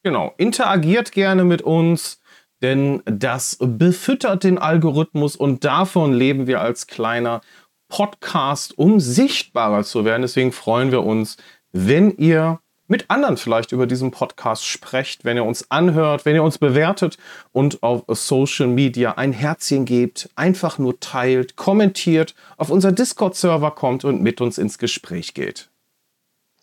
Genau, 0.03 0.33
interagiert 0.39 1.13
gerne 1.13 1.45
mit 1.45 1.63
uns, 1.63 2.21
denn 2.63 3.03
das 3.05 3.59
befüttert 3.61 4.45
den 4.45 4.57
Algorithmus 4.57 5.37
und 5.37 5.65
davon 5.65 6.15
leben 6.15 6.47
wir 6.47 6.61
als 6.61 6.87
kleiner 6.87 7.43
Podcast, 7.89 8.79
um 8.79 9.01
sichtbarer 9.01 9.85
zu 9.85 10.05
werden. 10.05 10.23
Deswegen 10.23 10.53
freuen 10.53 10.91
wir 10.91 11.05
uns, 11.05 11.37
wenn 11.73 12.11
ihr 12.17 12.61
mit 12.89 13.11
anderen 13.11 13.37
vielleicht 13.37 13.73
über 13.73 13.87
diesen 13.87 14.11
Podcast 14.11 14.65
sprecht, 14.65 15.25
wenn 15.25 15.37
ihr 15.37 15.45
uns 15.45 15.71
anhört, 15.71 16.25
wenn 16.25 16.35
ihr 16.35 16.43
uns 16.43 16.59
bewertet 16.59 17.19
und 17.53 17.83
auf 17.83 18.05
Social 18.09 18.69
Media 18.69 19.13
ein 19.13 19.33
Herzchen 19.33 19.85
gebt, 19.85 20.31
einfach 20.37 20.79
nur 20.79 21.01
teilt, 21.01 21.57
kommentiert, 21.57 22.35
auf 22.57 22.71
unser 22.71 22.93
Discord-Server 22.93 23.71
kommt 23.73 24.05
und 24.05 24.23
mit 24.23 24.41
uns 24.41 24.59
ins 24.59 24.79
Gespräch 24.79 25.35
geht. 25.35 25.69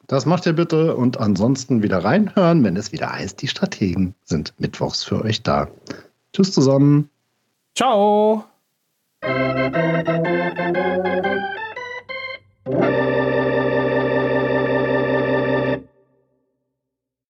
Das 0.07 0.25
macht 0.25 0.45
ihr 0.45 0.53
bitte 0.53 0.95
und 0.95 1.19
ansonsten 1.19 1.81
wieder 1.81 2.03
reinhören, 2.03 2.63
wenn 2.63 2.75
es 2.75 2.91
wieder 2.91 3.11
heißt, 3.11 3.41
die 3.41 3.47
Strategen 3.47 4.15
sind 4.23 4.53
mittwochs 4.57 5.03
für 5.03 5.23
euch 5.23 5.43
da. 5.43 5.69
Tschüss 6.33 6.51
zusammen. 6.51 7.09
Ciao. 7.75 8.43